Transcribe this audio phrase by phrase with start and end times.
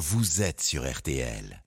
[0.00, 1.62] vous êtes sur RTL.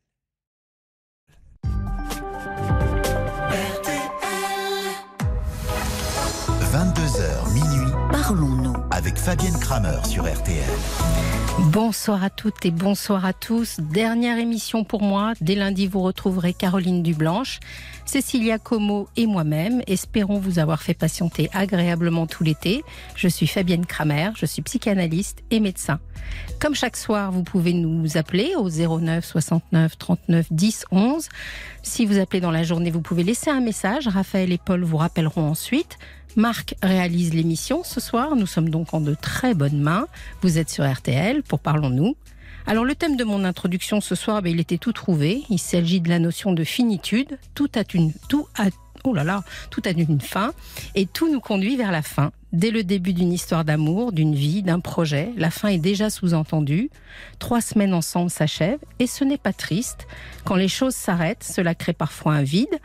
[6.72, 7.73] 22h minuit.
[8.26, 8.74] Parlons-nous.
[8.90, 10.64] Avec Fabienne Kramer sur RTL.
[11.74, 13.82] Bonsoir à toutes et bonsoir à tous.
[13.82, 15.34] Dernière émission pour moi.
[15.42, 17.60] Dès lundi, vous retrouverez Caroline Dublanche,
[18.06, 19.82] Cécilia Como et moi-même.
[19.88, 22.86] Espérons vous avoir fait patienter agréablement tout l'été.
[23.18, 26.00] Je suis Fabienne Kramer, je suis psychanalyste et médecin.
[26.62, 31.28] Comme chaque soir, vous pouvez nous appeler au 09 69 39 10 11.
[31.84, 34.08] Si vous appelez dans la journée, vous pouvez laisser un message.
[34.08, 35.98] Raphaël et Paul vous rappelleront ensuite.
[36.36, 38.36] Marc réalise l'émission ce soir.
[38.36, 40.08] Nous sommes donc en de très bonnes mains.
[40.42, 42.16] Vous êtes sur RTL pour Parlons-nous.
[42.66, 45.44] Alors le thème de mon introduction ce soir, ben, il était tout trouvé.
[45.50, 47.38] Il s'agit de la notion de finitude.
[47.56, 47.84] Tout a
[49.04, 49.16] oh
[49.70, 50.54] tout a une fin
[50.96, 52.32] et tout nous conduit vers la fin.
[52.54, 56.90] Dès le début d'une histoire d'amour, d'une vie, d'un projet, la fin est déjà sous-entendue.
[57.40, 60.08] Trois semaines ensemble s'achèvent et ce n'est pas triste.
[60.46, 62.80] Quand les choses s'arrêtent, cela crée parfois un vide.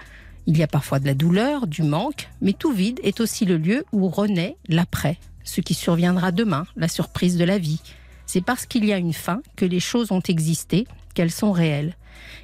[0.48, 3.58] Il y a parfois de la douleur, du manque, mais tout vide est aussi le
[3.58, 7.82] lieu où renaît l'après, ce qui surviendra demain, la surprise de la vie.
[8.24, 11.98] C'est parce qu'il y a une fin que les choses ont existé, qu'elles sont réelles.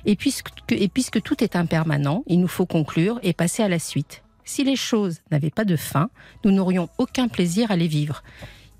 [0.04, 4.22] Et puisque, tout est impermanent, il nous faut conclure et passer à la suite.
[4.44, 6.10] Si les choses n'avaient pas de fin,
[6.44, 8.22] nous n'aurions aucun plaisir à les vivre.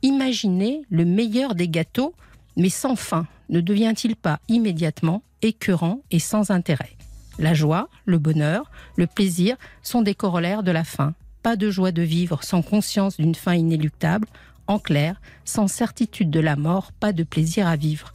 [0.03, 2.13] Imaginez le meilleur des gâteaux,
[2.59, 6.94] mais sans fin, ne devient-il pas immédiatement écœurant et sans intérêt?
[7.39, 11.15] La joie, le bonheur, le plaisir sont des corollaires de la fin.
[11.43, 14.29] Pas de joie de vivre sans conscience d'une fin inéluctable.
[14.67, 18.13] En clair, sans certitude de la mort, pas de plaisir à vivre.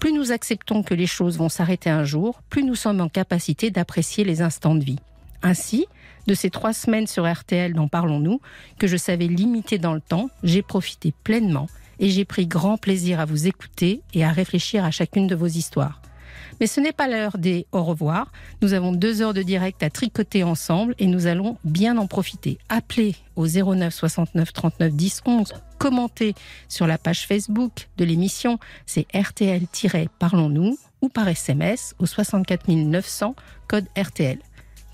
[0.00, 3.70] Plus nous acceptons que les choses vont s'arrêter un jour, plus nous sommes en capacité
[3.70, 4.98] d'apprécier les instants de vie.
[5.42, 5.86] Ainsi,
[6.26, 8.40] de ces trois semaines sur RTL dont parlons-nous,
[8.78, 13.20] que je savais limiter dans le temps, j'ai profité pleinement et j'ai pris grand plaisir
[13.20, 16.00] à vous écouter et à réfléchir à chacune de vos histoires.
[16.60, 18.32] Mais ce n'est pas l'heure des au revoir.
[18.62, 22.58] Nous avons deux heures de direct à tricoter ensemble et nous allons bien en profiter.
[22.68, 25.52] Appelez au 09 69 39 10 11.
[25.78, 26.34] Commentez
[26.68, 33.34] sur la page Facebook de l'émission, c'est RTL-Parlons-nous ou par SMS au 64 900
[33.68, 34.38] code RTL.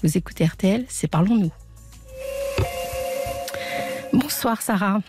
[0.02, 1.52] Vous écoutez RTL, c'est Parlons-nous.
[4.12, 5.00] Bonsoir Sarah.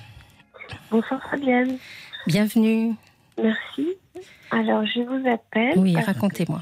[0.92, 1.78] Bonsoir Fabienne.
[2.28, 2.94] Bienvenue.
[3.42, 3.98] Merci.
[4.52, 5.78] Alors, je vous appelle.
[5.78, 6.62] Oui, racontez-moi.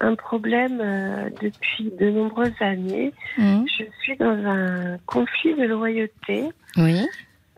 [0.00, 3.12] Un problème euh, depuis de nombreuses années.
[3.36, 3.64] Mmh.
[3.66, 6.48] Je suis dans un conflit de loyauté.
[6.76, 7.04] Oui.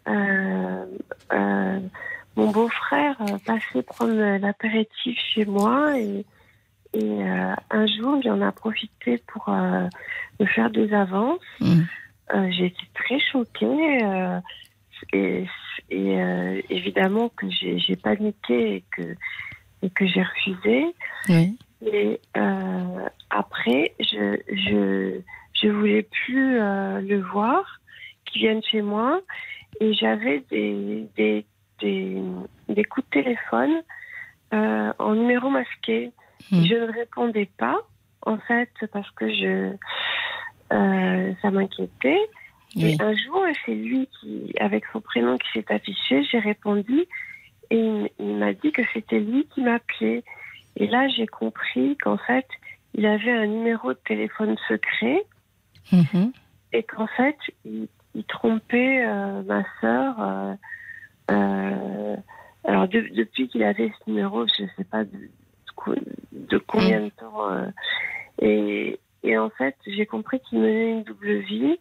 [0.08, 0.84] Euh,
[1.32, 1.78] euh,
[2.36, 6.24] mon beau-frère passait prendre l'apéritif chez moi et,
[6.94, 7.22] et
[7.70, 11.40] un jour, il en a profité pour me faire des avances.
[11.60, 11.80] Mmh.
[12.50, 14.00] J'ai été très choquée
[15.12, 15.46] et,
[15.90, 19.16] et évidemment que j'ai paniqué et que
[19.82, 20.94] et que j'ai refusé.
[21.86, 25.20] Et euh, après, je, je,
[25.54, 27.80] je voulais plus euh, le voir,
[28.26, 29.20] qu'il vienne chez moi.
[29.80, 31.46] Et j'avais des, des,
[31.80, 32.22] des,
[32.68, 33.82] des, coups de téléphone
[34.52, 36.12] euh, en numéro masqué.
[36.50, 36.64] Hmm.
[36.64, 37.78] Je ne répondais pas,
[38.26, 39.72] en fait, parce que je,
[40.70, 42.20] ça m'inquiétait.
[42.76, 47.06] Et un jour, c'est lui qui, avec son prénom qui s'est affiché, j'ai répondu
[47.70, 50.24] et il, m'a dit que c'était lui qui m'appelait.
[50.76, 52.46] Et là, j'ai compris qu'en fait,
[52.94, 55.24] il avait un numéro de téléphone secret
[55.92, 56.32] mhm.
[56.72, 57.88] et qu'en fait, il,
[58.28, 60.20] trompait euh, ma sœur.
[60.20, 60.54] Euh,
[61.30, 62.16] euh,
[62.64, 65.30] alors, depuis qu'il avait ce numéro, je ne sais pas de,
[66.32, 67.48] de combien de temps.
[68.42, 71.78] Et, et, en fait, j'ai compris qu'il menait une double vie.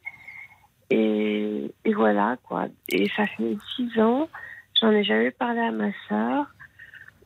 [0.89, 2.67] Et, et, voilà, quoi.
[2.87, 4.27] Et ça fait six ans
[4.81, 6.45] J'en ai jamais parlé à ma sœur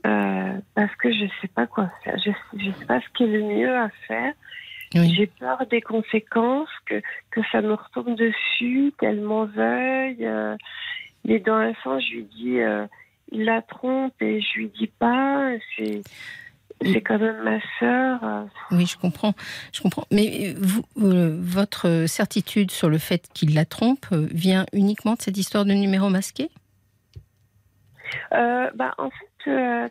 [0.06, 2.18] euh, parce que je sais pas quoi faire.
[2.18, 4.34] Je ne sais pas ce qui est le mieux à faire.
[4.94, 10.26] J'ai peur des conséquences, que, que ça me retombe dessus, qu'elle m'en veuille.
[10.26, 10.56] Euh,
[11.26, 12.86] mais dans un sens, je lui dis, euh,
[13.32, 15.52] il la trompe et je lui dis pas.
[15.76, 16.02] C'est
[16.84, 18.20] c'est quand même ma sœur.
[18.72, 19.34] Oui, je comprends.
[19.72, 20.06] Je comprends.
[20.12, 25.66] Mais vous, votre certitude sur le fait qu'il la trompe vient uniquement de cette histoire
[25.66, 26.50] de numéro masqué?
[28.34, 29.90] Euh, bah, En fait, euh,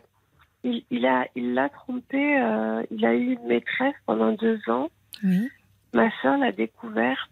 [0.63, 2.39] il, il, a, il l'a trompé.
[2.39, 4.89] Euh, il a eu une maîtresse pendant deux ans.
[5.93, 7.29] Ma soeur l'a découvert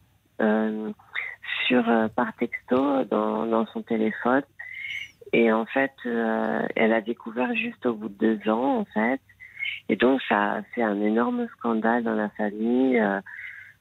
[1.67, 1.83] sur,
[2.15, 4.43] par texto dans, dans, son téléphone.
[5.33, 9.19] Et en fait, elle a découvert juste au bout de deux ans, en fait.
[9.89, 13.01] Et donc, ça a fait un énorme scandale dans la famille.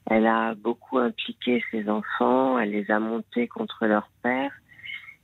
[0.06, 4.50] elle a beaucoup impliqué ses enfants, elle les a montés contre leur père.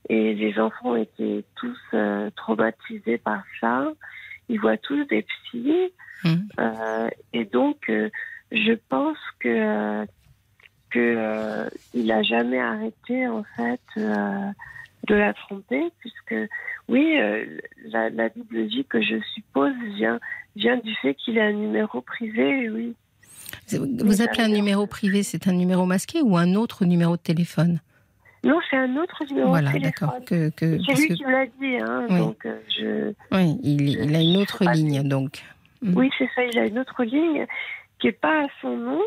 [0.08, 3.92] Et les enfants étaient tous euh, traumatisés par ça.
[4.48, 5.92] ils voient tous des psys.
[6.24, 6.48] Mhm.
[6.60, 8.08] Euh, et donc, euh,
[8.52, 10.06] je pense que euh,
[10.90, 14.50] que euh, il a jamais arrêté en fait euh,
[15.06, 16.34] de la tromper, puisque
[16.88, 17.44] oui, euh,
[17.84, 20.18] la, la double vie que je suppose vient
[20.56, 22.94] vient du fait qu'il a un numéro privé, oui.
[23.70, 27.80] Vous appelez un numéro privé, c'est un numéro masqué ou un autre numéro de téléphone?
[28.44, 30.14] Non, c'est un autre numéro Voilà, de d'accord.
[30.24, 30.50] téléphone.
[30.52, 32.18] Que, que, C'est lui que- qui me l'a dit, hein, Oui.
[32.18, 33.12] donc euh, je.
[33.36, 35.42] oui, il, il a une autre ligne, donc.
[35.82, 35.96] Mhm.
[35.96, 36.44] Oui, c'est ça.
[36.44, 37.46] Il a une autre ligne
[37.98, 39.02] qui n'est pas à son nom,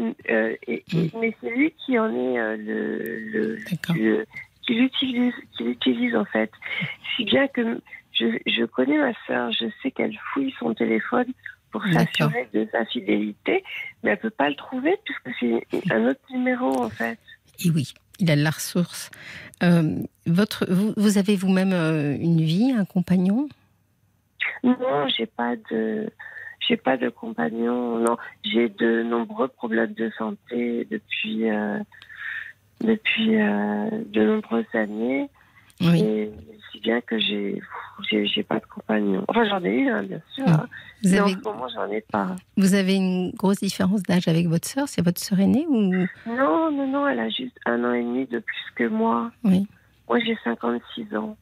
[0.00, 3.96] euh, et- et- mais c'est lui qui en est euh, le, le- D'accord.
[3.96, 4.26] le-
[4.68, 6.52] qui l'utilise, qui l'utilise en fait.
[7.16, 7.80] Si bien que
[8.12, 11.28] je, je connais ma sœur, je sais qu'elle fouille son téléphone
[11.70, 13.64] pour s'assurer de sa fidélité,
[14.02, 17.18] mais elle peut pas le trouver puisque c'est un autre numéro en fait.
[17.64, 19.10] Et oui, il a de la ressource.
[19.62, 23.48] Euh, votre, vous, vous avez vous-même euh, une vie, un compagnon?
[24.62, 26.10] Non, j'ai pas de,
[26.60, 27.98] j'ai pas de compagnon.
[27.98, 31.78] Non, j'ai de nombreux problèmes de santé depuis euh,
[32.80, 35.28] depuis euh, de nombreuses années.
[35.80, 36.00] Oui.
[36.00, 36.32] Et
[36.72, 37.60] si bien que j'ai,
[38.10, 39.24] j'ai, pas de compagnon.
[39.28, 40.46] Enfin, j'en ai eu, hein, bien sûr.
[40.46, 40.50] Mm.
[40.50, 40.66] hein.
[41.02, 42.36] Vous Mais avez, en ce moment, j'en ai pas.
[42.56, 45.92] vous avez une grosse différence d'âge avec votre sœur C'est votre sœur aînée ou?
[46.26, 49.30] Non, non, non, elle a juste un an et demi de plus que moi.
[49.44, 49.66] Oui.
[50.08, 51.36] Moi, j'ai 56 ans.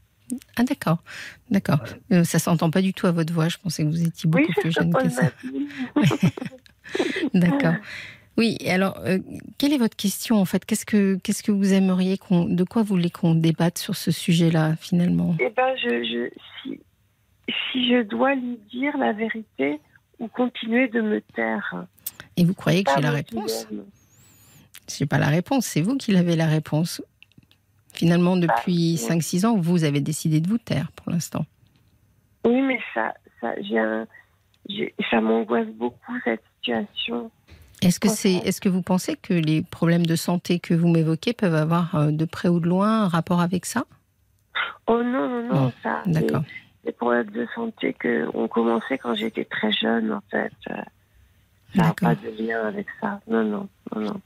[0.57, 0.99] Ah d'accord,
[1.51, 1.79] d'accord.
[2.13, 3.49] Euh, ça s'entend pas du tout à votre voix.
[3.49, 5.31] Je pensais que vous étiez beaucoup oui, plus jeune que ça.
[7.35, 7.75] D'accord.
[8.37, 8.59] Oui.
[8.67, 9.19] Alors, euh,
[9.59, 10.65] quelle est votre question en fait?
[10.65, 15.35] Qu'est-ce que vous aimeriez qu'on, de quoi vous voulez qu'on débatte sur ce sujet-là finalement?
[15.41, 15.53] Eh
[15.83, 16.31] je, je,
[16.63, 16.81] si,
[17.73, 19.81] si je dois lui dire la vérité
[20.19, 21.87] ou continuer de me taire.
[22.37, 23.67] Et vous croyez que j'ai la réponse?
[23.69, 23.87] Dilemme.
[24.89, 25.67] J'ai pas la réponse.
[25.67, 27.03] C'est vous qui l'avez la réponse.
[27.93, 28.95] Finalement, depuis oui.
[28.97, 31.47] 5-6 ans, vous avez décidé de vous taire pour l'instant.
[32.45, 34.07] Oui, mais ça, ça, un,
[35.11, 37.31] ça m'angoisse beaucoup cette situation.
[37.87, 41.33] Est-ce que, c'est, est-ce que vous pensez que les problèmes de santé que vous m'évoquez
[41.33, 43.85] peuvent avoir euh, de près ou de loin un rapport avec ça?
[44.89, 46.03] Oh non, non, non, ça.
[46.07, 46.43] D'accord.
[46.85, 50.53] Les, les problèmes de santé que ont commencé quand j'étais très jeune, en fait.
[50.71, 50.75] euh,
[51.77, 53.21] Ça n'a pas de lien avec ça.
[53.29, 54.21] Non, non, non, non.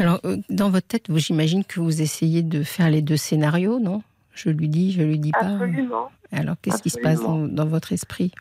[0.00, 3.78] Alors, euh, dans votre tête, vous- j'imagine que vous essayez de faire les deux scénarios,
[3.78, 4.02] non?
[4.34, 5.40] Je lui dis, je lui dis pas.
[5.40, 6.10] Absolument.
[6.32, 8.32] Alors, qu'est-ce qui se passe dans, dans votre esprit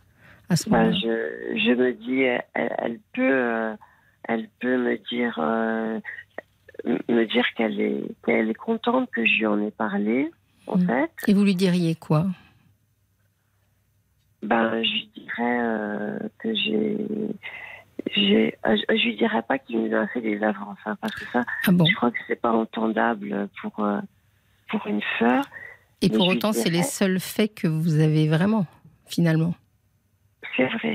[0.50, 0.98] à ce Bah, moment-là?
[1.02, 2.44] je, je me dis, elle,
[2.78, 3.76] elle peut, euh,
[4.28, 6.00] elle peut me dire, euh,
[6.86, 10.32] me dire qu'elle est, qu'elle est contente que je lui en ai parlé,
[10.68, 10.86] en Mm.
[10.88, 11.12] fait.
[11.28, 12.26] Et vous lui diriez quoi?
[14.44, 16.98] Ben, je lui dirais euh, que j'ai,
[18.16, 21.26] j'ai, euh, je, lui dirais pas qu'il nous a fait des avances, hein, parce que
[21.32, 21.86] ça, Ah bon?
[21.86, 23.86] je crois que c'est pas entendable pour
[24.70, 25.44] pour une sœur.
[26.02, 28.66] Et pour autant, c'est les seuls faits que vous avez vraiment,
[29.06, 29.54] finalement.
[30.58, 30.94] C'est vrai.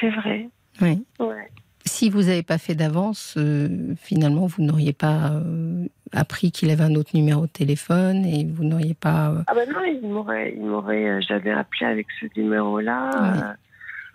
[0.00, 0.48] C'est vrai.
[0.82, 1.04] Oui.
[1.20, 1.50] Ouais.
[1.84, 6.84] Si vous n'avez pas fait d'avance, euh, finalement, vous n'auriez pas euh, appris qu'il avait
[6.84, 9.30] un autre numéro de téléphone et vous n'auriez pas.
[9.30, 13.56] euh, Ah ben non, il m'aurait, il m'aurait jamais appelé avec ce numéro-là.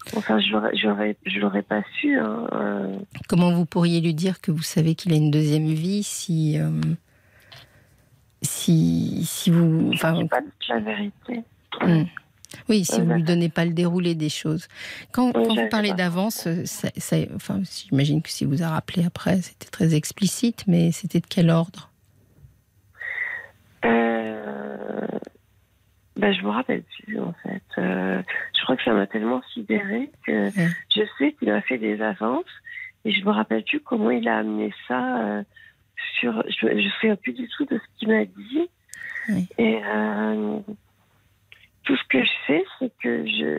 [0.08, 0.18] Oui.
[0.18, 2.18] enfin, je l'aurais, je pas su.
[2.18, 2.48] Hein.
[3.28, 6.58] Comment vous pourriez lui dire que vous savez qu'il a une deuxième vie si.
[8.42, 9.92] si, si vous.
[9.92, 11.44] Je Enfin, dis pas toute la vérité.
[11.82, 12.04] Hmm.
[12.70, 13.26] Oui, si vous lui d'accord.
[13.26, 14.68] donnez pas le déroulé des choses.
[15.12, 18.70] Quand, Oui, quand vous parlez d'avance, euh, ça- ça- enfin, j'imagine que si vous a
[18.70, 21.92] rappelé après, c'était très explicite, mais c'était de quel ordre?
[23.86, 25.08] Euh,
[26.16, 27.62] ben, je me rappelle plus, en fait.
[27.78, 28.22] Euh,
[28.58, 30.70] je crois que ça m'a tellement sidéré que Ouais.
[30.96, 32.44] je sais qu'il a fait des avances
[33.06, 35.44] et je me rappelle plus comment il a amené ça euh,
[36.20, 36.44] sur.
[36.50, 38.70] Je ne sais plus du tout de ce qu'il m'a dit.
[39.30, 39.48] Oui.
[39.58, 39.80] Et
[41.88, 43.58] tout ce que je sais, c'est que je,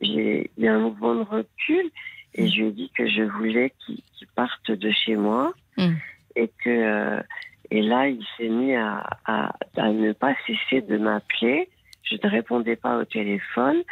[0.00, 1.90] j'ai, eu un mouvement de recul
[2.34, 4.00] et je lui ai dit que je voulais qu'il,
[4.36, 5.94] parte de chez moi Mm.
[6.36, 6.70] et que.
[6.70, 7.20] euh,
[7.70, 11.68] et là, il s'est mis à, à, à ne pas cesser de m'appeler.
[12.10, 13.82] Je ne répondais pas au téléphone.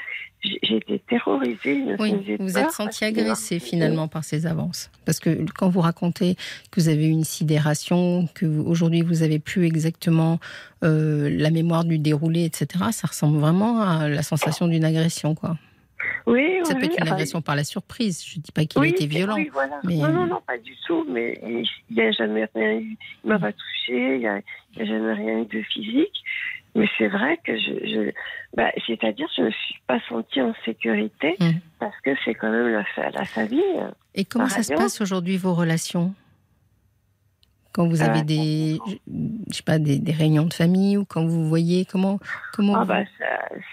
[0.44, 1.76] Été terrorisée.
[1.76, 4.90] me Oui, vous êtes senti qu'il agressé m'a- finalement par ces avances.
[5.04, 6.34] Parce que quand vous racontez
[6.72, 10.40] que vous avez eu une sidération, que vous- aujourd'hui vous avez plus exactement
[10.82, 15.56] euh, la mémoire du déroulé, etc., ça ressemble vraiment à la sensation d'une agression, quoi.
[16.26, 18.24] Oui, Ça oui, peut être une Enfin, agression par la surprise.
[18.26, 19.36] Je dis pas qu'il oui, c'est- violent.
[19.36, 19.78] oui, voilà.
[19.84, 21.06] mais- Non, non, non, pas du tout.
[21.08, 21.64] Mais il
[21.94, 22.96] n'y a jamais rien eu.
[23.24, 24.16] Il m'a pas touché.
[24.16, 24.40] Il n'y a
[24.84, 26.24] jamais rien eu de physique.
[26.74, 28.10] Mais c'est vrai que je, je
[28.56, 31.50] bah, c'est-à-dire, je ne me suis pas sentie en sécurité Mm.
[31.78, 33.62] parce que c'est quand même la, la famille.
[34.14, 36.14] Et comment ça se passe aujourd'hui vos relations?
[37.72, 38.78] Quand vous avez Euh, des,
[39.50, 42.18] je sais pas, des, des réunions de famille ou quand vous voyez comment,
[42.54, 42.74] comment.
[42.76, 43.04] Ah vous- bah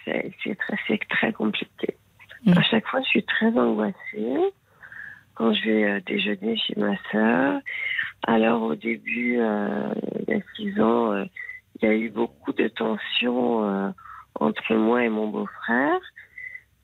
[0.05, 1.95] c'est très, très compliqué.
[2.45, 2.53] Mm.
[2.57, 4.37] À chaque fois, je suis très angoissée
[5.35, 7.59] quand je vais euh, déjeuner chez ma sœur.
[8.27, 9.93] Alors au début, euh,
[10.27, 11.25] il y a six ans, euh,
[11.81, 13.89] il y a eu beaucoup de tensions euh,
[14.35, 15.99] entre moi et mon beau-frère.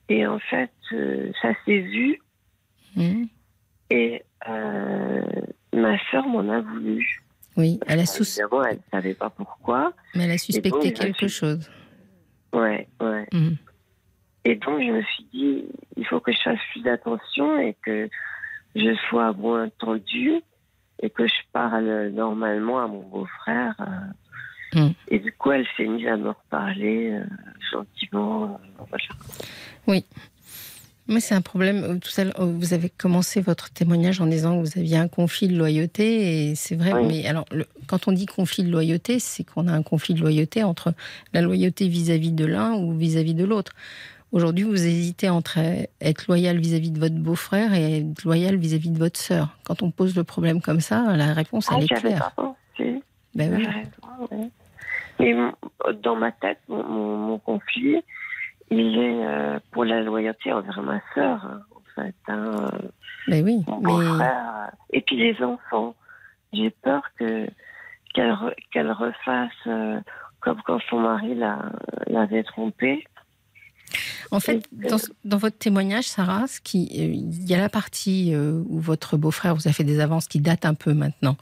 [0.10, 2.20] Et en fait, euh, ça s'est vu
[2.96, 3.26] Hmm.
[3.90, 5.22] et euh,
[5.74, 7.22] ma sœur m'en a voulu.
[7.58, 8.04] Oui, elle a.
[8.04, 9.92] Évidemment, elle ne savait pas pourquoi.
[10.14, 11.70] mais elle a suspecté donc, quelque chose.
[12.54, 13.28] Ouais, ouais.
[13.34, 13.56] Hmm.
[14.46, 15.66] Et donc, je me suis dit,
[15.98, 18.08] il faut que je fasse plus attention et que
[18.76, 20.42] je sois moins tendue
[21.02, 23.76] et que je parle normalement à mon beau-frère.
[24.76, 24.90] Mm.
[25.10, 27.24] Et du coup, elle s'est mise à me reparler euh,
[27.72, 28.44] gentiment.
[28.80, 30.02] euh, voilà.
[31.08, 31.84] Mais c'est un problème.
[31.84, 34.98] euh, Tout à l'heure, euh, vous avez commencé votre témoignage en disant que vous aviez
[34.98, 36.94] un conflit de loyauté, et c'est vrai.
[36.94, 37.06] Oui.
[37.08, 40.22] Mais alors, le- quand on dit conflit de loyauté, c'est qu'on a un conflit de
[40.22, 40.94] loyauté entre
[41.32, 43.72] la loyauté vis-à-vis de l'un ou vis-à-vis de l'autre.
[44.32, 45.60] Aujourd'hui, vous hésitez entre
[46.02, 49.56] être loyal vis-à-vis de votre beau-frère et être loyal vis-à-vis de votre sœur.
[49.64, 52.32] Quand on pose le problème comme ça, la réponse Ah, elle est j'avais claire.
[52.36, 52.44] pas
[52.76, 53.02] pensé.
[53.36, 53.68] Ben oui.
[55.20, 55.54] Mais mon-
[56.02, 58.02] dans ma tête, mon, mon- mon conflit,
[58.70, 62.16] il est euh, pour la loyauté envers ma sœur, hein, en fait.
[62.28, 62.88] hein, euh,
[63.28, 63.64] Ben oui.
[63.68, 64.72] mon Mais beau-frère.
[64.92, 65.96] Et puis les enfants.
[66.54, 67.48] J'ai peur que
[68.14, 70.00] qu'elle re- qu'elle refasse euh,
[70.40, 71.72] comme quand son mari l'a-
[72.08, 73.04] l'avait trompée.
[74.32, 78.62] En fait, dans, dans votre témoignage, Sarah, ce qui, il y a la partie euh,
[78.68, 81.38] où votre beau-frère vous a fait des avances qui datent un peu maintenant,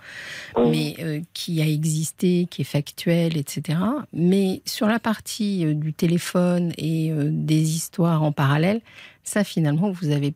[0.70, 3.80] mais euh, qui a existé, qui est factuelle, etc.
[4.12, 8.82] Mais sur la partie euh, du téléphone et euh, des histoires en parallèle,
[9.24, 10.34] ça finalement, vous avez,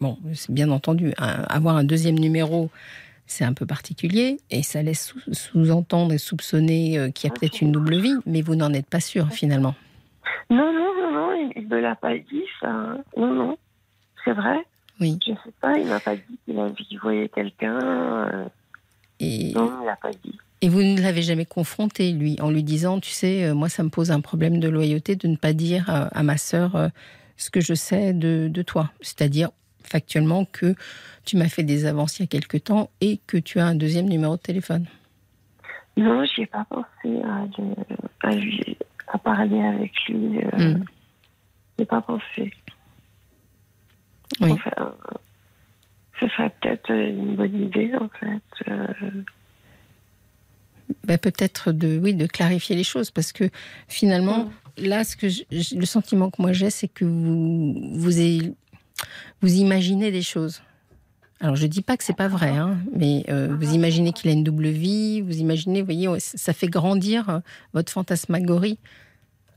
[0.00, 2.70] bon, c'est bien entendu, un- avoir un deuxième numéro.
[3.28, 7.60] C'est un peu particulier et ça laisse sous- sous-entendre et soupçonner qu'il y a peut-être
[7.60, 9.74] une double vie, mais vous n'en êtes pas sûr finalement.
[10.50, 12.96] Non, non, non, non, il ne me l'a pas dit, ça.
[13.16, 13.58] Non, non.
[14.24, 14.58] C'est vrai.
[15.00, 15.18] Oui.
[15.26, 17.78] Je sais pas, il m'a pas dit qu'il a- qu'il voyait quelqu'un.
[17.80, 18.44] euh,
[19.20, 20.38] Et, Non, il l'a pas dit.
[20.62, 23.82] Et vous ne l'avez jamais confronté, lui, en lui disant, tu sais, euh, moi, ça
[23.82, 26.90] me pose un problème de loyauté de ne pas dire euh, à ma sœur
[27.36, 28.90] ce que je sais de, de toi.
[29.00, 29.50] C'est-à-dire,
[29.82, 30.74] factuellement, que
[31.24, 33.74] tu m'as fait des avances il y a quelque temps et que tu as un
[33.74, 34.86] deuxième numéro de téléphone.
[35.98, 37.74] Non, j'y ai pas pensé à, le-
[38.22, 38.76] à lui,
[39.08, 40.38] à parler avec lui.
[40.38, 40.84] Euh, Mm.
[41.78, 42.52] J'ai pas pensé.
[44.40, 44.52] Oui.
[44.52, 44.90] Enfin, euh,
[46.20, 48.70] ce serait peut-être une bonne idée, en fait.
[48.70, 48.86] euh.
[51.04, 53.44] Ben, peut-être de, oui, de clarifier les choses, parce que
[53.88, 55.42] finalement, là, ce que je-
[55.76, 57.74] le sentiment que moi j'ai, c'est que vous,
[59.42, 60.62] vous imaginez des choses.
[61.40, 64.32] Alors, je dis pas que c'est pas vrai, hein, mais euh, vous imaginez qu'il a
[64.32, 67.40] une double vie, vous imaginez, vous voyez, ça fait grandir euh,
[67.74, 68.78] votre fantasmagorie,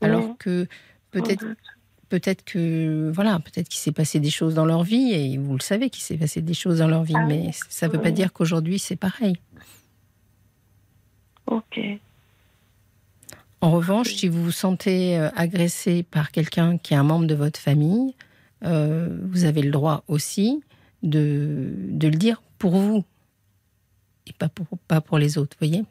[0.02, 0.66] alors Oui, que
[1.10, 1.46] peut-être,
[2.10, 5.62] peut-être que, voilà, peut-être qu'il s'est passé des choses dans leur vie, et vous le
[5.62, 8.34] savez qu'il s'est passé des choses dans leur vie, Ah mais ça veut pas dire
[8.34, 9.36] qu'aujourd'hui c'est pareil.
[11.46, 11.80] Ok.
[13.62, 17.34] En revanche, si vous vous sentez euh, agressé par quelqu'un qui est un membre de
[17.34, 18.14] votre famille,
[18.64, 20.62] euh, vous avez le droit aussi
[21.02, 23.04] de, de le dire pour vous
[24.26, 25.84] et pas pour, pas pour les autres, voyez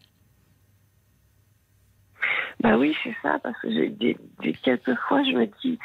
[2.62, 5.80] Bah oui, c'est ça, parce que j'ai des, des- quelquefois, je me dis,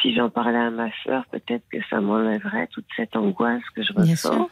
[0.00, 3.92] si j'en parlais à ma soeur, peut-être que ça m'enlèverait toute cette angoisse que je
[3.92, 4.48] ressens.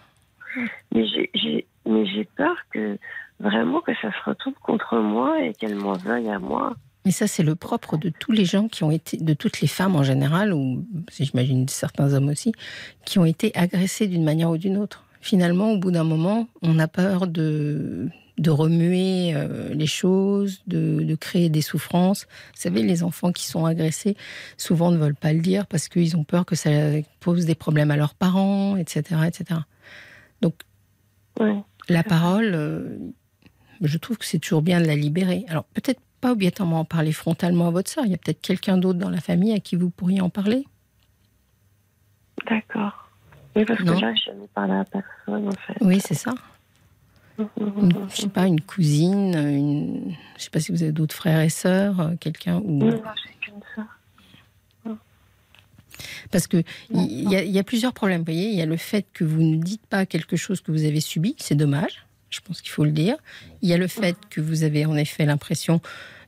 [0.95, 2.99] Mais j'ai, j'ai, mais j'ai peur que
[3.39, 6.75] vraiment que ça se retrouve contre moi et qu'elle m'en veuille à moi.
[7.09, 9.67] Mais ça, c'est le propre de tous les gens qui ont été, de toutes les
[9.67, 12.53] femmes en général, ou si j'imagine certains hommes aussi,
[13.07, 15.05] qui ont été agressés d'une manière ou d'une autre.
[15.23, 21.03] Finalement, au bout d'un moment, on a peur de, de remuer euh, les choses, de,
[21.03, 22.27] de créer des souffrances.
[22.55, 24.15] Vous savez, les enfants qui sont agressés,
[24.59, 26.69] souvent ne veulent pas le dire parce qu'ils ont peur que ça
[27.21, 29.23] pose des problèmes à leurs parents, etc.
[29.27, 29.61] etc.
[30.43, 30.57] Donc,
[31.41, 31.57] Ouais.
[31.89, 32.99] la parole, euh,
[33.81, 35.47] je trouve que c'est toujours bien de la libérer.
[35.49, 38.05] Alors, peut-être pas obligatoirement en parler frontalement à votre sœur.
[38.07, 40.67] Il y a peut-être quelqu'un d'autre dans la famille à qui vous pourriez en parler.
[42.49, 43.11] D'accord.
[43.57, 43.97] Oui, parce Non.
[43.97, 45.77] que là, je n'ai parlé à personne, en fait.
[45.81, 46.35] Oui, c'est ça.
[47.61, 51.41] Une, je sais pas, une cousine, une, je sais pas si vous avez d'autres frères
[51.41, 54.97] et sœurs, euh, quelqu'un ou Non, j'ai qu'une sœur.
[56.33, 58.21] parce que il y, y a plusieurs problèmes.
[58.21, 60.73] Vous voyez, il y a le fait que vous ne dites pas quelque chose que
[60.73, 62.05] vous avez subi, c'est dommage.
[62.31, 63.17] Je pense qu'il faut le dire.
[63.63, 65.81] Il y a le fait que vous avez en effet l'impression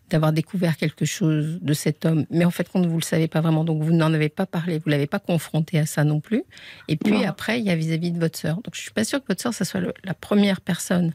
[0.09, 3.29] d'avoir découvert quelque chose de cet homme, mais en fait, quand vous ne le savez
[3.29, 6.19] pas vraiment, donc vous n'en avez pas parlé, vous l'avez pas confronté à ça non
[6.21, 6.43] plus.
[6.89, 7.29] Et puis Non.
[7.29, 8.57] après, il y a vis-à-vis de votre sœur.
[8.57, 11.13] Donc je suis pas sûre que votre sœur, ça soit le- la première personne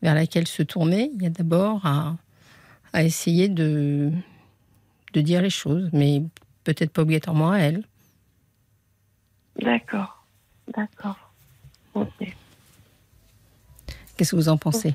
[0.00, 2.16] vers laquelle se tourner, il y a d'abord à,
[2.94, 4.10] à essayer de,
[5.12, 6.22] de dire les choses, mais
[6.64, 7.82] peut-être pas obligatoirement à elle.
[9.60, 10.24] D'accord.
[10.74, 11.18] D'accord.
[11.94, 12.08] Ok.
[14.20, 14.94] Qu'est-ce que vous en pensez?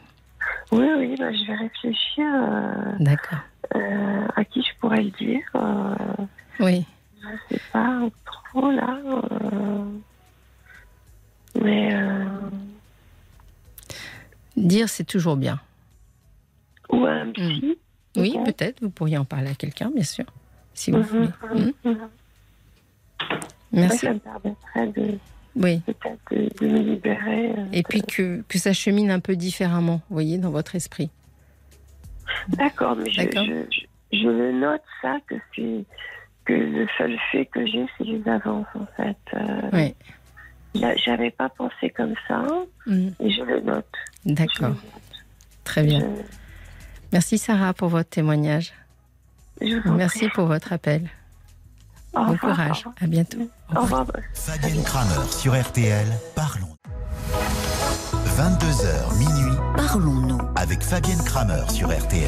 [0.71, 3.39] Oui, oui, bah, je vais réfléchir euh, D'accord.
[3.75, 5.41] euh, à qui je pourrais le dire.
[5.55, 5.95] Euh,
[6.59, 6.85] Oui.
[7.23, 8.01] je sais pas
[8.51, 8.99] trop là.
[11.59, 11.95] mais
[14.55, 15.59] Dire, c'est toujours bien.
[16.91, 17.79] ou un psy.
[18.17, 18.79] Oui, peut-être.
[18.83, 20.25] Vous pourriez en parler à quelqu'un, bien sûr,
[20.75, 21.31] si vous Mhm, voulez.
[21.51, 21.73] Mhm.
[21.83, 22.09] mhm.
[23.71, 24.05] Merci.
[24.05, 25.17] Ça me permettrait de
[25.55, 25.79] Oui.
[25.85, 27.51] peut-être de, de me libérer.
[27.51, 30.75] euh, Et de- puis que, que ça chemine un peu différemment, vous voyez, dans votre
[30.75, 31.09] esprit.
[32.49, 33.65] D'accord, mais je, je,
[34.11, 35.85] je, je le note ça que c'est
[36.45, 39.17] que le seul fait que j'ai, c'est les avances en fait.
[39.33, 39.95] Euh, Oui.
[41.05, 42.43] J'avais pas pensé comme ça
[42.85, 43.13] Mhm.
[43.21, 43.87] et je le note.
[44.25, 44.75] D'accord.
[45.63, 46.01] Très bien.
[47.13, 48.73] Merci Sarah pour votre témoignage.
[49.61, 50.29] je vous Merci prie.
[50.29, 51.09] pour votre appel.
[52.15, 52.69] Au Bon revoir, courage.
[52.69, 52.95] Au revoir.
[53.01, 53.49] À bientôt.
[53.75, 54.05] Au revoir.
[54.33, 56.07] Fabienne Kramer sur RTL.
[56.35, 56.75] Parlons.
[58.37, 60.37] 22h minuit Parlons-nous.
[60.55, 62.27] avec Fabienne Kramer sur RTL.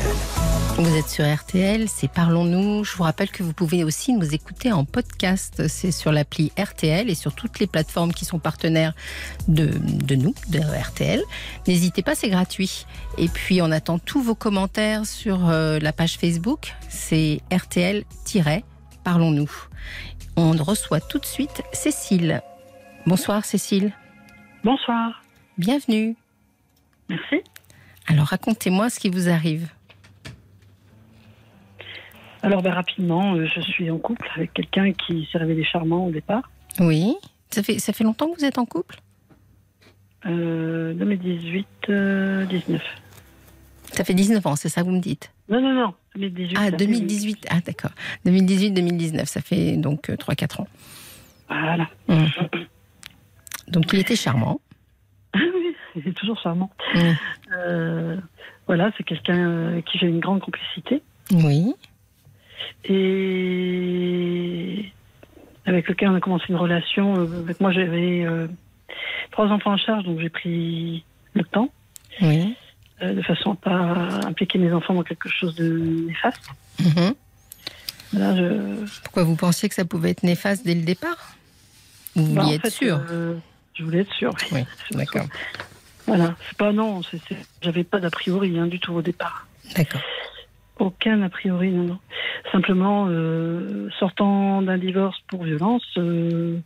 [0.77, 2.83] Vous êtes sur RTL, c'est Parlons-nous.
[2.85, 5.67] Je vous rappelle que vous pouvez aussi nous écouter en podcast.
[5.67, 8.93] C'est sur l'appli RTL et sur toutes les plateformes qui sont partenaires
[9.47, 11.21] de, de nous, de RTL.
[11.67, 12.85] N'hésitez pas, c'est gratuit.
[13.17, 16.73] Et puis, on attend tous vos commentaires sur euh, la page Facebook.
[16.89, 17.41] C'est
[19.07, 19.49] RTL-Parlons-nous.
[20.35, 22.41] On reçoit tout de suite Cécile.
[23.05, 23.93] Bonsoir Cécile.
[24.63, 25.23] Bonsoir.
[25.57, 26.15] Bienvenue.
[27.09, 27.41] Merci.
[28.07, 29.69] Alors, racontez-moi ce qui vous arrive.
[32.43, 36.11] Alors, ben, rapidement, euh, je suis en couple avec quelqu'un qui s'est révélé charmant au
[36.11, 36.49] départ.
[36.79, 37.15] Oui.
[37.49, 38.97] Ça fait, ça fait longtemps que vous êtes en couple?
[40.25, 42.81] Euh, 2018, euh, 19.
[43.91, 45.93] Ça fait 19 ans, c'est ça que vous me dites Non, non, non.
[46.15, 46.55] 2018.
[46.57, 47.91] Ah, ça fait- 2018, ah d'accord.
[48.25, 50.67] 2018-2019, ça fait donc 3-4 ans.
[51.49, 51.87] Voilà.
[52.09, 52.25] Hum.
[53.69, 54.59] Donc il était charmant.
[55.33, 56.69] Ah oui, il est toujours charmant.
[56.95, 57.13] Oui.
[57.57, 58.17] Euh,
[58.67, 61.73] voilà, c'est quelqu'un euh, qui j'ai une grande complicité Oui.
[62.85, 64.91] et
[65.65, 67.15] avec lequel on a commencé une relation.
[67.19, 68.47] euh, avec moi, j'avais euh,
[69.31, 71.69] trois enfants en charge, donc j'ai pris le temps.
[72.21, 72.55] Oui.
[73.01, 76.49] Euh, de façon à pas impliquer mes enfants dans quelque chose de néfaste.
[76.79, 77.13] Mhm.
[78.13, 81.35] Je, Pourquoi vous pensiez que ça pouvait être néfaste dès le départ?
[82.15, 83.35] Vous bah, vouliez en être sûr euh,
[83.75, 84.33] Je voulais être sûr.
[84.51, 85.25] Oui, d'accord.
[86.07, 87.01] Voilà, c'est pas non,
[87.61, 89.45] j'avais pas d'a priori hein, du tout au départ.
[89.75, 90.01] D'accord.
[90.79, 91.99] Aucun a priori, non, non.
[92.51, 96.59] Simplement, euh, sortant d'un divorce pour violence, euh,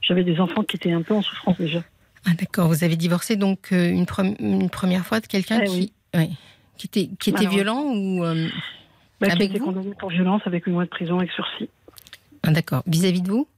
[0.00, 1.82] j'avais des enfants qui étaient un peu en souffrance déjà.
[2.26, 5.66] Ah d'accord, vous avez divorcé donc euh, une, pre- une première fois de quelqu'un Eh
[5.66, 6.30] qui, oui.
[6.78, 8.24] qui était, qui était Alors, violent ou...
[8.24, 8.48] euh,
[9.20, 11.68] Bah, qui Avec était vous condamné pour violence avec une mois de prison avec sursis.
[12.44, 13.48] Ah d'accord, vis-à-vis de vous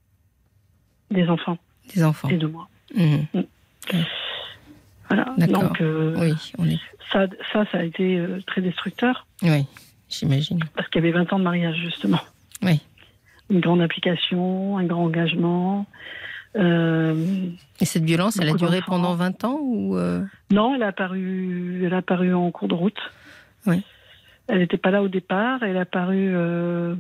[1.11, 1.59] Des enfants,
[1.94, 2.68] Des enfants et de moi.
[5.09, 5.35] Voilà.
[5.37, 5.62] D'accord.
[5.64, 6.79] Donc, euh, Oui, on est...
[7.12, 9.27] ça, ça, ça a été euh, très destructeur.
[9.42, 9.66] Oui,
[10.09, 10.61] j'imagine.
[10.74, 12.20] Parce qu'il y avait 20 ans de mariage, justement.
[12.62, 12.81] Oui.
[13.50, 15.87] Une grande implication, un grand engagement.
[16.57, 17.49] Euh,
[17.81, 19.97] Et cette violence, elle a duré pendant 20 ans ou...
[19.97, 22.99] euh, non, elle a apparu, elle a apparu en cours de route.
[23.67, 23.83] Oui.
[24.47, 25.62] Elle n'était pas là au départ.
[25.62, 26.95] Elle a apparu euh,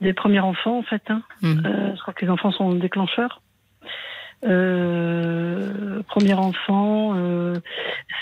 [0.00, 1.02] des premiers enfants, en fait.
[1.08, 1.22] hein.
[1.64, 3.40] Euh, je crois que les enfants sont déclencheurs.
[4.44, 7.54] Euh, premier enfant, euh,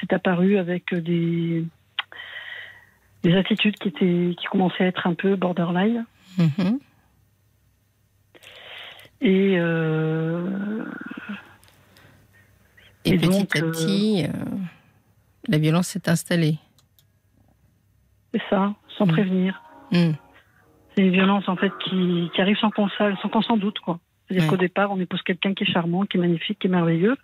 [0.00, 1.64] c'est apparu avec des,
[3.24, 6.04] des attitudes qui étaient, qui commençaient à être un peu borderline.
[9.22, 10.84] Et euh,
[13.04, 14.28] Et, Et petit donc, à euh, petit, euh,
[15.48, 16.58] la violence s'est installée.
[18.32, 19.10] c'est ça, sans Mm.
[19.12, 19.62] prévenir.
[19.90, 20.14] Mhm.
[20.94, 23.78] C'est une violence en fait qui, qui arrive sans qu'on sa- sans qu'on s'en doute
[23.80, 23.98] quoi.
[24.28, 24.50] C'est-à-dire Ouais.
[24.50, 27.16] qu'au départ, on épouse quelqu'un qui est charmant, qui est magnifique, qui est merveilleux.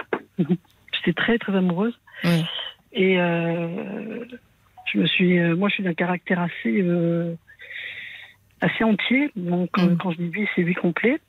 [0.38, 1.98] J'étais très très amoureuse
[2.92, 4.24] et euh,
[4.92, 7.34] je me suis, euh, moi je suis d'un caractère assez euh,
[8.60, 9.30] assez entier.
[9.36, 9.96] Donc Mm.
[9.96, 11.20] quand je dis lui, c'est lui complet.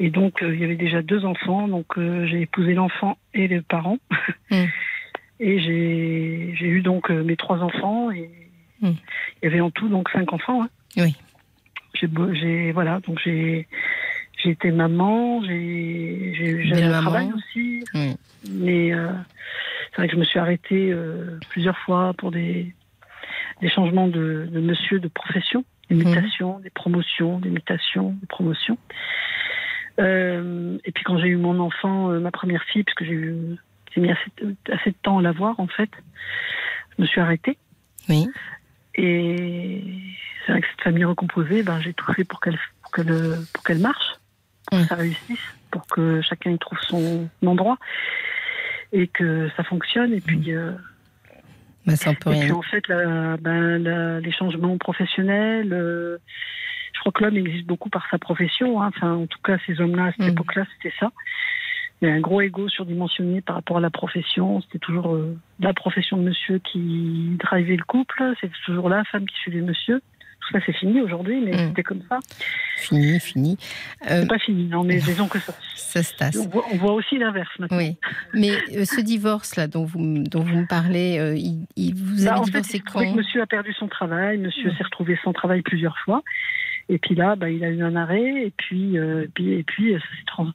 [0.00, 3.48] Et donc euh, il y avait déjà deux enfants, donc euh, j'ai épousé l'enfant et
[3.48, 3.98] les parents.
[4.50, 4.64] Mm.
[5.40, 8.28] Et j'ai eu donc euh, mes trois enfants et
[8.80, 8.90] Mm.
[8.90, 10.62] il y avait en tout donc cinq enfants.
[10.62, 10.68] hein.
[10.96, 11.14] Oui.
[11.94, 13.66] J'ai voilà donc j'ai
[14.40, 16.32] j'ai été maman, j'ai
[16.64, 17.82] j'avais Belle un travail aussi,
[18.48, 20.94] mais c'est vrai que je me suis arrêtée
[21.50, 22.72] plusieurs fois pour des
[23.60, 26.08] des changements de, de monsieur de profession, des Mhm.
[26.14, 28.78] mutations, des promotions, des mutations, des promotions.
[29.98, 33.12] Euh, et puis quand j'ai eu mon enfant, euh, ma première fille, parce que j'ai
[33.12, 33.56] eu
[33.94, 34.30] j'ai mis assez,
[34.70, 35.90] assez de temps à la voir, en fait.
[36.96, 37.56] Je me suis arrêtée.
[38.08, 38.28] Oui.
[38.94, 39.82] Et
[40.46, 43.62] c'est vrai que cette famille recomposée, ben, j'ai tout fait pour qu'elle pour qu'elle pour
[43.64, 44.14] qu'elle marche,
[44.70, 47.78] pour que ça réussisse, pour que chacun y trouve son endroit
[48.92, 50.12] et que ça fonctionne.
[50.12, 50.72] Et puis, euh,
[51.86, 56.18] Bah, ça, et puis en fait, la- ben, la- les changements professionnels, euh,
[56.98, 58.82] je crois que l'homme existe beaucoup par sa profession.
[58.82, 58.90] hein.
[58.94, 60.30] Enfin, en tout cas, ces hommes-là, à cette Mm.
[60.30, 61.12] époque-là, c'était ça.
[62.02, 64.60] Il y a un gros ego surdimensionné par rapport à la profession.
[64.62, 68.34] C'était toujours euh, la profession de monsieur qui drivait le couple.
[68.40, 70.00] C'était toujours la femme qui suivait monsieur.
[70.40, 71.68] Tout ça, c'est fini aujourd'hui, mais Mm.
[71.68, 72.18] c'était comme ça.
[72.76, 73.56] Fini, fini.
[74.10, 75.52] Euh, C'est pas fini, non, mais disons que ça.
[75.76, 76.36] ça se tasse.
[76.36, 77.76] On voit, on voit aussi l'inverse maintenant.
[77.78, 77.96] Oui,
[78.32, 82.40] mais euh, ce divorce-là dont vous, dont vous me parlez, il, il- vous Bah, avez
[82.40, 84.76] en fait, divorcé quand que monsieur a perdu son travail, monsieur Mm.
[84.76, 86.22] s'est retrouvé sans travail plusieurs fois.
[86.88, 89.62] Et puis là, bah, il a eu un arrêt, et puis, euh, et puis, et
[89.62, 90.52] puis euh, trans-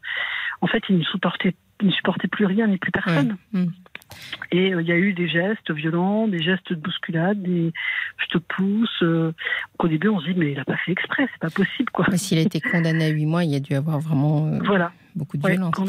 [0.61, 3.37] en fait, il ne supportait, il ne supportait plus rien ni plus personne.
[3.51, 3.65] Mm.
[4.51, 7.71] Et euh, il y a eu des gestes violents, des gestes de bousculade, des
[8.17, 9.01] je te pousse.
[9.01, 9.31] euh,
[9.77, 12.05] qu'au début, on se dit, mais il n'a pas fait exprès, c'est pas possible, quoi.
[12.11, 14.59] Mais S'il a été condamné à huit mois, il y a dû avoir vraiment euh,
[14.63, 14.91] Voilà.
[15.15, 15.73] beaucoup de Ouais, violence.
[15.79, 15.85] en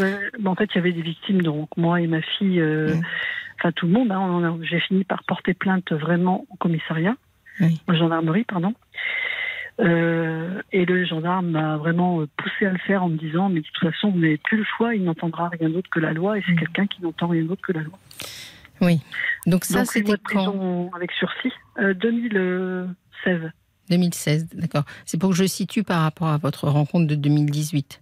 [0.54, 3.02] fait, il y avait des victimes, donc moi et ma fille, euh, Mm.
[3.58, 4.10] enfin tout le monde.
[4.12, 7.14] hein, a- J'ai fini par porter plainte vraiment au commissariat,
[7.60, 7.80] Oui.
[7.88, 8.74] en gendarmerie, pardon.
[9.80, 13.60] Euh, et le gendarme m'a vraiment euh, poussé à le faire en me disant mais
[13.60, 16.38] de toute façon vous n'avez plus le choix, il n'entendra rien d'autre que la loi
[16.38, 16.58] et c'est Mm.
[16.60, 17.98] quelqu'un qui n'entend rien d'autre que la loi.
[18.80, 19.00] Oui.
[19.46, 23.50] Donc ça, c'était quand avec sursis, euh, 2016.
[23.90, 24.84] 2016, d'accord.
[25.04, 28.00] C'est pour que je situe par rapport à votre rencontre de 2018.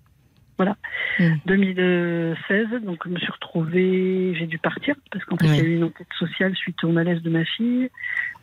[1.46, 5.56] 2016, donc je me suis retrouvée, j'ai dû partir parce qu'en fait Oui.
[5.56, 7.90] il y a eu une enquête sociale suite au malaise de ma fille,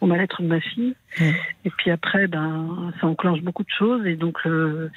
[0.02, 0.96] au mal-être de ma fille.
[1.20, 1.32] Oui.
[1.66, 4.90] Et puis après, ben, ça enclenche beaucoup de choses et donc euh,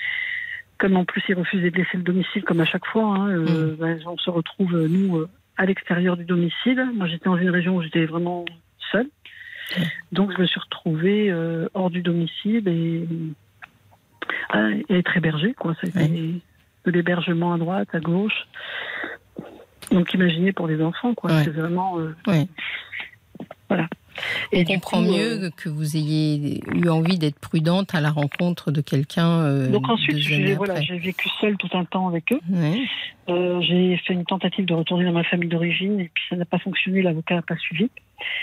[0.78, 3.76] comme en plus il refusait de laisser le domicile comme à chaque fois, hein, euh,
[3.78, 5.24] ben, on se retrouve euh, nous
[5.56, 6.84] à l'extérieur du domicile.
[6.94, 8.44] Moi j'étais dans une région où j'étais vraiment
[8.90, 9.06] seule,
[10.10, 13.06] donc je me suis retrouvée euh, hors du domicile et,
[14.88, 15.74] et être hébergée quoi.
[15.74, 16.40] Ça a été
[16.84, 18.46] de l'hébergement à droite, à gauche.
[19.90, 21.30] Donc imaginez pour les enfants, quoi.
[21.32, 21.44] Ouais.
[21.44, 21.98] C'est vraiment.
[21.98, 22.48] euh, Oui.
[23.68, 23.88] voilà.
[24.52, 28.10] On du comprend coup, mieux euh, que vous ayez eu envie d'être prudente à la
[28.10, 29.40] rencontre de quelqu'un.
[29.40, 30.84] euh, donc ensuite, deux j'ai années voilà, après.
[30.84, 32.40] j'ai vécu seule tout un temps avec eux.
[33.30, 36.44] Euh, j'ai fait une tentative de retourner dans ma famille d'origine et puis ça n'a
[36.44, 37.00] pas fonctionné.
[37.02, 37.88] L'avocat n'a pas suivi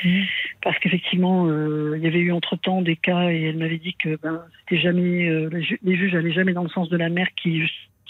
[0.04, 0.26] Mhm.
[0.62, 3.94] parce qu'effectivement, euh, il y avait eu entre temps des cas et elle m'avait dit
[3.94, 5.50] que ben, c'était jamais euh,
[5.84, 7.62] les juges n'allaient jamais dans le sens de la mère qui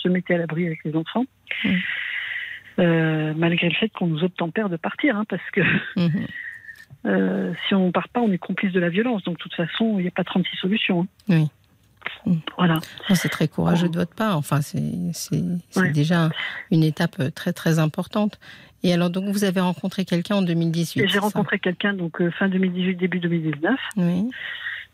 [0.02, 1.26] se mettait à l'abri avec les enfants.
[1.64, 1.80] Mhm.
[2.80, 5.62] Euh, malgré le fait qu'on nous obtempère de partir, hein, parce que
[5.96, 6.26] Mhm.
[7.06, 9.24] Euh, si on part pas, on est complice de la violence.
[9.24, 11.02] Donc, de toute façon, il n'y a pas 36 solutions.
[11.04, 11.08] hein.
[11.30, 11.48] Oui.
[12.26, 12.40] Mm.
[12.58, 12.80] Voilà.
[13.16, 14.36] C'est très courageux de votre part.
[14.36, 14.82] Enfin, c'est
[15.78, 15.92] Ouais.
[15.94, 16.30] déjà
[16.72, 18.38] une étape très très importante.
[18.84, 22.20] Et alors, donc, vous avez rencontré quelqu'un en 2018 Et c'est j'ai rencontré quelqu'un donc
[22.22, 23.80] euh, fin 2018, début 2019.
[23.96, 24.30] Oui.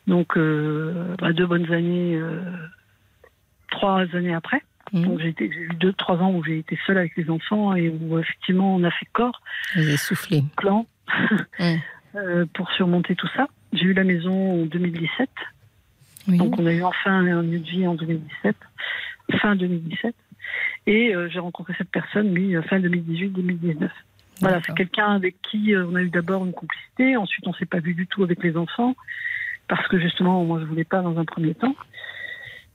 [0.06, 2.20] Donc, bah, deux bonnes années,
[3.72, 4.62] trois années après.
[4.94, 8.18] Donc, j'ai eu deux, trois ans où j'ai été seule avec les enfants et où
[8.20, 9.42] effectivement on a fait corps,
[9.76, 10.44] Vous soufflé.
[10.56, 10.86] clan,
[11.60, 11.80] Mhm.
[12.16, 13.48] euh, pour surmonter tout ça.
[13.74, 15.30] J'ai eu la maison en 2017.
[16.28, 16.38] Oui.
[16.38, 18.56] Donc, on a eu enfin un lieu de vie en 2017,
[19.42, 20.16] fin 2017.
[20.88, 23.90] Et euh, j'ai rencontré cette personne, lui, euh, fin 2018-2019.
[24.42, 27.66] Voilà, c'est quelqu'un avec qui euh, on a eu d'abord une complicité, ensuite on s'est
[27.66, 28.94] pas vu du tout avec les enfants,
[29.68, 31.76] parce que justement, moi je voulais pas dans un premier temps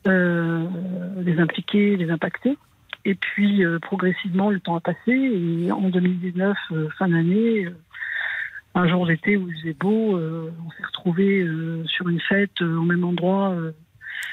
[0.07, 2.57] les impliquer, les impacter.
[3.05, 7.71] Et puis euh, progressivement, le temps a passé, et en 2019, euh, fin d'année, euh,
[8.75, 12.61] un jour d'été où il faisait beau, euh, on s'est retrouvés euh, sur une fête
[12.61, 13.73] euh, au même endroit euh,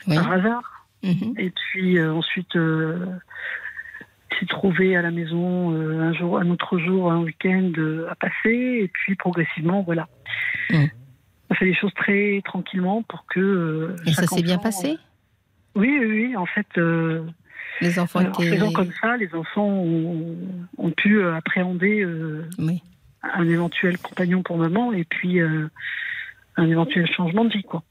[0.07, 0.15] Oui.
[0.15, 0.87] par hasard.
[1.03, 1.33] Mhm.
[1.37, 3.05] Et puis euh, ensuite, euh,
[4.39, 8.15] s'est trouvé à la maison euh, un jour, un autre jour, un week-end euh, à
[8.15, 8.79] passer.
[8.83, 10.07] Et puis progressivement, voilà.
[10.69, 10.85] Mm.
[11.49, 13.39] On a fait les choses très tranquillement pour que.
[13.39, 14.97] euh, Et ça s'est bien passé?
[15.77, 16.35] Oui, oui.
[16.35, 17.23] En fait, euh,
[17.81, 20.35] Les enfants en faisant comme ça, les enfants ont,
[20.77, 22.81] ont pu euh, appréhender euh, Oui.
[23.23, 25.69] un éventuel compagnon pour maman et puis un
[26.67, 27.83] éventuel changement de vie, quoi.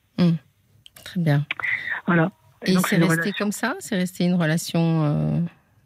[1.05, 1.47] Très bien.
[2.07, 2.33] Voilà.
[2.65, 3.77] Et c'est resté relation- comme ça?
[3.79, 5.41] C'est resté une relation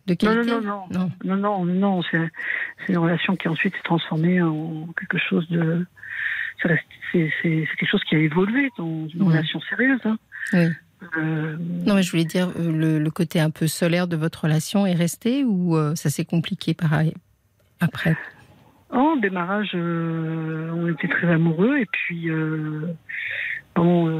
[0.06, 0.50] de Non, qualité?
[0.50, 1.10] non, non, non.
[1.24, 1.36] Non.
[1.36, 2.30] Non, non, non, c'est
[2.88, 5.86] une relation qui ensuite s'est transformée en quelque chose de.
[6.62, 6.70] C'est
[7.12, 10.00] quelque chose qui a évolué dans une relation sérieuse.
[10.04, 10.18] hein.
[10.54, 10.68] Oui.
[11.16, 14.44] Euh, Non, mais je voulais dire, euh, le, le côté un peu solaire de votre
[14.44, 17.14] relation est resté ou euh, ça s'est compliqué pareil
[17.80, 18.16] après?
[18.90, 22.28] En démarrage, euh, on était très amoureux et puis
[23.74, 24.10] bon,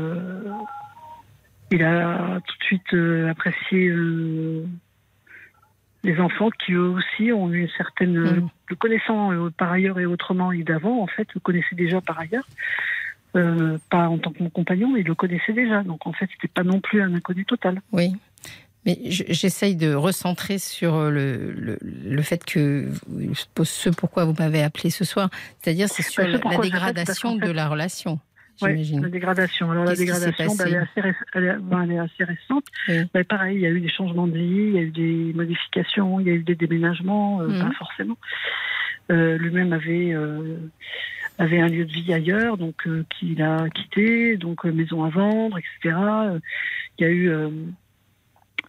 [1.71, 2.95] il a tout de suite
[3.29, 3.93] apprécié
[6.03, 10.07] les enfants qui eux aussi ont eu une certaine le connaissant euh, par ailleurs et
[10.07, 12.47] autrement et d'avant en fait le connaissaient déjà par ailleurs
[13.37, 16.29] Euh, pas en tant que mon compagnon mais ils le connaissaient déjà donc en fait
[16.33, 18.13] c'était pas non plus un inconnu total Oui.
[18.85, 22.89] Mais je- j'essaye de recentrer sur le, le, le fait que
[23.63, 25.29] ce pourquoi vous m'avez appelé ce soir,
[25.61, 28.19] c'est-à-dire c'est sur la, dégradation de la relation,
[28.59, 29.03] j'imagine.
[29.03, 30.91] la dégradation alors la dégradation bah, elle, est assez,
[31.35, 33.03] elle, est, elle est assez récente Oui.
[33.15, 35.33] Bah, pareil il y a eu des changements de vie il y a eu des
[35.35, 37.61] modifications il y a eu des déménagements euh, Mhm.
[37.69, 38.17] pas forcément
[39.13, 40.57] Euh, lui-même avait euh,
[41.41, 45.09] avait un lieu de vie ailleurs, donc euh, qu'il a quitté, donc euh, maison à
[45.09, 45.97] vendre, etc.
[45.97, 46.39] Euh,
[46.99, 47.33] Il y a eu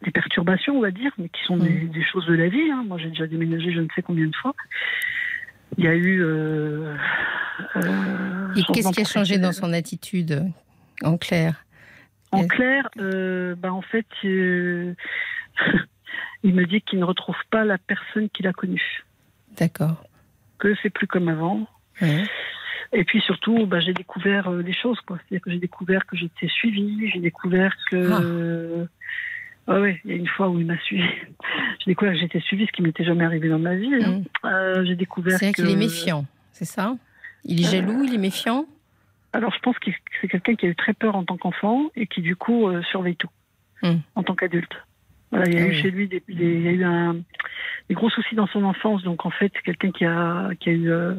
[0.03, 2.71] des perturbations, on va dire, mais qui sont des, des choses de la vie.
[2.71, 2.85] hein.
[2.87, 4.55] Moi, j'ai déjà déménagé je ne sais combien de fois.
[5.77, 6.23] Il y a eu.
[8.55, 10.45] Et qu'est-ce qui a changé dans son attitude,
[11.03, 11.65] en clair?
[12.31, 14.95] En clair, bah, en fait, il
[16.55, 19.03] me dit qu'il ne retrouve pas la personne qu'il a connue,
[19.57, 20.05] D'accord.
[20.57, 21.67] que c'est plus comme avant.
[22.01, 22.23] Ouais.
[22.93, 25.17] Et puis surtout, bah, j'ai découvert euh, des choses, quoi.
[25.17, 28.85] C'est-à-dire que j'ai découvert que j'étais suivie, j'ai découvert que.
[29.67, 31.03] Ah ouais, il y a une fois où il m'a suivi.
[31.79, 33.93] j'ai découvert que j'étais suivie, ce qui m'était jamais arrivé dans ma vie.
[34.03, 34.17] hein.
[34.43, 34.47] Mm.
[34.47, 36.95] Euh, j'ai découvert C'est vrai qu'il est méfiant, c'est ça?
[37.45, 38.65] Il est Euh, jaloux, il est méfiant?
[39.33, 42.07] Alors, je pense que c'est quelqu'un qui a eu très peur en tant qu'enfant et
[42.07, 43.29] qui, du coup, euh, surveille tout
[43.83, 43.97] Mm.
[44.15, 44.73] en tant qu'adulte.
[45.31, 45.81] Voilà, il y a Ah eu oui.
[45.81, 47.15] chez lui des, des- il y a eu un,
[47.87, 49.01] des gros soucis dans son enfance.
[49.03, 51.15] Donc, en fait, quelqu'un qui a, qui a eu, euh,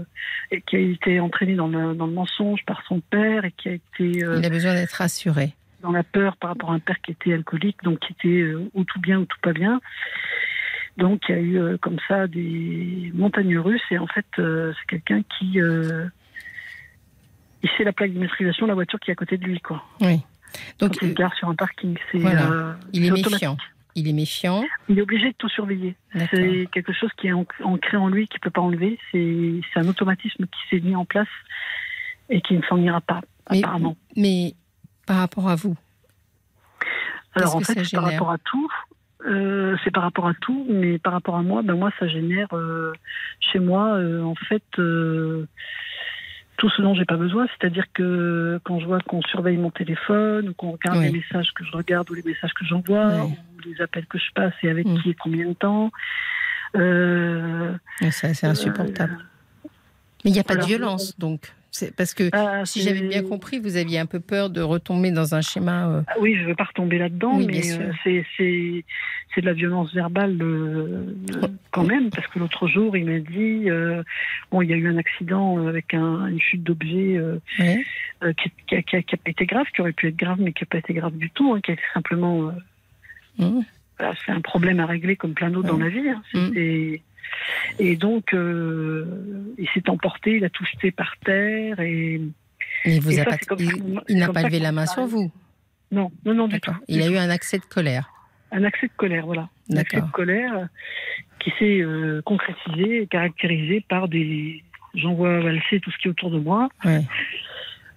[0.66, 3.72] qui a été entraîné dans le, dans le mensonge par son père et qui a
[3.72, 5.54] été euh, Il a besoin d'être rassuré.
[5.80, 8.68] dans la peur par rapport à un père qui était alcoolique, donc qui était euh,
[8.74, 9.80] ou tout bien ou tout pas bien.
[10.98, 13.80] Donc, il y a eu euh, comme ça des montagnes russes.
[13.90, 15.58] Et en fait, euh, c'est quelqu'un qui.
[15.58, 16.06] Euh,
[17.62, 19.82] il sait la plaque d'immatriculation de la voiture qui est à côté de lui, quoi.
[20.00, 20.20] Oui.
[20.80, 22.18] Donc, Quand il gare sur un parking, c'est.
[22.18, 22.50] Voilà.
[22.50, 23.56] euh, il est méfiant.
[23.94, 24.62] Il est méfiant.
[24.88, 25.94] Il est obligé de tout surveiller.
[26.30, 28.98] C'est quelque chose qui est an- ancré en lui, qui peut pas enlever.
[29.12, 31.28] C'est un automatisme qui s'est mis en place
[32.30, 33.96] et qui ne s'en ira pas, Mais, apparemment.
[34.16, 34.54] mais
[35.06, 35.76] par rapport à vous,
[37.34, 38.70] Alors en fait, c'est par rapport à tout.
[39.26, 42.48] Euh, c'est par rapport à tout, mais par rapport à moi, ben moi, ça génère
[42.54, 42.92] euh,
[43.40, 44.64] chez moi, euh, en fait,
[46.62, 47.48] tout ce dont j'ai pas besoin.
[47.58, 51.06] C'est-à-dire que quand je vois qu'on surveille mon téléphone, ou qu'on regarde Oui.
[51.06, 53.32] les messages que je regarde ou les messages que j'envoie, Oui.
[53.56, 54.98] ou les appels que je passe et avec Mm.
[55.02, 55.90] qui et combien de temps.
[56.76, 57.72] Euh,
[58.12, 59.18] c'est c'est insupportable.
[60.24, 61.52] Mais il n'y a pas de violence, donc.
[61.96, 65.34] Parce que ah, si j'avais bien compris, vous aviez un peu peur de retomber dans
[65.34, 65.88] un schéma.
[65.88, 69.94] euh, Ah Oui, je veux pas retomber là-dedans, Oui, mais euh, c'est de la violence
[69.94, 74.02] verbale euh, euh, quand même, parce que l'autre jour, il m'a dit euh,
[74.50, 77.38] bon, il y a eu un accident euh, avec un, une chute d'objet euh,
[78.22, 80.16] euh, qui, qui, a, qui a- qui a pas été grave, qui aurait pu être
[80.16, 82.52] grave, mais qui a pas été grave du tout, hein, qui a été simplement euh,
[83.38, 83.62] Mmh.
[83.98, 86.06] voilà, c'est un problème à régler comme plein d'autres dans la vie.
[86.10, 86.22] hein.
[86.34, 86.46] Mm.
[86.48, 87.02] C'était-
[87.78, 89.04] Et donc, euh,
[89.58, 92.20] il s'est emporté, il a tout jeté par terre et
[92.84, 94.58] il vous Et a ça, pas, c'est comme il, ça- il c'est n'a pas levé
[94.58, 95.30] la main sur vous.
[95.90, 96.74] non, non, non du tout.
[96.88, 98.10] Il a eu un accès de colère.
[98.50, 99.48] Un accès de colère, voilà.
[99.72, 100.68] Un accès de colère
[101.40, 104.62] qui s'est euh, concrétisé et caractérisé par des.
[104.94, 106.68] J'envoie valser tout ce qui est autour de moi.
[106.84, 107.02] Ouais.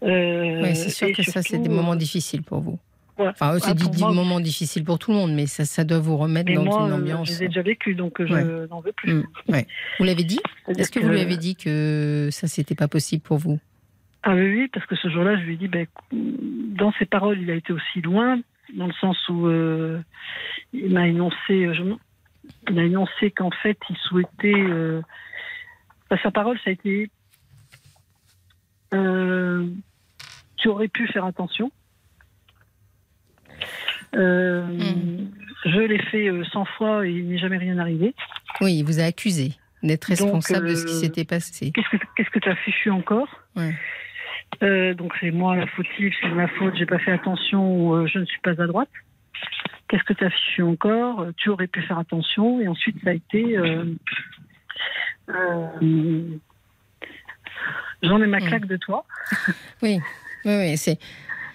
[0.03, 2.79] Euh, c'est sûr que ça, c'est des moments euh, difficiles pour vous.
[3.17, 3.28] Ouais.
[3.30, 5.99] Enfin, c'est Ah, des, moi, moments difficiles pour tout le monde, mais ça, ça doit
[5.99, 7.28] vous remettre Mais dans moi, une euh, ambiance.
[7.28, 8.67] je les ai déjà vécus, donc euh, je Ouais.
[8.67, 9.13] n'en veux plus.
[9.13, 9.67] Mm, ouais.
[9.99, 13.38] Vous l'avez dit Est-ce que vous lui avez dit que ça, c'était pas possible pour
[13.38, 13.60] vous?
[14.23, 17.51] Ah oui, parce que ce jour-là, je lui ai dit, ben, dans ses paroles, il
[17.51, 18.39] a été aussi loin,
[18.75, 20.01] dans le sens où euh,
[20.73, 21.95] il m'a énoncé, je-
[22.71, 24.54] il a énoncé qu'en fait, il souhaitait.
[24.56, 25.01] euh,
[26.10, 27.10] enfin, sa parole, ça a été.
[28.93, 29.67] euh,
[30.58, 31.71] tu aurais pu faire attention.
[34.15, 34.63] Euh.
[35.65, 38.13] Je l'ai fait euh, 100 fois et il n'est jamais rien arrivé.
[38.62, 41.71] Oui, il vous a accusé d'être responsable de ce qui euh, s'était passé.
[41.71, 43.73] Qu'est-ce que qu'est-ce que tu as fichu encore Ouais.
[44.63, 48.19] Euh, donc c'est moi la fautive, c'est ma faute, j'ai pas fait attention, euh, je
[48.19, 48.89] ne suis pas à droite.
[49.88, 52.62] Qu'est-ce que tu as fichu encore Euh, Tu aurais pu faire attention.
[52.62, 53.58] Et ensuite, ça a été.
[53.58, 53.86] euh,
[55.30, 56.21] euh,
[58.04, 59.06] J'en ai ma claque de toi.
[59.82, 59.99] Oui,
[60.45, 60.97] oui, oui, c'est.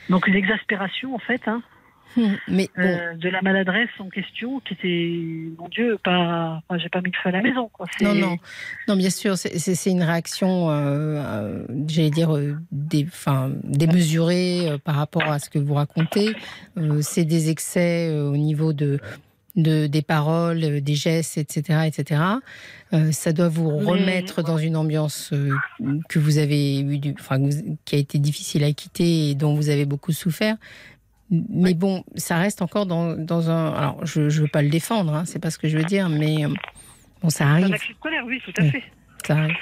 [0.09, 1.62] Donc une exaspération en fait, hein,
[2.16, 6.79] Hmm, Mais bon, euh, de la maladresse en question, qui était, mon Dieu, pas, enfin,
[6.83, 7.87] j'ai pas mis le feu à la maison, quoi.
[8.01, 8.37] Non, non,
[8.88, 10.75] non, bien sûr, c'est- une réaction, euh,
[11.25, 12.37] euh, j'allais dire,
[12.73, 16.35] des, enfin, démesurée euh, par rapport à ce que vous racontez.
[17.03, 18.99] C'est des excès au niveau de,
[19.57, 22.23] de des paroles, des gestes, etc., etc.
[22.92, 25.51] Euh, ça doit vous remettre dans une ambiance euh,
[26.09, 27.38] que vous avez eu, du, enfin,
[27.85, 30.57] qui a été difficile à quitter et dont vous avez beaucoup souffert.
[31.31, 33.73] Mais bon, ça reste encore dans, dans un.
[33.73, 36.09] Alors, je ne veux pas le défendre, hein, c'est pas ce que je veux dire,
[36.09, 36.49] mais euh,
[37.23, 37.73] bon, ça Un arrive.
[37.75, 38.71] accès de colère, oui, tout à Oui.
[38.71, 38.83] fait.
[39.27, 39.57] Ça arrive.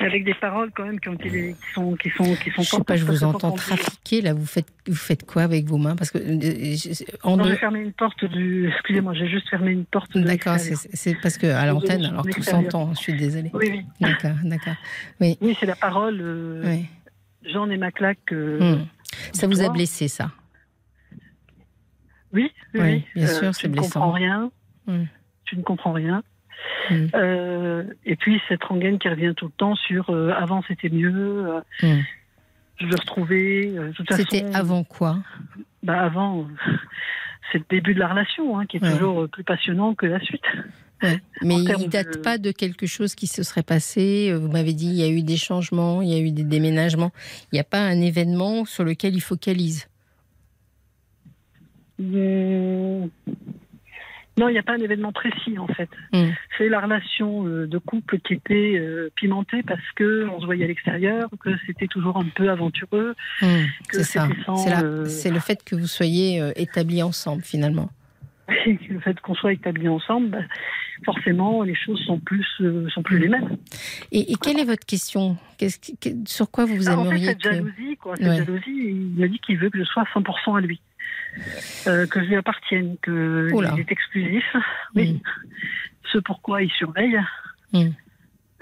[0.00, 2.68] Avec des paroles quand même qui, ont été, qui sont qui sont qui sont Je
[2.68, 4.34] sais pas, je vous entends trafiquer là.
[4.34, 5.96] Vous faites, vous faites quoi avec vos mains?
[5.96, 7.52] Parce que euh, je- en Non, deux.
[7.52, 8.68] j'ai fermé une porte du.
[8.68, 10.16] Excusez-moi, j'ai juste fermé une porte.
[10.18, 12.92] D'accord, c'est parce que à l'antenne, alors tout s'entend.
[12.92, 13.50] Je suis désolée.
[13.54, 13.84] Oui, oui.
[13.98, 14.74] D'accord, d'accord.
[15.20, 16.20] Oui, c'est la parole.
[16.20, 16.84] euh, Oui.
[17.50, 18.18] J'en ai ma claque.
[18.32, 18.86] euh, Hmm.
[19.32, 20.30] Ça vous a blessé, ça?
[22.32, 24.00] Oui, oui, Oui, bien sûr, tu c'est ne blessant.
[24.00, 24.50] comprends rien.
[25.44, 26.22] Tu ne comprends rien.
[27.14, 31.46] Euh, et puis cette rengaine qui revient tout le temps sur euh, avant c'était mieux.
[31.48, 32.00] euh, Hmm.
[32.78, 33.72] je veux retrouver.
[33.76, 35.18] euh, C'était avant quoi?
[35.82, 36.74] Bah avant, euh,
[37.52, 38.92] c'est le début de la relation hein, qui est Ouais.
[38.92, 40.42] toujours euh, plus passionnant que la suite.
[41.02, 41.20] Ouais.
[41.42, 44.30] Mais il ne date de- pas de quelque chose qui se serait passé.
[44.32, 46.44] Euh, Vous m'avez dit il y a eu des changements, il y a eu des
[46.44, 47.12] déménagements.
[47.52, 49.88] Il n'y a pas un événement sur lequel il focalise.
[51.98, 53.10] Non,
[54.48, 55.88] il n'y a pas un événement précis en fait.
[56.12, 56.28] Hmm.
[56.58, 60.64] C'est la relation euh, de couple qui était euh, pimentée parce que on se voyait
[60.64, 63.14] à l'extérieur, que c'était toujours un peu aventureux.
[63.40, 64.28] Hmm, C'est ça.
[64.56, 67.88] C'est euh, c'est le fait que vous soyez établis ensemble finalement.
[68.66, 70.38] le fait qu'on soit établis ensemble, bah,
[71.04, 72.46] forcément, les choses sont plus,
[72.94, 73.56] sont plus les mêmes.
[74.12, 75.36] Et, et quelle est votre question?
[75.58, 75.66] Que-
[76.26, 77.50] Sur quoi vous Ah, en fait, aimeriez cette que...
[77.52, 78.36] jalousie, quoi, cette Ouais.
[78.36, 80.80] jalousie, il m'a dit qu'il veut que je sois 100% à lui,
[81.86, 84.44] Euh, que je lui appartienne, que il est exclusif.
[84.94, 85.12] Oui.
[85.12, 85.20] Mm.
[86.12, 87.18] Ce pourquoi il surveille.
[87.72, 87.88] Mm.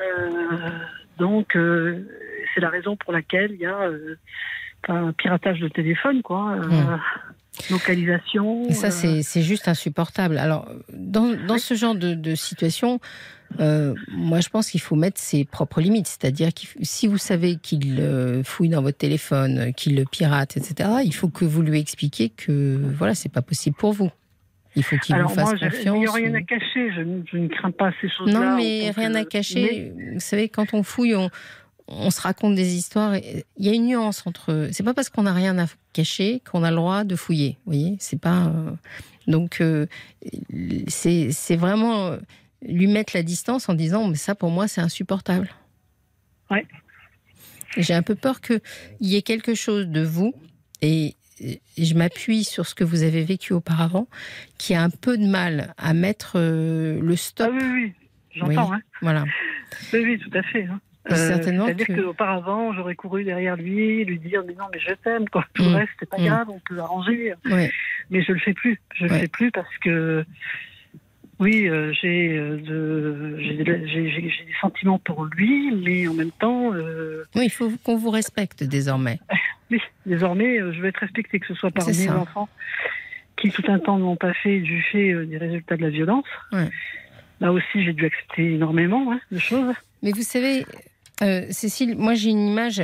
[0.00, 0.70] Euh,
[1.18, 2.06] donc, euh,
[2.54, 3.90] c'est la raison pour laquelle il y a
[4.88, 6.56] un piratage de téléphone, quoi.
[6.56, 7.00] Mm.
[7.70, 8.68] Localisation.
[8.68, 10.38] Et ça, c'est juste insupportable.
[10.38, 13.00] Alors, dans, dans ce genre de, de situation,
[13.60, 16.06] euh, moi, je pense qu'il faut mettre ses propres limites.
[16.08, 20.56] C'est-à-dire que si vous savez qu'il euh, fouille dans votre téléphone, euh, qu'il le pirate,
[20.56, 24.10] etc., il faut que vous lui expliquiez que voilà, c'est pas possible pour vous.
[24.76, 25.98] Il faut qu'il vous fasse moi, je- il confiance.
[26.00, 26.90] n'y a rien à cacher.
[26.96, 28.32] Je, ne- je ne crains pas ces choses-là.
[28.40, 29.92] Non, mais rien que- à cacher.
[30.14, 31.30] Vous savez, quand on fouille, on,
[31.86, 33.14] on se raconte des histoires.
[33.16, 34.68] Il y a une nuance entre.
[34.72, 37.56] C'est pas parce qu'on n'a rien à cacher qu'on a le droit de fouiller.
[37.66, 38.52] Vous voyez, c'est pas.
[39.28, 39.86] Donc, euh,
[40.88, 42.16] c'est vraiment
[42.68, 45.48] lui mettre la distance en disant, mais ça pour moi c'est insupportable.
[46.50, 46.66] Ouais.
[47.76, 48.60] J'ai un peu peur qu'il
[49.00, 50.34] y ait quelque chose de vous
[50.82, 51.14] et
[51.76, 54.06] je m'appuie sur ce que vous avez vécu auparavant,
[54.58, 57.50] qui a un peu de mal à mettre euh, le Ah stop.
[57.52, 57.92] oui, oui,
[58.36, 58.70] j'entends.
[58.70, 58.76] Oui.
[58.76, 58.80] hein.
[59.02, 59.24] Voilà.
[59.92, 60.64] Oui, oui, tout à fait.
[60.66, 60.80] hein.
[61.10, 64.94] Et certainement C'est-à-dire que- qu'auparavant, j'aurais couru derrière lui, lui dire mais non, mais je
[64.94, 65.44] t'aime, quoi.
[65.54, 65.68] Tout Mm.
[65.70, 66.26] le reste, c'est pas Mm.
[66.26, 67.34] grave, on peut arranger.
[67.46, 67.72] Ouais.
[68.10, 68.80] Mais je le fais plus.
[68.94, 69.20] Je le Ouais.
[69.20, 70.24] fais plus parce que
[71.40, 72.58] oui, euh, j'ai euh,
[73.40, 77.46] j'ai de- j'ai- j'ai- j'ai des sentiments pour lui, mais en même temps, euh, Oui,
[77.46, 79.18] il faut qu'on vous respecte désormais.
[79.70, 82.16] oui, désormais, je vais être respectée, que ce soit par mes ça.
[82.18, 82.48] enfants
[83.36, 86.24] qui tout un temps n'ont pas fait du fait des résultats de la violence.
[86.52, 86.68] Ouais.
[87.40, 89.74] Là aussi, j'ai dû accepter énormément hein, de choses.
[90.02, 90.64] Mais vous savez,
[91.50, 92.80] Cécile, moi j'ai une image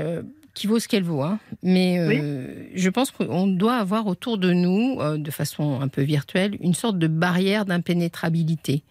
[0.54, 1.22] qui vaut ce qu'elle vaut.
[1.22, 1.38] hein.
[1.62, 6.02] Mais euh, je pense qu'on doit avoir autour de nous, euh, de façon un peu
[6.02, 8.82] virtuelle, une sorte de barrière d'impénétrabilité.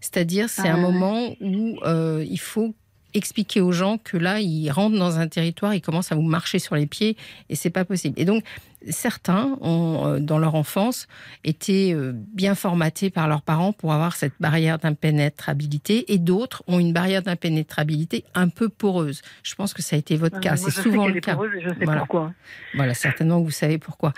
[0.00, 0.80] C'est-à-dire, c'est Ah, un ouais.
[0.92, 2.74] moment où euh, il faut
[3.18, 6.58] expliquer aux gens que là, ils rentrent dans un territoire, ils commencent à vous marcher
[6.58, 7.16] sur les pieds
[7.50, 8.14] et c'est pas possible.
[8.18, 8.42] Et donc,
[8.88, 11.08] certains ont, euh, dans leur enfance,
[11.44, 16.78] été euh, bien formatés par leurs parents pour avoir cette barrière d'impénétrabilité et d'autres ont
[16.78, 19.20] une barrière d'impénétrabilité un peu poreuse.
[19.42, 20.56] Je pense que ça a été votre cas.
[20.56, 21.34] C'est souvent le cas.
[21.34, 22.00] poreuse je sais Voilà.
[22.00, 22.32] pourquoi.
[22.74, 24.12] Voilà, certainement que vous savez pourquoi.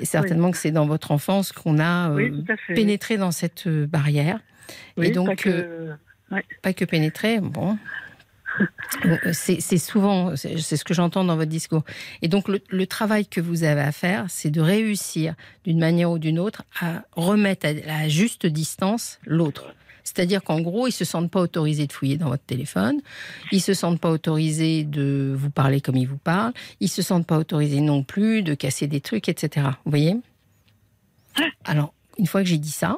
[0.00, 4.40] Et certainement que c'est dans votre enfance qu'on a euh, oui, pénétré dans cette barrière.
[4.96, 5.94] Oui, et donc, pas que- euh,
[6.62, 7.78] pas que pénétrer, bon.
[9.04, 11.82] Bon, C'est c'est souvent, c'est ce que j'entends dans votre discours.
[12.22, 16.10] Et donc, le, le travail que vous avez à faire, c'est de réussir, d'une manière
[16.10, 19.74] ou d'une autre, à remettre à la juste distance l'autre.
[20.04, 23.00] C'est-à-dire qu'en gros, ils se sentent pas autorisés de fouiller dans votre téléphone,
[23.50, 27.26] ils se sentent pas autorisés de vous parler comme ils vous parlent, ils se sentent
[27.26, 29.66] pas autorisés non plus de casser des trucs, etc.
[29.84, 30.16] Vous voyez?
[31.64, 32.96] Alors, une fois que j'ai dit ça,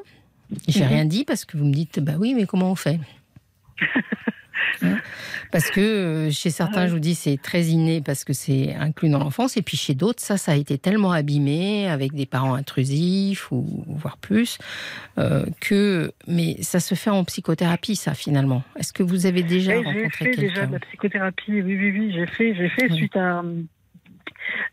[0.69, 0.89] j'ai Mhm.
[0.89, 3.01] rien dit parce que vous me dites, bah oui, mais comment on fait?
[5.53, 9.09] Parce que euh, chez certains, je vous dis, c'est très inné parce que c'est inclus
[9.09, 9.57] dans l'enfance.
[9.57, 13.85] Et puis chez d'autres, ça, ça a été tellement abîmé avec des parents intrusifs ou
[13.89, 14.59] voire plus
[15.19, 16.13] euh, que.
[16.27, 18.63] Mais ça se fait en psychothérapie, ça, finalement.
[18.79, 21.63] Est-ce que vous avez déjà Eh, J'ai rencontré fait déjà quelqu'un de la psychothérapie, oui,
[21.77, 22.97] oui, oui, j'ai fait, j'ai fait Oui.
[22.97, 23.43] suite à.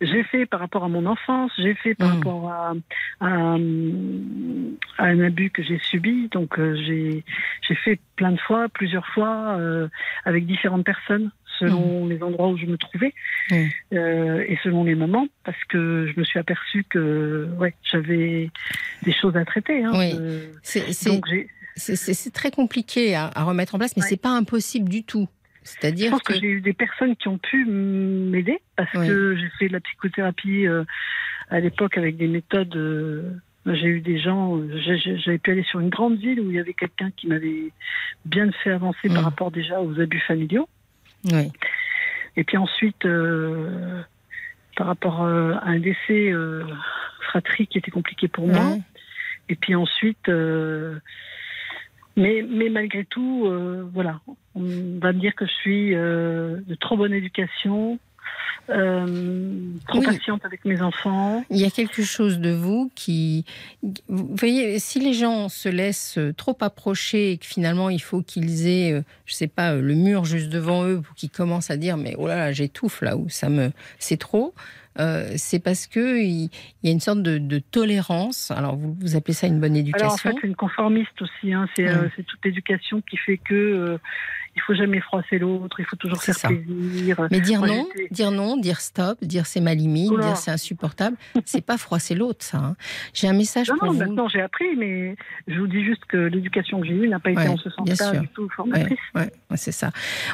[0.02, 2.14] J'ai fait par rapport à mon enfance, j'ai fait par Mm.
[2.18, 2.74] rapport à,
[3.22, 3.28] à,
[4.98, 6.30] à un abus que j'ai subi.
[6.32, 7.24] Donc euh, j'ai
[7.68, 9.88] j'ai fait plein de fois, plusieurs fois, euh,
[10.26, 13.14] avec différentes personnes selon les endroits où je me trouvais
[13.52, 13.56] Mm.
[13.94, 18.50] euh, et selon les moments, parce que je me suis aperçue que ouais, j'avais
[19.04, 19.84] des choses à traiter.
[19.84, 20.14] Hein, Oui.
[20.64, 21.48] C'est- c'est- donc j'ai-
[21.78, 24.08] C'est c'est- c'est très compliqué à, à remettre en place, mais Ouais.
[24.10, 25.28] c'est pas impossible du tout.
[25.66, 29.08] Je C'est-à-dire pense que, que j'ai eu des personnes qui ont pu m'aider parce Oui.
[29.08, 30.84] que j'ai fait de la psychothérapie euh,
[31.50, 32.76] à l'époque avec des méthodes.
[32.76, 33.32] euh,
[33.66, 34.80] j'ai eu des gens, euh,
[35.26, 37.72] j'avais pu aller sur une grande ville où il y avait quelqu'un qui m'avait
[38.26, 39.14] bien fait avancer Mm.
[39.16, 40.70] par rapport déjà aux abus familiaux.
[41.32, 41.52] oui,
[42.38, 44.02] Et puis ensuite, euh,
[44.78, 46.32] par rapport à un décès
[47.22, 48.78] fratrie qui était compliqué pour moi.
[49.50, 51.00] Et puis ensuite, euh,
[52.16, 54.22] mais, mais malgré tout, euh, voilà,
[54.56, 54.62] on
[55.02, 58.00] va me dire que je suis euh, de trop bonne éducation,
[58.70, 60.06] euh, trop Oui.
[60.06, 61.44] patiente avec mes enfants.
[61.52, 63.46] il y a quelque chose de vous qui,
[64.08, 68.68] vous voyez, si les gens se laissent trop approcher et que finalement il faut qu'ils
[68.68, 71.98] aient, euh, je sais pas, le mur juste devant eux pour qu'ils commencent à dire
[71.98, 74.54] mais oh là là j'étouffe là ou ça me, c'est trop.
[75.00, 76.50] Euh, c'est parce que il
[76.84, 78.52] il y a une sorte de, de tolérance.
[78.52, 80.08] Alors vous, vous appelez ça une bonne éducation.
[80.08, 81.54] Alors en fait, une conformiste aussi.
[81.54, 81.88] Hein, c'est Mm.
[81.88, 83.98] euh, toute l'éducation qui fait que euh,
[84.56, 86.48] il faut jamais froisser l'autre, il faut toujours faire ça.
[86.48, 87.28] plaisir.
[87.30, 91.18] Mais dire Moi, non, dire non, dire stop, dire c'est ma limite, dire c'est insupportable,
[91.46, 92.58] c'est pas froisser l'autre, ça.
[92.58, 92.76] hein.
[93.14, 94.00] J'ai un message Non, pour non, vous.
[94.00, 95.16] maintenant j'ai appris, mais
[95.48, 98.20] je vous dis juste que l'éducation que j'ai eue n'a pas été en ce sens-là
[98.20, 98.98] du tout formatrice.
[99.16, 99.92] ouais, ouais, c'est ça.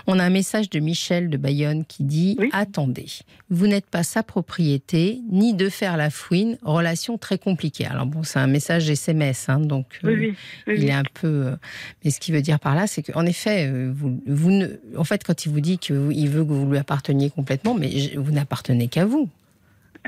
[0.08, 2.50] On a un message de Michel de Bayonne qui dit Oui.
[2.54, 3.08] Attendez,
[3.50, 7.86] vous n'êtes pas sa propriété, ni de faire la fouine, relation très compliquée.
[7.88, 10.36] Alors bon, c'est un message SMS, hein, donc Oui, euh, oui,
[10.68, 11.28] oui, il est un peu.
[11.48, 11.56] euh,
[12.04, 15.04] Mais ce qu'il veut dire par là, c'est qu'en effet, euh, vous, vous ne, en
[15.04, 18.88] fait, quand il vous dit qu'il veut que vous lui apparteniez complètement, mais vous n'appartenez
[18.88, 19.30] qu'à vous.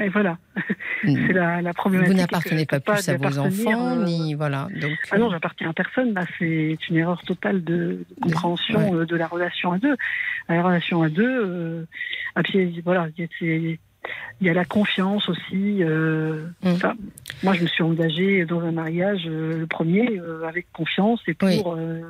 [0.01, 0.39] Et voilà,
[1.03, 2.11] c'est la, la problématique.
[2.13, 4.67] Vous n'appartenez pas plus à vos enfants, euh, ni voilà.
[4.81, 6.13] Donc, Ah non, euh, j'appartiens à personne.
[6.15, 9.95] Là, c'est une erreur totale de, de compréhension euh, de la relation à deux.
[10.49, 11.85] La relation à deux, euh,
[12.33, 13.07] à pied, voilà,
[13.39, 13.79] c'est-
[14.41, 15.83] il y a la confiance aussi.
[15.83, 16.73] euh, Mm.
[17.43, 21.33] moi, je me suis engagée dans un mariage, euh, le premier, euh, avec confiance et
[21.33, 21.61] pour Oui.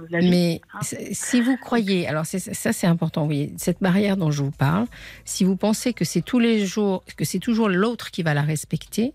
[0.09, 0.29] la vie.
[0.29, 0.79] Mais hein.
[1.11, 3.27] si vous croyez, alors ça c'est important,
[3.57, 4.85] cette barrière dont je vous parle,
[5.25, 8.41] si vous pensez que c'est tous les jours, que c'est toujours l'autre qui va la
[8.41, 9.13] respecter,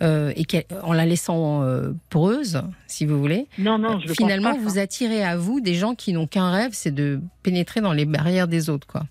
[0.00, 0.46] euh, et
[0.84, 4.64] en la laissant euh, poreuse, si vous voulez, Non, non, je le finalement pense pas,
[4.64, 4.70] ça.
[4.74, 8.04] vous attirez à vous des gens qui n'ont qu'un rêve, c'est de pénétrer dans les
[8.04, 9.02] barrières des autres, quoi.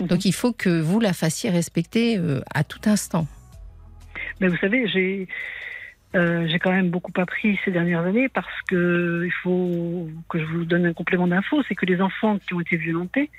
[0.00, 0.06] Mhm.
[0.06, 3.26] Donc il faut que vous la fassiez respecter euh, à tout instant.
[4.40, 5.28] Mais vous savez, j'ai
[6.14, 10.44] euh, j'ai quand même beaucoup appris ces dernières années parce que il faut que je
[10.44, 13.30] vous donne un complément d'info, c'est que les enfants qui ont été violentés,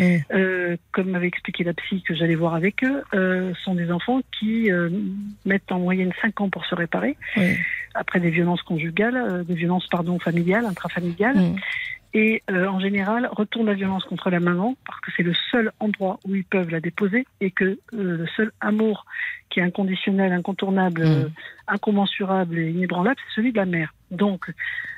[0.00, 4.20] euh, comme m'avait expliqué la psy que j'allais voir avec eux, euh, sont des enfants
[4.38, 4.68] qui
[5.44, 7.16] mettent en moyenne 5 ans pour se réparer
[7.94, 11.56] après des violences conjugales, des violences pardon familiales, intrafamiliales, Mm.
[12.14, 15.72] Et euh, en général retournent la violence contre la maman parce que c'est le seul
[15.80, 19.04] endroit où ils peuvent la déposer et que euh, le seul amour
[19.50, 21.04] qui est inconditionnel, incontournable, Mm.
[21.24, 21.28] euh,
[21.66, 23.92] incommensurable et inébranlable, c'est celui de la mère.
[24.10, 24.46] Donc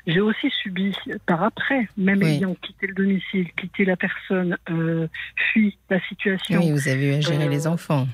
[0.06, 0.94] j'ai aussi subi
[1.26, 2.36] par après, même Oui.
[2.36, 4.56] ayant quitté le domicile, quitté la personne,
[5.52, 8.06] fui la situation, Oui, vous avez eu à gérer les enfants.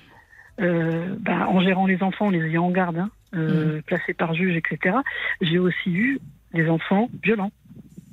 [0.59, 3.83] bah, en gérant les enfants, en les ayant en garde, hein, euh, Mm.
[3.83, 4.97] placés par juge, etc.
[5.41, 6.21] J'ai aussi eu
[6.55, 7.51] des enfants violents.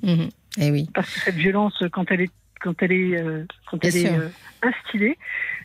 [0.02, 0.30] Mhm.
[0.58, 0.88] Eh oui.
[0.94, 2.30] parce que cette violence, quand elle est,
[2.60, 4.28] quand elle est, euh, quand elle est euh,
[4.62, 5.16] instillée,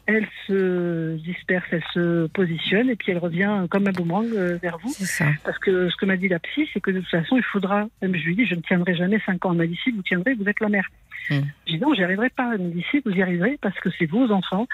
[0.06, 4.78] elle se disperse, elle se positionne et puis elle revient comme un boomerang euh, vers
[4.78, 4.94] vous.
[4.94, 5.26] Ça.
[5.44, 7.88] Parce que ce que m'a dit la psy, c'est que de toute façon, il faudra.
[8.02, 9.52] Même je lui dis, je ne tiendrai jamais cinq ans.
[9.52, 10.88] Elle m'a dit si vous tiendrez, vous êtes la mère.
[11.30, 11.42] Hmm.
[11.66, 12.52] Je dis non, j'y arriverai pas.
[12.54, 14.68] Elle me dit si vous y arriverez parce que c'est vos enfants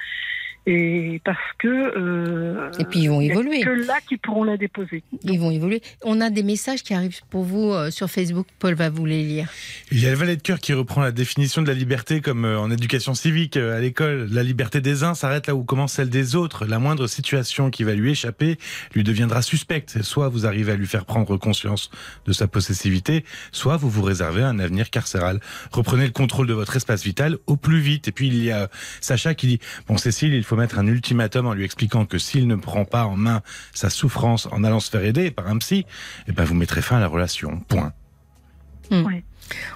[0.68, 1.68] et parce que.
[1.68, 3.62] euh, Et puis ils vont évoluer.
[3.62, 5.04] Que là qui pourront la déposer.
[5.24, 5.82] Ils vont évoluer.
[6.04, 8.46] On a des messages qui arrivent pour vous euh, sur Facebook.
[8.60, 9.50] Paul va vous les lire.
[9.92, 12.46] Il y a le valet de cœur qui reprend la définition de la liberté comme
[12.46, 14.28] euh, en éducation civique euh, à l'école.
[14.32, 16.66] La liberté des uns s'arrête là où commence celle des autres.
[16.66, 18.58] La moindre situation qui va lui échapper
[18.94, 20.02] lui deviendra suspecte.
[20.04, 21.90] Soit vous arrivez à lui faire prendre conscience
[22.28, 25.40] de sa possessivité, soit vous vous réservez un avenir carcéral.
[25.72, 28.08] Reprenez le contrôle de votre espace vital au plus vite.
[28.08, 31.48] Et puis il y a Sacha qui dit, bon Cécile, il faut mettre un ultimatum
[31.48, 33.42] en lui expliquant que s'il ne prend pas en main
[33.74, 35.86] sa souffrance en allant se faire aider par un psy,
[36.28, 37.60] eh ben vous mettrez fin à la relation.
[37.68, 37.94] Point.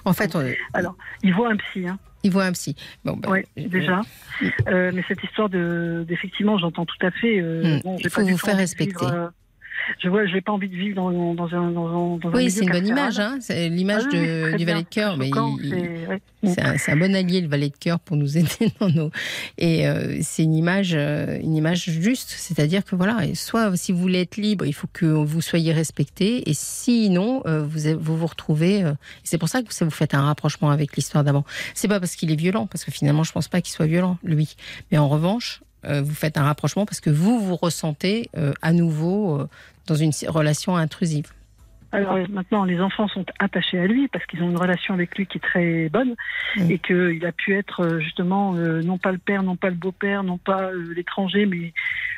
[0.06, 1.88] En fait, on- Alors, il voit un psy.
[1.88, 1.98] Hein.
[2.24, 2.76] il voit un psy.
[3.04, 4.02] Bon, bah, Oui, déjà.
[4.68, 7.40] Euh, mais cette histoire de, d'effectivement, j'entends tout à fait.
[7.40, 9.06] Euh, Hmm, bon, il faut pas vous faire respecter.
[9.06, 9.30] euh,
[10.02, 12.72] je vois, j'ai pas envie de vivre dans, dans un, dans, dans Oui, c'est une
[12.72, 13.20] bonne image.
[13.20, 15.14] Hein c'est l'image Ah oui, du valet de cœur.
[15.14, 16.22] c'est Mais il- c'est- ouais.
[16.44, 19.12] C'est un, c'est un bon allié, le valet de cœur, pour nous aider dans nos.
[19.58, 23.98] Et euh, c'est une image, euh, une image juste, c'est-à-dire que voilà, soit si vous
[24.00, 28.28] voulez être libre, il faut que vous soyez respecté, et sinon, euh, vous vous vous
[28.28, 28.84] retrouvez.
[28.84, 31.46] euh, et c'est pour ça que ça vous faites un rapprochement avec l'histoire d'avant.
[31.74, 34.18] C'est pas parce qu'il est violent, parce que finalement, je pense pas qu'il soit violent,
[34.24, 34.56] lui.
[34.92, 39.40] Mais en revanche, vous faites un rapprochement parce que vous vous ressentez euh, à nouveau
[39.42, 39.48] euh,
[39.88, 41.32] dans une relation intrusive.
[41.92, 45.28] Alors maintenant, les enfants sont attachés à lui parce qu'ils ont une relation avec lui
[45.28, 46.16] qui est très bonne
[46.70, 49.76] et qu'il a pu être euh, justement euh, non pas le père, non pas le
[49.76, 51.74] beau-père, non pas euh, l'étranger, mais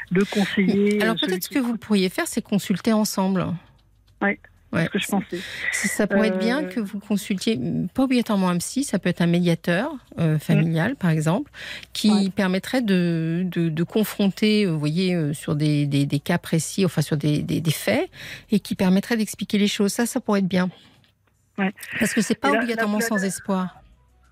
[0.09, 1.01] le conseiller.
[1.01, 3.45] Alors peut-être ce que vous pourriez faire, c'est consulter ensemble.
[4.21, 4.39] Ouais,
[4.73, 4.81] Ouais.
[4.81, 5.39] C'est ce que je pensais.
[5.71, 7.57] Ça, pourrait être bien Euh, que vous consultiez,
[7.93, 11.49] pas obligatoirement un psy, ça peut être un médiateur euh, familial, par exemple,
[11.93, 12.29] qui Ouais.
[12.29, 17.01] permettrait de, de, de confronter, euh, vous voyez, sur des, des, des cas précis, enfin
[17.01, 18.09] sur des, des, faits,
[18.51, 19.93] et qui permettrait d'expliquer les choses.
[19.93, 20.69] Ça, ça pourrait être bien.
[21.57, 21.73] Ouais.
[21.99, 23.81] Parce que c'est pas obligatoirement sans espoir.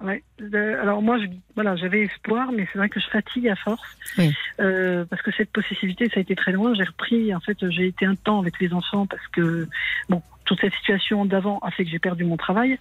[0.06, 0.24] Ouais.
[0.40, 1.26] Euh, Alors moi, je,
[1.56, 4.32] voilà, j'avais espoir, mais c'est vrai que je fatigue à force Oui.
[4.60, 6.76] Euh, parce que cette possessivité, ça a été très loin.
[6.76, 9.68] J'ai repris, en fait, j'ai été un temps avec les enfants parce que
[10.10, 12.78] bon, toute cette situation d'avant a fait que j'ai perdu mon travail.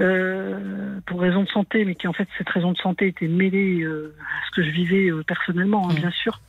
[0.00, 3.82] Euh, pour raison de santé, mais qui en fait cette raison de santé était mêlée
[3.82, 6.40] euh, à ce que je vivais personnellement, hein, bien sûr.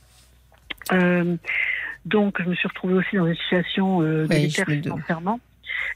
[2.04, 4.66] Donc je me suis retrouvée aussi dans une situation doute.
[4.66, 5.38] financièrement.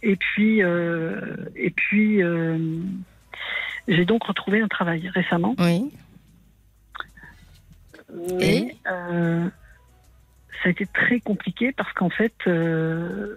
[0.02, 2.22] Et puis, et puis,
[3.88, 5.54] j'ai donc retrouvé un travail récemment.
[5.58, 5.90] Oui.
[8.34, 9.48] Mais euh,
[10.62, 13.36] ça a été très compliqué parce qu'en fait, euh,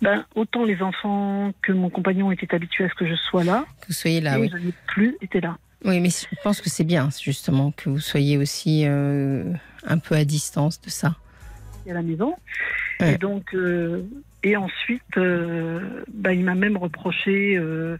[0.00, 3.64] ben, autant les enfants que mon compagnon étaient habitués à ce que je sois là,
[3.80, 4.50] Que vous soyez là, et oui.
[4.52, 5.58] je n'ai plus été là.
[5.84, 9.52] Oui, mais je pense que c'est bien, justement, que vous soyez aussi euh,
[9.84, 11.16] un peu à distance de ça.
[11.88, 12.36] à la maison.
[13.00, 13.14] Ouais.
[13.14, 14.04] Et donc, euh,
[14.42, 17.96] et ensuite, euh, bah, il m'a même reproché euh,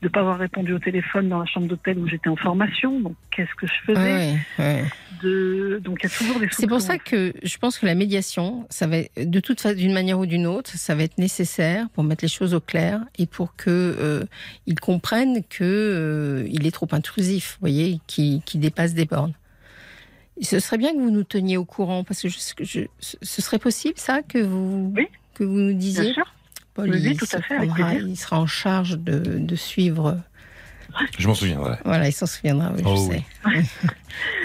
[0.00, 2.98] de ne pas avoir répondu au téléphone dans la chambre d'hôtel où j'étais en formation.
[3.00, 4.84] Donc, qu'est-ce que je faisais Ouais, ouais.
[5.22, 5.80] de...
[5.84, 8.66] Donc, il y a toujours des C'est pour ça que je pense que la médiation,
[8.70, 11.88] ça va être- de toute façon, d'une manière ou d'une autre, ça va être nécessaire
[11.90, 14.24] pour mettre les choses au clair et pour que euh,
[14.66, 19.34] ils comprennent que euh, il est trop intrusif, vous voyez, qui, qui dépasse des bornes.
[20.40, 23.42] Et ce serait bien que vous nous teniez au courant parce que je, je- ce
[23.42, 25.06] serait possible ça que vous Oui.
[25.34, 26.02] Que vous nous disiez.
[26.04, 26.34] Bien sûr.
[26.74, 30.18] Paul, Oui, tout à fait, prendra- il sera en charge de, de suivre.
[31.18, 31.76] Je m'en souviendrai.
[31.84, 32.72] Voilà, il s'en souviendra.
[32.76, 33.16] Oui, Oh je oui.
[33.16, 33.22] sais.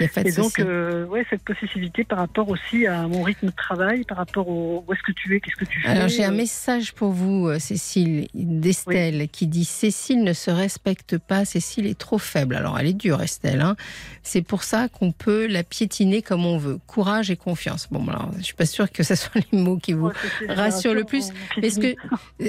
[0.00, 3.22] n'y a pas de Et donc, euh, ouais, cette possessivité par rapport aussi à mon
[3.22, 5.88] rythme de travail, par rapport au où est-ce que tu es, qu'est-ce que tu fais.
[5.88, 10.50] Alors j'ai un euh, message pour vous, euh, Cécile, d'Estelle, qui dit Cécile ne se
[10.50, 12.56] respecte pas, Cécile est trop faible.
[12.56, 13.60] Alors elle est dure, Estelle.
[13.60, 13.76] Hein.
[14.22, 16.78] C'est pour ça qu'on peut la piétiner comme on veut.
[16.86, 17.88] Courage et confiance.
[17.90, 20.46] Bon, alors, je suis pas sûre que ce soit les mots qui vous ouais, c'est-
[20.46, 21.28] c'est- rassure le plus.
[21.56, 21.94] on- Est-ce que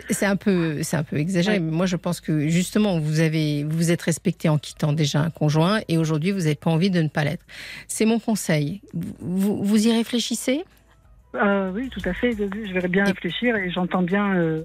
[0.09, 1.57] c'est un peu, c'est un peu exagéré.
[1.57, 1.63] Ouais.
[1.63, 5.19] Mais moi, je pense que justement, vous avez, vous vous êtes respecté en quittant déjà
[5.19, 7.43] un conjoint, et aujourd'hui, vous n'avez pas envie de ne pas l'être.
[7.87, 8.81] C'est mon conseil.
[8.93, 10.63] Vous, vous y réfléchissez?
[11.35, 12.33] Euh, oui, tout à fait.
[12.37, 14.35] Je vais bien réfléchir et j'entends bien.
[14.35, 14.63] euh,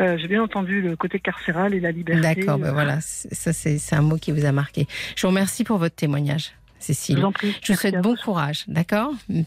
[0.00, 2.20] euh, J'ai bien entendu le côté carcéral et la liberté.
[2.20, 4.88] D'accord, ben voilà, ça c'est un mot qui vous a marqué.
[5.14, 6.50] Je vous remercie pour votre témoignage,
[6.80, 7.18] Je Cécile.
[7.20, 7.54] vous en prie.
[7.62, 9.12] Je vous souhaite bon courage, d'accord?
[9.28, 9.44] Il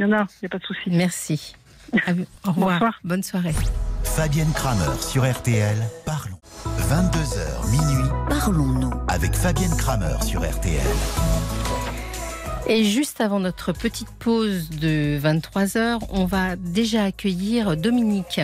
[0.00, 0.90] y en a, il n'y a pas de souci.
[0.90, 1.54] Merci.
[2.46, 2.70] Au revoir.
[2.78, 3.00] Bonsoir.
[3.04, 3.54] Bonne soirée.
[4.04, 5.76] Fabienne Kramer sur RTL.
[6.04, 6.36] Parlons.
[6.78, 8.90] 22h minuit Parlons-nous.
[9.08, 10.80] avec Fabienne Kramer sur RTL.
[12.66, 18.40] Et juste avant notre petite pause de 23 heures, on va déjà accueillir Dominique.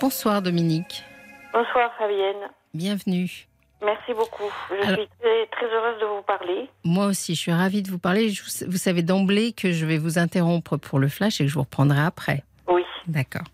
[0.00, 1.04] Bonsoir Dominique.
[1.52, 2.48] Bonsoir Fabienne.
[2.74, 3.46] Bienvenue.
[3.82, 4.50] Merci beaucoup.
[4.70, 6.68] Je Alors- suis très, très heureuse de vous parler.
[6.84, 8.28] Moi aussi, je suis ravie de vous parler.
[8.30, 11.54] Je vous- savez d'emblée que je vais vous interrompre pour le flash et que je
[11.54, 12.44] vous reprendrai après.
[12.68, 12.84] Oui.
[13.06, 13.46] D'accord.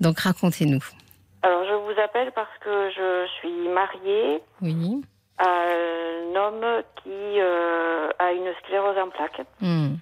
[0.00, 0.84] Donc racontez-nous.
[1.42, 5.02] Alors je vous appelle parce que je suis mariée Oui.
[5.38, 7.10] à un homme qui
[7.40, 9.40] euh, a une sclérose en plaques.
[9.60, 9.94] Hmm.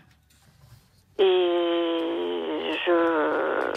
[1.19, 3.73] Et je...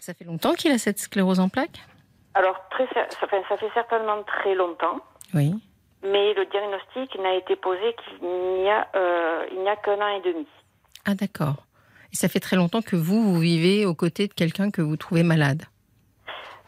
[0.00, 1.80] Ça fait longtemps qu'il a cette sclérose en plaques?
[2.34, 5.00] Alors très, ça, fait, ça fait certainement très longtemps,
[5.34, 5.52] Oui.
[6.02, 10.08] mais le diagnostic n'a été posé qu'il n'y a, euh, il n'y a qu'un an
[10.16, 10.46] et demi.
[11.06, 11.64] Ah d'accord.
[12.12, 14.96] Et ça fait très longtemps que vous, vous vivez aux côtés de quelqu'un que vous
[14.96, 15.62] trouvez malade.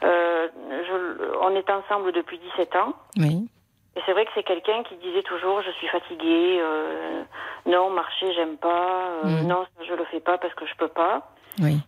[0.02, 2.94] Euh, je- on est ensemble depuis 17 ans.
[3.18, 3.48] Oui.
[3.94, 7.22] Et c'est vrai que c'est quelqu'un qui disait toujours je suis fatiguée, euh,
[7.66, 9.46] non marcher j'aime pas, euh, Mhm.
[9.48, 11.30] non je le fais pas parce que je peux pas.
[11.60, 11.78] Oui.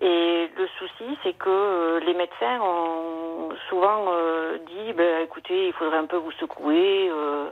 [0.00, 5.72] Et le souci c'est que euh, les médecins ont souvent euh, dit ben écoutez il
[5.72, 7.48] faudrait un peu vous secouer, euh,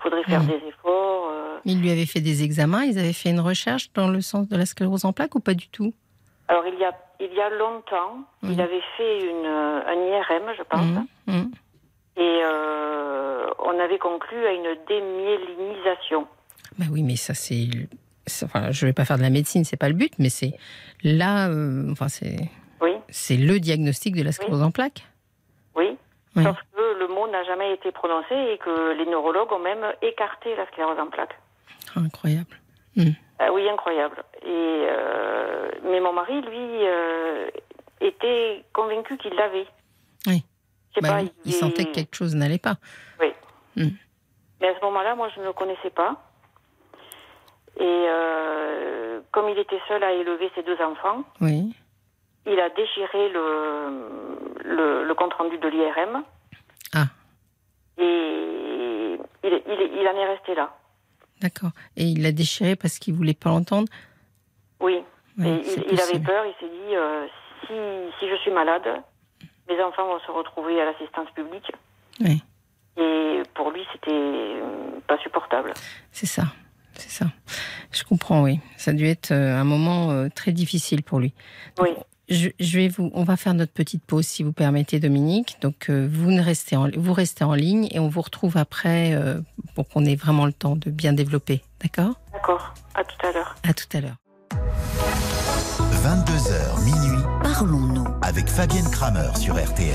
[0.00, 0.48] faudrait faire Mhm.
[0.48, 1.28] des efforts.
[1.30, 1.58] euh.
[1.64, 4.56] Il lui avait fait des examens, ils avaient fait une recherche dans le sens de
[4.56, 5.92] la sclérose en plaques ou pas du tout?
[6.48, 8.52] Alors, il y a, il y a longtemps, Mhm.
[8.52, 10.86] il avait fait une, un IRM, je pense,
[11.26, 11.50] mhm.
[12.18, 16.26] et euh, on avait conclu à une démyélinisation.
[16.78, 17.66] Bah oui, mais ça c'est.
[18.44, 20.54] Enfin, je vais pas faire de la médecine, c'est pas le but, mais c'est
[21.02, 22.36] là, euh, enfin c'est,
[22.80, 25.04] Oui, c'est le diagnostic de la sclérose en plaques.
[25.76, 25.96] oui.
[26.34, 26.42] Oui.
[26.44, 30.54] Sauf que le mot n'a jamais été prononcé et que les neurologues ont même écarté
[30.54, 31.34] la sclérose en plaques.
[31.94, 32.60] Ah, incroyable.
[33.38, 34.22] Ah oui, incroyable.
[34.42, 34.48] Et
[34.86, 37.48] euh, mais mon mari, lui, euh,
[38.02, 39.66] était convaincu qu'il l'avait.
[40.26, 40.44] Oui.
[41.00, 42.76] Bah pas, il sentait que quelque chose n'allait pas.
[43.18, 43.28] Oui.
[43.76, 43.90] Hmm.
[44.60, 46.16] Mais à ce moment-là, moi, je ne le connaissais pas.
[47.78, 51.74] Et euh, comme il était seul à élever ses deux enfants, Oui.
[52.46, 56.22] il a déchiré le, le, le compte-rendu de l'IRM.
[56.94, 57.04] Ah.
[57.98, 60.74] Et il, il, il en est resté là.
[61.42, 61.70] D'accord.
[61.96, 63.88] Et il l'a déchiré parce qu'il voulait pas l'entendre.
[64.80, 65.02] Oui.
[65.38, 67.26] Et il, il avait peur, il s'est dit, euh,
[67.66, 67.74] si,
[68.18, 68.88] si je suis malade,
[69.68, 71.70] mes enfants vont se retrouver à l'assistance publique.
[72.20, 72.42] Oui.
[72.96, 75.74] Et pour lui, c'était euh, pas supportable.
[76.10, 76.44] C'est ça.
[76.98, 77.26] C'est ça.
[77.92, 78.60] Je comprends, oui.
[78.76, 81.32] Ça a dû être euh, un moment euh, très difficile pour lui.
[81.80, 81.90] Oui.
[82.28, 85.58] Je, je vais vous, on va faire notre petite pause si vous permettez, Dominique.
[85.60, 89.14] Donc euh, vous ne restez en, vous restez en ligne et on vous retrouve après
[89.14, 89.40] euh,
[89.76, 91.62] pour qu'on ait vraiment le temps de bien développer.
[91.80, 92.18] D'accord?
[92.32, 92.74] D'accord.
[92.94, 93.54] À tout à l'heure.
[93.62, 94.16] À tout à l'heure.
[96.02, 98.06] 22h minuit Parlons-nous.
[98.22, 99.94] avec Fabienne Kramer sur RTL.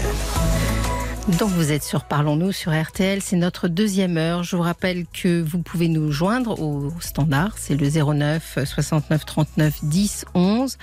[1.27, 4.41] Donc vous êtes sur Parlons-nous sur RTL, c'est notre deuxième heure.
[4.41, 9.85] Je vous rappelle que vous pouvez nous joindre au standard, c'est le 09 69 39
[9.85, 10.77] 10 11.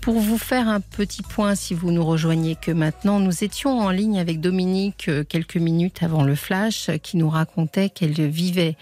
[0.00, 3.90] Pour vous faire un petit point, si vous nous rejoignez que maintenant, nous étions en
[3.90, 8.76] ligne avec Dominique euh, quelques minutes avant le flash, euh, qui nous racontait qu'elle vivait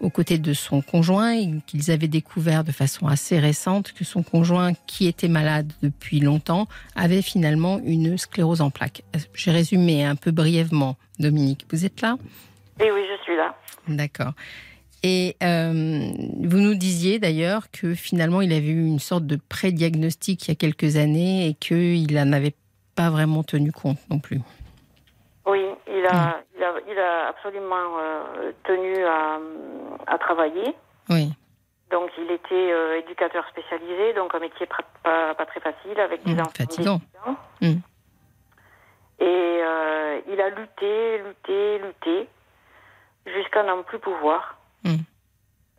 [0.00, 4.22] aux côtés de son conjoint et qu'ils avaient découvert de façon assez récente que son
[4.22, 9.02] conjoint, qui était malade depuis longtemps, avait finalement une sclérose en plaques.
[9.32, 10.55] J'ai résumé un peu brièvement.
[11.18, 12.16] Dominique, vous êtes là?
[12.80, 13.54] Et oui, je suis là.
[13.88, 14.32] D'accord.
[15.02, 15.72] Et euh,
[16.42, 20.52] vous nous disiez d'ailleurs que finalement il avait eu une sorte de pré-diagnostic il y
[20.52, 22.54] a quelques années et qu'il n'en avait
[22.94, 24.40] pas vraiment tenu compte non plus.
[25.46, 29.38] Oui, il a, il a, il a absolument euh, tenu à,
[30.12, 30.74] à travailler.
[31.08, 31.30] Oui,
[31.92, 36.34] Donc, il était euh, éducateur spécialisé, donc un métier pas, pas très facile avec des
[36.34, 36.50] Mmh, enfants.
[36.58, 37.00] fatigant.
[37.60, 37.74] Mmh.
[39.18, 39.24] Et
[39.62, 42.28] euh, il a lutté, lutté, lutté,
[43.26, 44.56] jusqu'à n'en plus pouvoir.
[44.84, 44.96] Mmh.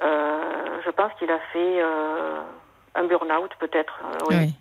[0.01, 2.41] Euh, je pense qu'il a fait euh,
[2.95, 4.53] un burn-out, peut-être, euh, oui,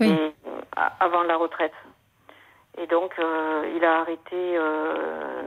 [0.00, 0.06] oui.
[0.08, 0.60] Et, euh,
[1.00, 1.74] avant la retraite.
[2.78, 4.56] Et donc, euh, il a arrêté.
[4.56, 5.42] euh,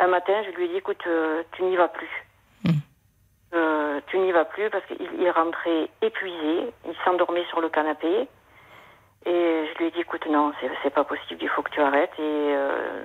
[0.00, 1.02] un matin, je lui ai dit écoute,
[1.52, 2.10] tu n'y vas plus.
[2.64, 2.70] Mm.
[3.54, 8.28] Euh, tu n'y vas plus parce qu'il il rentrait épuisé, il s'endormait sur le canapé.
[9.28, 10.52] Et je lui ai dit écoute, non,
[10.82, 12.10] c'est pas possible, il faut que tu arrêtes.
[12.18, 13.04] Et euh,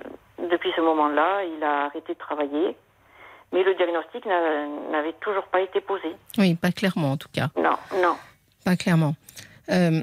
[0.50, 2.76] depuis ce moment-là, il a arrêté de travailler.
[3.52, 6.08] Mais le diagnostic n'a- n'avait toujours pas été posé.
[6.38, 7.50] Oui, pas clairement en tout cas.
[7.58, 8.16] Non, non.
[8.66, 9.16] Pas clairement.
[9.70, 10.02] Euh,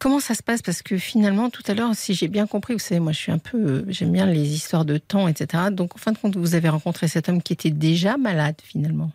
[0.00, 0.62] comment ça se passe?
[0.62, 3.32] Parce que finalement, tout à l'heure, si j'ai bien compris, vous savez, moi je suis
[3.32, 3.58] un peu.
[3.58, 5.64] euh, J'aime bien les histoires de temps, etc.
[5.70, 9.10] Donc en fin de compte, vous avez rencontré cet homme qui était déjà malade finalement.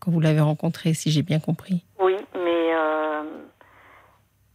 [0.00, 1.82] Quand vous l'avez rencontré, si j'ai bien compris.
[2.00, 2.13] Oui,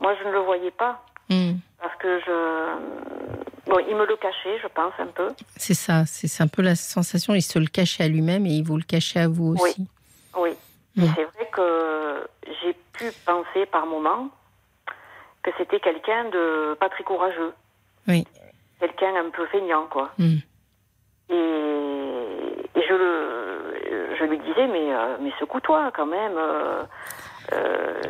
[0.09, 1.01] moi je ne le voyais pas
[1.31, 1.57] Hmm.
[1.79, 3.69] parce que je.
[3.69, 5.27] Bon, il me le cachait, je pense un peu.
[5.57, 7.35] C'est ça, c'est un peu la sensation.
[7.35, 9.69] Il se le cachait à lui-même et il vous le cachait à vous Oui.
[9.69, 9.87] aussi.
[10.35, 10.49] Oui.
[10.95, 11.03] Mm.
[11.03, 12.27] Et c'est vrai que
[12.63, 14.29] j'ai pu penser par moments
[15.43, 17.53] que c'était quelqu'un de pas très courageux.
[18.07, 18.25] Oui.
[18.79, 20.09] Quelqu'un un peu feignant, quoi.
[20.17, 20.37] Hmm.
[21.29, 21.35] Et,
[22.75, 26.33] et je le, je lui disais, mais, euh, mais secoue-toi quand même.
[26.39, 26.83] euh,
[27.53, 28.01] euh,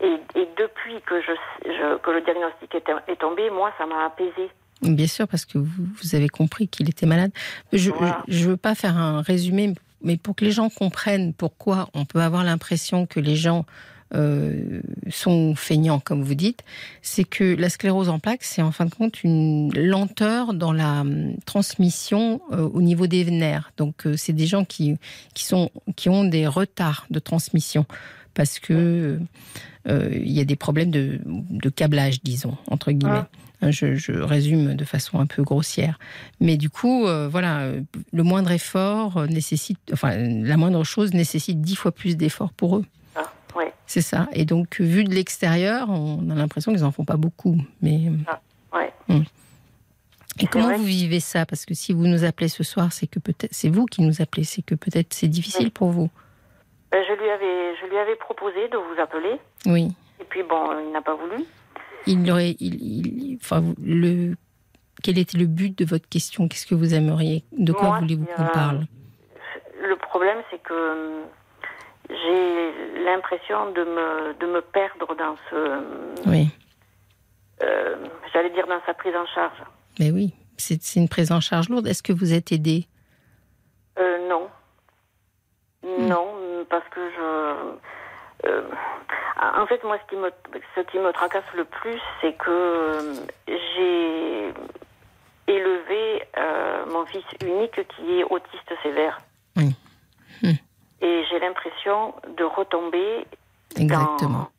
[0.00, 1.32] et, et depuis que, je,
[1.64, 4.48] je- que le diagnostic est, est tombé, moi, ça m'a apaisé.
[4.82, 5.66] Bien sûr, parce que vous,
[6.02, 7.32] vous avez compris qu'il était malade.
[7.72, 8.22] Je Voilà.
[8.28, 12.20] ne veux pas faire un résumé, mais pour que les gens comprennent pourquoi on peut
[12.20, 13.66] avoir l'impression que les gens
[14.14, 14.80] euh,
[15.10, 16.62] sont feignants, comme vous dites,
[17.02, 21.00] c'est que la sclérose en plaques, c'est en fin de compte une lenteur dans la
[21.02, 23.72] hum, transmission euh, au niveau des nerfs.
[23.76, 24.96] Donc, euh, c'est des gens qui,
[25.34, 27.84] qui, sont, qui ont des retards de transmission
[28.32, 29.18] parce que
[29.88, 33.22] il y a des problèmes de, de câblage, disons, entre guillemets.
[33.60, 35.98] Hein, Je, je résume de façon un peu grossière.
[36.40, 37.80] Mais du coup, euh, voilà, euh,
[38.12, 42.76] le moindre effort euh, nécessite, enfin, la moindre chose nécessite dix fois plus d'efforts pour
[42.76, 42.84] eux.
[43.16, 43.72] Ah, ouais.
[43.86, 44.28] C'est ça.
[44.32, 47.56] Et donc, vu de l'extérieur, on a l'impression qu'ils en font pas beaucoup.
[47.82, 48.12] Mais
[48.72, 48.92] Ouais.
[49.08, 49.22] Mm.
[50.40, 51.44] Et comment vrai vous vivez ça?
[51.46, 54.22] Parce que si vous nous appelez ce soir, c'est que peut-être c'est vous qui nous
[54.22, 55.70] appelez, c'est que peut-être c'est difficile Oui.
[55.70, 56.10] pour vous.
[56.92, 57.47] Ben, je, lui avais,
[57.98, 59.36] lui avais proposé de vous appeler.
[59.66, 59.88] Oui.
[60.20, 61.44] Et puis, bon, il n'a pas voulu.
[62.06, 64.34] Il aurait, il, il- enfin, le,
[65.02, 66.48] quel était le but de votre question?
[66.48, 68.80] Qu'est-ce que vous aimeriez De quoi voulez-vous qu'on parle?
[69.82, 71.22] Le problème, c'est que euh,
[72.08, 76.28] j'ai l'impression de me, de me perdre dans ce.
[76.28, 76.48] Oui,
[77.62, 77.96] euh,
[78.32, 79.58] J'allais dire dans sa prise en charge.
[79.98, 81.86] mais oui, c'est une prise en charge lourde.
[81.86, 82.86] Est-ce que vous êtes aidé?
[83.98, 84.48] Euh, non.
[85.82, 86.06] Hmm.
[86.06, 88.48] Non, parce que je.
[88.48, 88.62] euh,
[89.40, 90.30] en fait, moi, ce qui me,
[90.74, 93.14] ce qui me tracasse le plus, c'est que euh,
[93.46, 94.52] j'ai
[95.46, 99.18] élevé euh, mon fils unique qui est autiste sévère.
[99.56, 99.74] Oui.
[100.42, 100.52] Hmm.
[101.00, 103.26] Et j'ai l'impression de retomber
[103.76, 104.50] Exactement.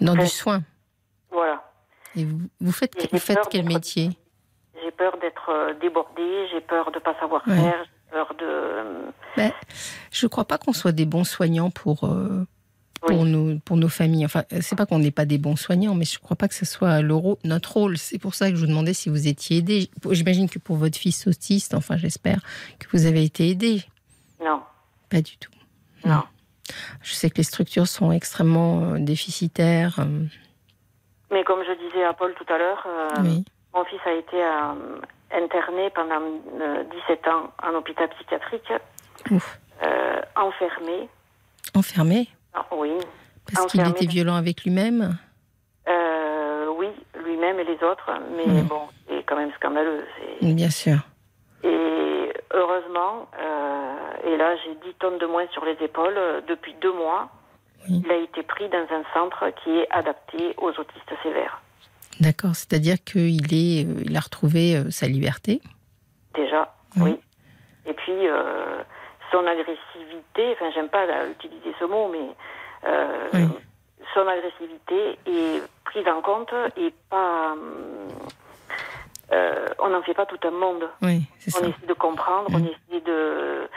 [0.00, 0.14] dans.
[0.14, 0.60] Dans du soin.
[1.30, 1.62] Voilà.
[2.16, 4.10] Et vous, vous faites, vous quel métier?
[4.82, 7.54] J'ai peur d'être euh, débordée, j'ai peur de pas savoir Ouais.
[7.54, 9.12] faire, peur de.
[9.36, 9.52] Ben,
[10.10, 12.46] Je ne crois pas qu'on soit des bons soignants pour, euh,
[13.00, 13.30] pour, Oui.
[13.30, 14.24] nos, pour nos familles.
[14.26, 16.54] Enfin, c'est pas qu'on n'est pas des bons soignants, mais je ne crois pas que
[16.54, 17.96] ce soit le notre rôle.
[17.98, 19.90] C'est pour ça que je vous demandais si vous étiez aidé.
[20.10, 22.40] J'imagine que pour votre fils autiste, enfin j'espère
[22.78, 23.82] que vous avez été aidé.
[24.44, 24.62] Non,
[25.08, 25.50] Pas du tout.
[26.04, 26.22] non.
[27.02, 29.96] Je sais que les structures sont extrêmement euh, déficitaires.
[29.98, 30.24] euh,
[31.32, 33.44] Mais comme je disais à Paul tout à l'heure, euh, oui.
[33.74, 35.00] mon fils a été euh,
[35.32, 36.20] interné pendant
[36.60, 38.72] euh, 17 ans en hôpital psychiatrique,
[39.82, 41.08] euh, enfermé.
[41.74, 42.28] Enfermé?
[42.54, 42.92] Ah, oui,
[43.52, 45.16] parce qu'il était violent avec lui-même?
[45.88, 46.88] Euh, oui,
[47.24, 48.66] lui-même et les autres, mais Mhm.
[48.66, 50.04] bon, c'est quand même scandaleux.
[50.42, 50.96] Bien sûr.
[51.62, 56.74] Et heureusement, euh, et là j'ai 10 tonnes de moins sur les épaules, euh, depuis
[56.80, 57.28] deux mois,
[57.88, 58.02] Oui.
[58.04, 61.60] il a été pris dans un centre qui est adapté aux autistes sévères.
[62.20, 62.54] D'accord.
[62.54, 65.60] C'est-à-dire qu'il est, euh, il a retrouvé euh, sa liberté.
[66.34, 67.02] Déjà, Oui.
[67.12, 67.20] oui.
[67.86, 68.82] Et puis, euh,
[69.32, 72.28] son agressivité, enfin, j'aime pas utiliser ce mot, mais
[72.88, 73.40] euh, Oui.
[74.14, 77.54] son agressivité est prise en compte et pas.
[79.32, 80.88] euh, on n'en fait pas tout un monde.
[81.02, 81.66] Oui, c'est On ça.
[81.68, 82.54] essaie de comprendre, Mm.
[82.56, 83.68] on essaie de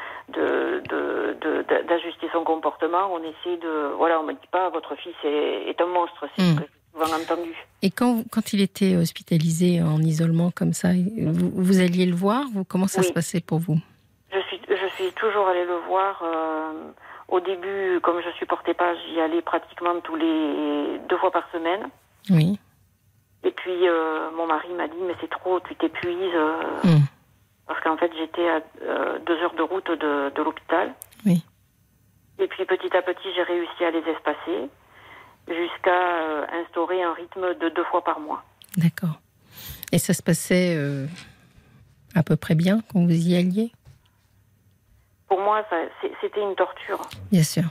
[1.88, 3.94] d'ajuster son comportement, on essaie de...
[3.98, 6.64] Voilà, on ne me dit pas votre fils est, est un monstre, c'est Mm.
[7.02, 7.54] Entendu.
[7.82, 12.46] Et quand, quand il était hospitalisé en isolement comme ça, vous, vous alliez le voir
[12.54, 13.08] vous, Comment ça Oui.
[13.08, 13.78] se passait pour vous?
[14.32, 16.22] Je suis, je suis toujours allée le voir.
[16.24, 16.92] euh,
[17.30, 21.90] au début, comme je supportais pas, j'y allais pratiquement tous les deux fois par semaine.
[22.30, 22.60] Oui.
[23.44, 27.02] Et puis euh, mon mari m'a dit mais c'est trop, tu t'épuises euh, Mm.
[27.68, 30.94] parce qu'en fait j'étais à euh, deux heures de route de, de l'hôpital.
[31.26, 31.44] Oui.
[32.40, 34.70] Et puis petit à petit j'ai réussi à les espacer
[35.48, 38.44] jusqu'à euh, instaurer un rythme de deux fois par mois.
[38.78, 39.20] D'accord.
[39.92, 41.06] Et ça se passait euh,
[42.16, 43.72] à peu près bien quand vous y alliez?
[45.28, 45.64] Pour moi,
[46.22, 47.02] c'était une torture.
[47.32, 47.64] Bien sûr.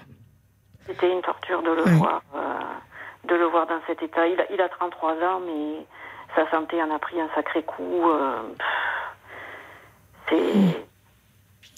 [0.86, 1.96] C'était une torture de le Oui.
[1.96, 4.26] voir, euh, de le voir dans cet état.
[4.26, 5.86] Il a, il a 33 ans, mais
[6.34, 8.08] sa santé en a pris un sacré coup.
[8.10, 8.42] euh,
[10.28, 10.84] c'est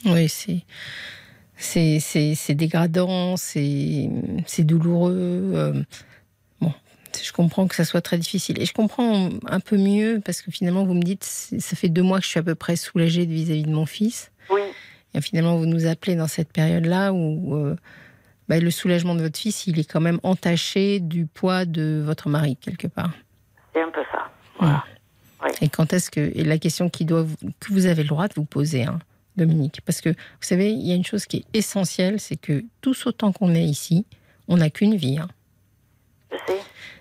[0.06, 0.62] Oui, c'est.
[1.56, 4.08] C'est, dégradant, c'est,
[4.58, 5.52] douloureux.
[5.54, 5.82] euh,
[6.60, 6.72] bon,
[7.22, 8.60] je comprends que ça soit très difficile.
[8.60, 12.02] Et je comprends un peu mieux parce que finalement, vous me dites, ça fait deux
[12.02, 14.30] mois que je suis à peu près soulagée vis-à-vis de mon fils.
[14.50, 14.62] oui,
[15.14, 17.76] Et finalement, vous nous appelez dans cette période-là où euh,
[18.48, 22.28] bah, le soulagement de votre fils, il est quand même entaché du poids de votre
[22.28, 23.12] mari, quelque part.
[23.72, 24.30] c'est un peu ça.
[24.58, 24.84] Voilà.
[25.60, 26.20] Et quand est-ce que.
[26.20, 27.26] Et la question qui doit
[27.60, 28.98] que vous avez le droit de vous poser, hein,
[29.36, 29.80] Dominique.
[29.84, 33.06] Parce que, vous savez, il y a une chose qui est essentielle c'est que tous
[33.06, 34.06] autant qu'on est ici,
[34.48, 35.18] on n'a qu'une vie.
[35.18, 35.28] hein.
[36.30, 36.60] Je sais.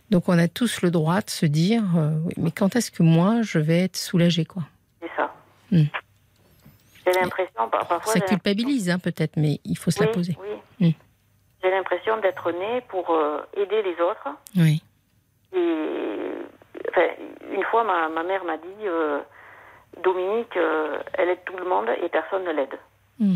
[0.09, 3.41] Donc on a tous le droit de se dire euh, mais quand est-ce que moi,
[3.41, 4.63] je vais être soulagée, quoi?
[5.01, 5.33] C'est ça.
[5.71, 5.83] Hmm.
[7.05, 8.13] J'ai l'impression, par- parfois.
[8.13, 10.37] Ça culpabilise, hein, peut-être, mais il faut se Oui, la poser.
[10.79, 10.87] oui.
[10.87, 10.91] Hmm.
[11.63, 14.27] J'ai l'impression d'être née pour euh, aider les autres.
[14.57, 14.83] Oui.
[15.55, 16.31] Et
[16.89, 17.07] enfin,
[17.53, 19.19] une fois, ma, ma mère m'a dit euh,
[20.01, 22.77] Dominique, euh, elle aide tout le monde et personne ne l'aide.
[23.19, 23.35] Hmm.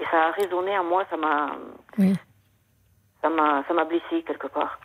[0.00, 1.56] Et ça a résonné en moi, ça m'a,
[1.98, 2.14] Oui.
[3.22, 4.78] ça m'a, ça m'a blessé quelque part.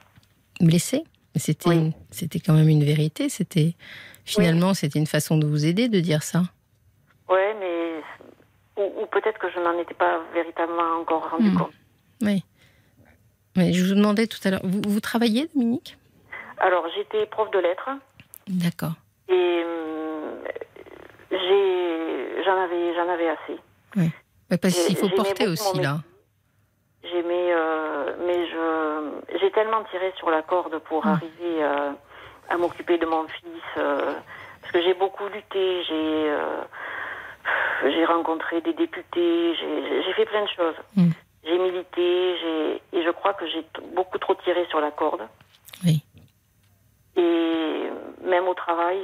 [0.60, 1.04] Blessé?
[1.36, 1.92] C'était, Oui.
[2.12, 3.30] c'était quand même une vérité.
[3.30, 3.76] C'était
[4.26, 6.44] Finalement, c'était une façon de vous aider de dire ça.
[7.28, 8.02] Ouais, mais
[8.82, 11.58] ou, ou peut-être que je n'en étais pas véritablement encore rendu Hmm.
[11.58, 11.74] compte.
[12.22, 12.44] Oui.
[13.58, 15.98] Mais je vous demandais tout à l'heure, vous, vous travaillez, Dominique?
[16.58, 17.90] Alors j'étais prof de lettres
[18.48, 18.94] D'accord.
[19.28, 19.34] et
[19.64, 20.03] hum,
[21.34, 23.60] j'en avais, j'en avais assez.
[23.96, 25.98] Ouais, Parce qu'il faut porter aussi, là.
[27.04, 31.92] J'aimais, euh, mais je, j'ai tellement tiré sur la corde pour arriver euh,
[32.50, 34.14] à m'occuper de mon fils, euh,
[34.62, 36.62] parce que j'ai beaucoup lutté, j'ai euh,
[37.84, 40.76] j'ai rencontré des députés, j'ai fait plein de choses.
[40.96, 41.10] Mm.
[41.44, 45.28] J'ai milité, j'ai et je crois que j'ai beaucoup trop tiré sur la corde.
[45.84, 46.02] Oui.
[47.18, 47.90] Et
[48.24, 49.00] même au travail,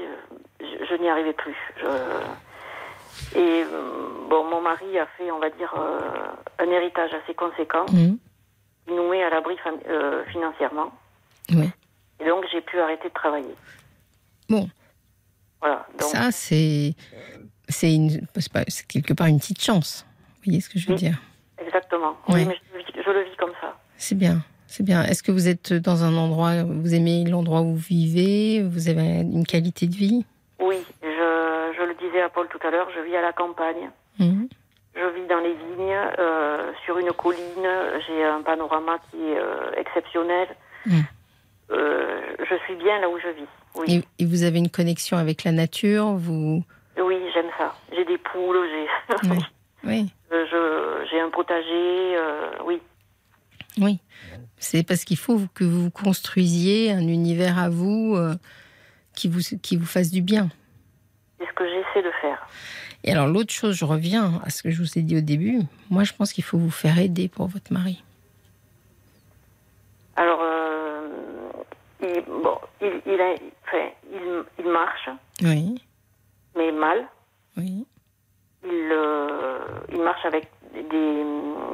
[0.60, 1.56] je, je n'y arrivais plus.
[1.78, 6.00] Je- Et euh, bon, mon mari a fait, on va dire, euh,
[6.60, 7.86] un héritage assez conséquent.
[7.94, 9.56] Il nous met à l'abri
[9.88, 10.92] euh, financièrement.
[11.52, 11.70] Oui.
[12.20, 13.56] Et donc, j'ai pu arrêter de travailler.
[14.50, 14.68] Bon,
[15.62, 15.86] Voilà.
[16.00, 16.96] Donc, ça, c'est
[17.68, 18.26] c'est une-
[18.88, 20.06] quelque part une petite chance.
[20.38, 21.00] Vous voyez ce que je veux Oui.
[21.00, 21.18] dire?
[21.64, 22.16] Exactement.
[22.30, 22.36] Oui.
[22.42, 23.78] Oui, mais je, le vis- je le vis comme ça.
[23.98, 25.04] C'est bien, c'est bien.
[25.04, 28.64] Est-ce que vous êtes dans un endroit, vous aimez l'endroit où vous vivez?
[28.64, 30.26] Vous avez une qualité de vie?
[30.60, 33.90] Oui, je, je le disais à Paul tout à l'heure, je vis à la campagne.
[34.20, 34.50] Mhm.
[34.96, 37.70] Je vis dans les vignes, euh, sur une colline.
[38.08, 40.48] J'ai un panorama qui est euh, exceptionnel.
[40.86, 41.00] Mm.
[41.72, 43.48] Euh, je suis bien là où je vis.
[43.76, 46.64] Oui, et, et vous avez une connexion avec la nature Vous?
[47.02, 47.76] Oui, j'aime ça.
[47.96, 48.68] J'ai des poules,
[49.24, 49.30] j'ai,
[49.84, 50.12] Oui.
[50.32, 52.18] J'ai un potager.
[52.66, 52.82] oui,
[53.80, 54.00] oui.
[54.58, 58.18] C'est parce qu'il faut que vous construisiez un univers à vous
[59.20, 60.50] qui vous qui vous fasse du bien.
[61.38, 62.48] c'est ce que j'essaie de faire.
[63.04, 65.60] Et alors l'autre chose, je reviens à ce que je vous ai dit au début.
[65.90, 68.04] Moi, je pense qu'il faut vous faire aider pour votre mari.
[70.16, 71.08] Alors, euh,
[72.02, 73.34] il, bon, il, il, a,
[73.66, 75.10] enfin, il, il marche,
[75.42, 75.82] Oui,
[76.58, 77.06] mais mal.
[77.58, 77.86] oui,
[78.66, 79.60] Il, euh,
[79.92, 81.24] il marche avec des,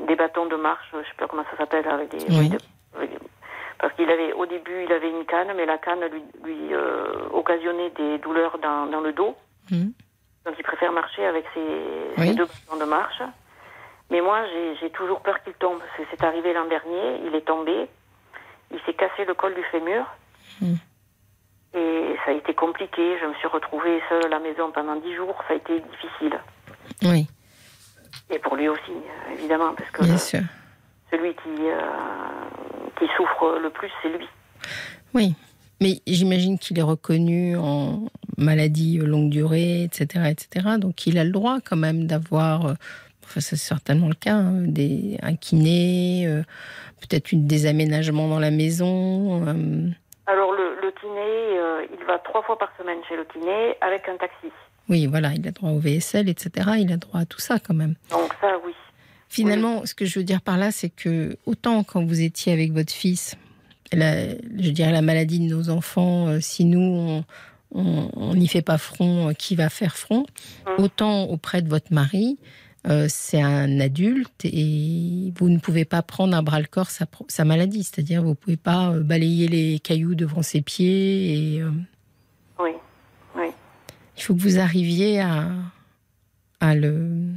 [0.07, 2.37] des bâtons de marche, je sais pas comment ça s'appelle, avec des, Oui.
[2.37, 2.57] avec des-
[3.79, 7.27] parce qu'il avait au début il avait une canne, mais la canne lui, lui euh,
[7.31, 9.35] occasionnait des douleurs dans, dans le dos,
[9.71, 9.93] Mhm.
[10.45, 11.59] donc il préfère marcher avec ses,
[12.17, 12.27] Oui.
[12.29, 13.21] ses deux bâtons de marche.
[14.11, 14.41] Mais moi
[14.79, 15.79] j'ai toujours peur qu'il tombe.
[16.11, 17.87] C'est arrivé l'an dernier, il est tombé,
[18.71, 20.05] il s'est cassé le col du fémur.
[20.61, 20.77] Mhm.
[21.73, 23.17] Et ça a été compliqué.
[23.19, 25.35] Je me suis retrouvée seule à la maison pendant dix jours.
[25.47, 26.39] Ça a été difficile.
[27.03, 27.27] oui,
[28.29, 28.93] Et pour lui aussi,
[29.33, 30.39] évidemment, parce que bien sûr.
[31.11, 31.81] celui qui, euh,
[32.99, 34.25] qui souffre le plus, c'est lui.
[35.13, 35.33] Oui,
[35.81, 40.75] mais j'imagine qu'il est reconnu en maladie longue durée, etc., etc.
[40.79, 42.73] Donc il a le droit quand même d'avoir, euh,
[43.23, 46.41] enfin c'est certainement le cas, hein, des, un kiné, euh,
[47.01, 49.41] peut-être une, des aménagements dans la maison.
[49.47, 49.89] euh,
[50.27, 54.07] Alors, le, le kiné, euh, il va trois fois par semaine chez le kiné avec
[54.09, 54.47] un taxi.
[54.89, 56.71] oui, voilà, il a droit au VSL, etc.
[56.79, 57.95] Il a droit à tout ça quand même.
[58.11, 58.73] Donc, ça, oui.
[59.29, 62.71] Finalement, ce que je veux dire par là, c'est que autant quand vous étiez avec
[62.71, 63.35] votre fils,
[63.91, 67.23] la, je dirais la maladie de nos enfants, euh, si nous
[67.75, 70.25] on n'y fait pas front, euh, qui va faire front?
[70.65, 70.83] Mm.
[70.83, 72.37] Autant auprès de votre mari,
[72.87, 77.45] euh, c'est un adulte et vous ne pouvez pas prendre à bras le corps sa,
[77.45, 81.63] maladie, c'est-à-dire vous pouvez pas balayer les cailloux devant ses pieds et
[82.59, 82.71] Oui,
[83.35, 83.47] oui.
[84.17, 85.49] il faut que vous arriviez à,
[86.59, 87.33] à, le,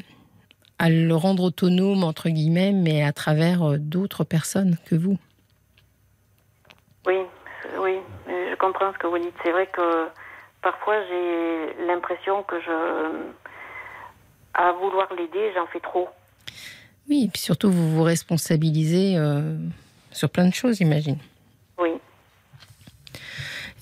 [0.78, 5.18] à le rendre autonome, entre guillemets, mais à travers euh, d'autres personnes que vous.
[7.06, 7.16] Oui,
[7.80, 7.96] oui.
[8.28, 9.34] Je comprends ce que vous dites.
[9.44, 10.06] C'est vrai que
[10.62, 13.22] parfois, j'ai l'impression que je.
[14.54, 16.08] À vouloir l'aider, j'en fais trop.
[17.08, 19.56] Oui, et puis surtout, vous vous responsabilisez euh,
[20.10, 21.18] sur plein de choses, j'imagine.
[21.78, 21.90] Oui,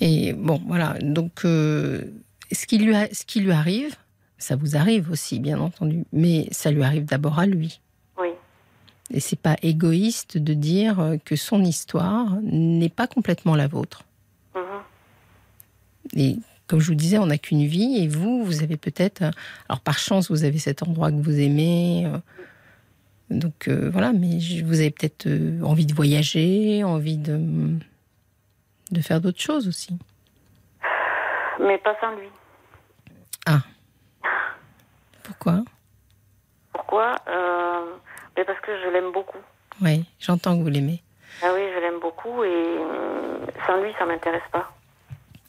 [0.01, 0.95] Et bon, voilà.
[1.01, 2.03] Donc, euh,
[2.53, 3.97] ce, qui lui a- ce qui lui arrive,
[4.39, 7.81] ça vous arrive aussi, bien entendu, mais ça lui arrive d'abord à lui.
[8.19, 8.29] oui,
[9.11, 14.03] Et c'est pas égoïste de dire que son histoire n'est pas complètement la vôtre.
[14.55, 14.83] mhm,
[16.15, 19.23] Et comme je vous disais, on n'a qu'une vie et vous, vous avez peut-être,
[19.69, 22.05] alors par chance, vous avez cet endroit que vous aimez.
[22.07, 22.19] euh,
[23.31, 27.41] donc euh, voilà, mais vous avez peut-être euh, envie de voyager, envie de,
[28.93, 29.97] de faire d'autres choses aussi.
[31.61, 32.29] mais pas sans lui.
[35.27, 35.63] Pourquoi?
[36.73, 37.17] Pourquoi?
[37.29, 37.85] Euh,
[38.37, 39.39] mais Parce que je l'aime beaucoup.
[39.83, 41.03] Oui, j'entends que vous l'aimez.
[41.43, 42.49] Ah oui, je l'aime beaucoup et
[42.79, 44.71] euh, sans lui, ça m'intéresse pas.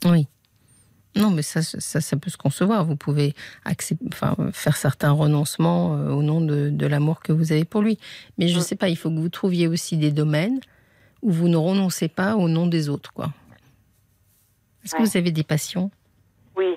[0.06, 0.28] Oui.
[1.16, 2.86] Non, mais ça, ça, ça peut se concevoir.
[2.86, 3.34] Vous pouvez
[3.66, 7.82] accepter, enfin, faire certains renoncements euh, au nom de, de l'amour que vous avez pour
[7.82, 7.98] lui.
[8.38, 8.64] Mais je ne Mm.
[8.64, 10.60] sais pas, il faut que vous trouviez aussi des domaines
[11.24, 13.30] où vous ne renoncez pas au nom des autres, quoi.
[14.84, 15.90] Est-ce que vous avez des passions?
[16.56, 16.76] Oui,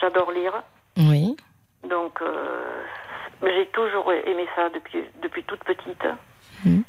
[0.00, 0.62] j'adore lire.
[0.98, 1.36] Oui.
[1.90, 2.82] Donc, euh,
[3.42, 6.04] j'ai toujours aimé ça depuis, depuis toute petite.
[6.64, 6.84] Mhm.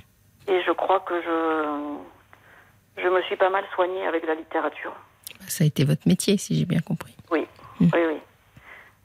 [0.47, 4.93] Et je crois que je, je me suis pas mal soignée avec la littérature.
[5.47, 7.15] Ça a été votre métier, si j'ai bien compris.
[7.31, 7.47] Oui,
[7.79, 7.89] Mhm.
[7.93, 8.17] oui, oui.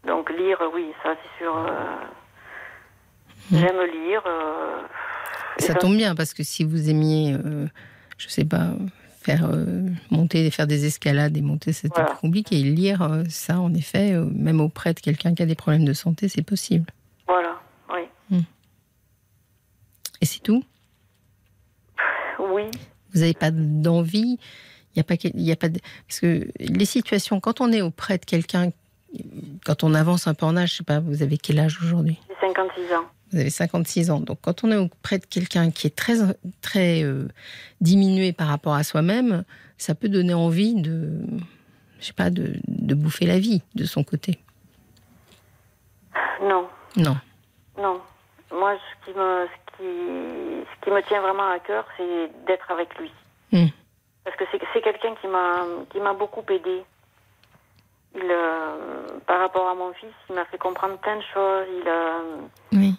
[0.06, 1.56] Donc, lire, oui, ça, c'est sûr.
[1.56, 1.96] euh,
[3.50, 3.58] Mhm.
[3.60, 4.22] J'aime lire.
[4.26, 4.82] euh,
[5.58, 7.36] Ça tombe bien, parce que si vous aimiez,
[8.18, 8.70] je sais pas,
[9.26, 12.10] faire euh, monter, faire des escalades et monter, c'était Voilà.
[12.10, 12.62] plus compliqué.
[12.62, 15.92] Lire, euh, ça, en effet, euh, même auprès de quelqu'un qui a des problèmes de
[15.92, 16.86] santé, c'est possible.
[17.26, 17.60] Voilà,
[17.92, 18.38] oui.
[20.20, 20.62] Et c'est tout?
[22.38, 22.62] Oui,
[23.12, 24.38] Vous n'avez pas d'envie?
[24.94, 25.80] Il y a pas, y a pas de...
[26.06, 28.70] Parce que les situations, quand on est auprès de quelqu'un,
[29.66, 32.18] quand on avance un peu en âge, je sais pas, vous avez quel âge aujourd'hui?
[32.28, 33.04] J'ai 56 ans.
[33.36, 34.20] Vous avez 56 ans.
[34.20, 36.14] Donc, quand on est auprès de quelqu'un qui est très,
[36.62, 37.28] très euh,
[37.82, 39.44] diminué par rapport à soi-même,
[39.76, 41.20] ça peut donner envie de,
[42.00, 44.38] je sais pas, de, de bouffer la vie de son côté.
[46.40, 46.66] Non,
[46.96, 47.18] Non.
[47.76, 48.00] non.
[48.50, 52.70] Moi, ce qui me, ce qui, ce qui me tient vraiment à cœur, c'est d'être
[52.70, 53.12] avec lui.
[53.52, 53.66] Hmm.
[54.24, 56.84] Parce que c'est, quelqu'un qui m'a, qui m'a beaucoup aidé.
[58.14, 61.66] Il, euh, par rapport à mon fils, il m'a fait comprendre plein de choses.
[61.82, 62.36] Il, euh,
[62.72, 62.94] Oui.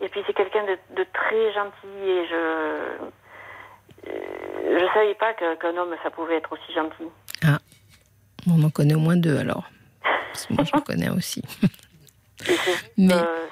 [0.00, 3.10] Et puis c'est quelqu'un de, de très gentil et je,
[4.06, 7.08] je savais pas qu'un homme ça pouvait être aussi gentil.
[8.46, 9.64] On en connaît au moins deux alors.
[10.32, 11.42] Parce que moi, je connais aussi.
[12.96, 13.46] Mais euh,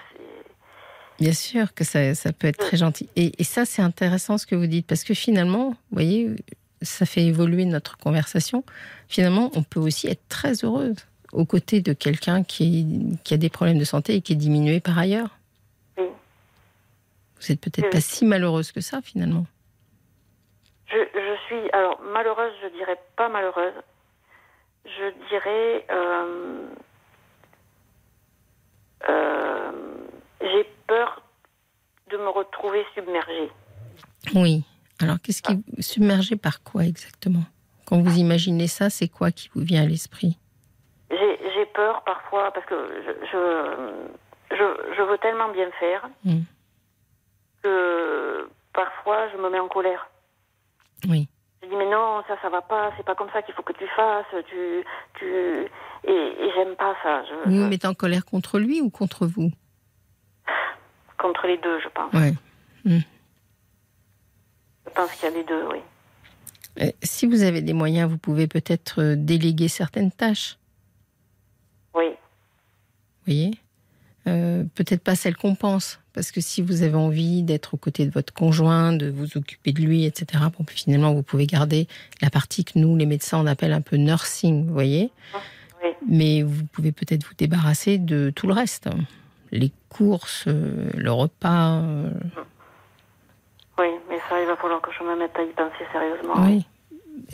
[1.18, 3.08] bien sûr que ça, ça peut être très gentil.
[3.16, 4.86] Et, et ça, c'est intéressant ce que vous dites.
[4.86, 6.30] Parce que finalement, vous voyez,
[6.82, 8.64] ça fait évoluer notre conversation.
[9.08, 10.96] Finalement, on peut aussi être très heureuse
[11.32, 14.80] aux côtés de quelqu'un qui, qui a des problèmes de santé et qui est diminué
[14.80, 15.37] par ailleurs.
[17.40, 17.90] Vous êtes peut-être Oui.
[17.90, 19.46] pas si malheureuse que ça, finalement.
[20.86, 23.74] Je, je suis alors malheureuse, je dirais pas malheureuse.
[24.84, 26.66] Je dirais euh,
[29.08, 29.72] euh,
[30.40, 31.22] j'ai peur
[32.10, 33.50] de me retrouver submergée.
[34.34, 34.64] Oui.
[35.00, 37.44] Alors, qu'est-ce qui submergé par quoi exactement?
[37.86, 40.36] Quand vous imaginez ça, c'est quoi qui vous vient à l'esprit?
[41.10, 42.74] J'ai j'ai peur parfois parce que
[43.06, 46.40] je, je, je, je veux tellement bien faire Mm.
[47.62, 50.08] Que parfois je me mets en colère.
[51.08, 51.28] Oui.
[51.62, 53.72] Je dis mais non, ça, ça va pas, c'est pas comme ça qu'il faut que
[53.72, 54.84] tu fasses, tu,
[55.18, 55.26] tu,
[56.04, 57.24] et, et j'aime pas ça.
[57.24, 59.50] Je, Vous vous mettez en colère contre lui ou contre vous?
[61.18, 62.12] Contre les deux, je pense.
[62.12, 62.32] Ouais.
[62.84, 63.00] Je
[64.94, 65.78] pense qu'il y a les deux, oui.
[66.80, 70.56] Euh, Si vous avez des moyens, vous pouvez peut-être euh, déléguer certaines tâches.
[71.94, 73.50] Oui, Vous voyez?
[74.28, 76.00] Euh, Peut-être pas celles qu'on pense.
[76.18, 79.70] Parce que si vous avez envie d'être aux côtés de votre conjoint, de vous occuper
[79.70, 81.86] de lui, etc., bon, finalement, vous pouvez garder
[82.20, 85.12] la partie que nous, les médecins, on appelle un peu nursing, vous voyez
[85.84, 85.90] oui.
[86.08, 88.88] Mais vous pouvez peut-être vous débarrasser de tout le reste.
[89.52, 91.82] Les courses, euh, le repas.
[91.82, 92.10] euh,
[93.78, 96.34] Oui, mais ça, il va falloir que je me mette à y penser sérieusement.
[96.44, 96.66] Oui.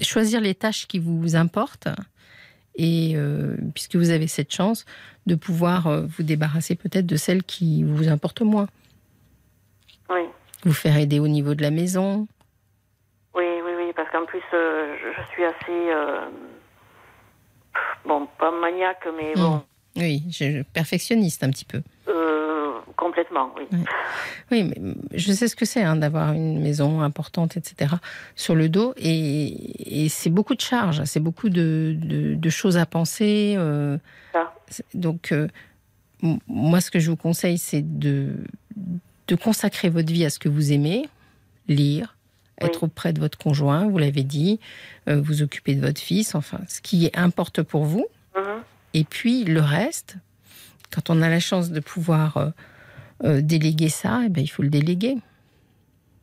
[0.02, 1.88] Choisir les tâches qui vous importent
[2.76, 4.84] et euh, puisque vous avez cette chance
[5.26, 8.68] de pouvoir euh, vous débarrasser peut-être de celles qui vous importent moins.
[10.10, 10.22] Oui,
[10.64, 12.26] Vous faire aider au niveau de la maison.
[13.34, 15.54] oui, oui, oui, parce qu'en plus, euh, je, suis assez.
[15.70, 16.26] euh,
[18.04, 19.62] bon, pas maniaque, mais bon,
[19.96, 21.80] Oui, je, perfectionniste un petit peu.
[22.96, 23.78] Complètement, oui.
[24.50, 27.94] Oui, mais je sais ce que c'est hein, d'avoir une maison importante, etc.
[28.36, 28.94] sur le dos.
[28.96, 33.54] Et, et c'est beaucoup de charges, c'est beaucoup de, de- de choses à penser.
[33.58, 33.98] euh,
[34.32, 34.52] Ça.
[34.94, 35.48] donc, euh,
[36.46, 38.32] moi, ce que je vous conseille, c'est de,
[39.28, 41.08] de consacrer votre vie à ce que vous aimez,
[41.68, 42.16] lire,
[42.60, 42.68] Oui.
[42.68, 44.60] être auprès de votre conjoint, vous l'avez dit,
[45.08, 48.06] euh, vous occuper de votre fils, enfin, ce qui importe pour vous.
[48.36, 48.42] Mhm.
[48.94, 50.16] Et puis le reste,
[50.94, 52.36] quand on a la chance de pouvoir
[53.24, 55.16] euh, déléguer ça, eh ben, il faut le déléguer.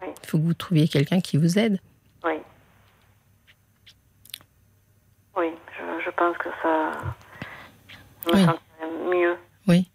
[0.02, 0.08] Oui.
[0.24, 1.80] Il faut que vous trouviez quelqu'un qui vous aide.
[2.24, 2.34] Oui.
[5.38, 5.48] Oui,
[5.78, 6.92] je, je pense que ça.
[8.28, 9.18] Me Oui.
[9.20, 9.36] mieux.
[9.68, 9.88] Oui.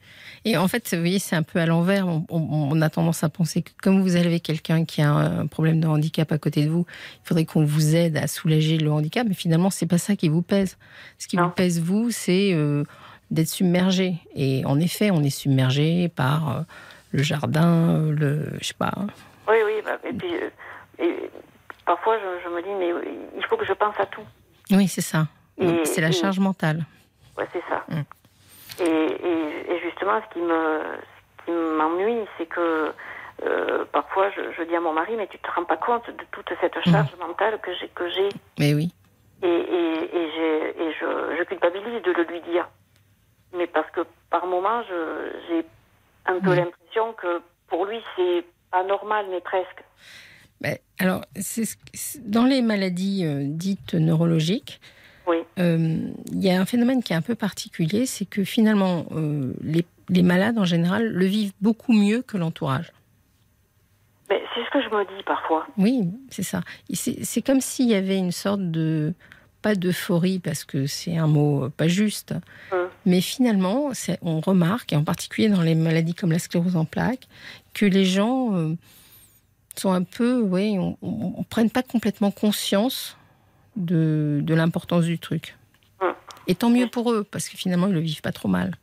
[0.45, 2.07] Et en fait, vous voyez, c'est un peu à l'envers.
[2.07, 5.47] On, on- on a tendance à penser que comme vous avez quelqu'un qui a un
[5.49, 6.87] problème de handicap à côté de vous,
[7.25, 9.27] il faudrait qu'on vous aide à soulager le handicap.
[9.29, 10.79] Mais finalement, c'est pas ça qui vous pèse.
[11.19, 11.45] Ce qui Non.
[11.47, 12.85] vous pèse, vous, c'est euh,
[13.33, 14.17] d'être submergé.
[14.37, 16.61] Et en effet, on est submergé par euh,
[17.13, 18.93] le jardin, le, je sais pas,
[19.49, 20.35] Oui, oui, bah, et puis.
[20.35, 20.51] euh,
[20.99, 21.31] et
[21.85, 22.93] parfois, je, je me dis, mais
[23.37, 24.25] il faut que je pense à tout.
[24.71, 25.27] Oui, c'est ça.
[25.85, 26.85] C'est la et- charge mentale.
[27.39, 27.85] Ouais, c'est ça.
[27.89, 28.03] Mm.
[28.81, 30.81] Et, et, et justement, ce qui me,
[31.41, 32.93] ce qui m'ennuie, c'est que
[33.45, 36.25] euh, parfois, je, je dis à mon mari, mais tu te rends pas compte de
[36.33, 38.29] toute cette charge mentale que j'ai, que j'ai,
[38.59, 38.93] Mais oui.
[39.43, 42.67] et, et, et, j'ai, et je, je culpabilise de le lui dire.
[43.57, 44.01] Mais parce que
[44.31, 45.65] par moments, je, j'ai
[46.29, 49.85] un peu l'impression que pour lui, c'est pas normal, mais presque.
[50.61, 54.81] Ben, alors, c'est ce- c'est- dans les maladies euh, dites neurologiques,
[55.27, 55.39] Oui.
[55.59, 55.99] euh,
[56.33, 59.85] il y a un phénomène qui est un peu particulier, c'est que finalement, euh, les,
[60.09, 62.93] les malades en général le vivent beaucoup mieux que l'entourage.
[64.31, 65.66] Mais c'est ce que je me dis parfois.
[65.77, 66.61] Oui, c'est ça.
[66.93, 69.12] C'est comme s'il y avait une sorte de
[69.67, 72.33] pas d'euphorie parce que c'est un mot pas juste,
[72.71, 72.89] Hum.
[73.05, 73.91] mais finalement,
[74.23, 77.27] on remarque, et en particulier dans les maladies comme la sclérose en plaques,
[77.75, 78.75] que les gens euh,
[79.77, 83.17] sont un peu, oui, on, on prenne pas complètement conscience
[83.75, 85.57] de, de l'importance du truc.
[86.01, 86.14] Hum.
[86.47, 88.77] Et tant mieux pour eux, parce que finalement, ils le vivent pas trop mal.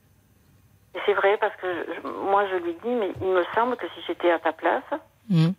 [1.05, 4.01] C'est vrai parce que je- moi je lui dis, mais il me semble que si
[4.05, 4.84] j'étais à ta place,
[5.29, 5.53] Mhm.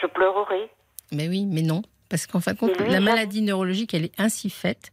[0.00, 0.70] je pleurerais.
[1.10, 1.82] Mais oui, mais non.
[2.08, 4.92] Parce qu'en fin de compte, lui, la maladie neurologique, elle est ainsi faite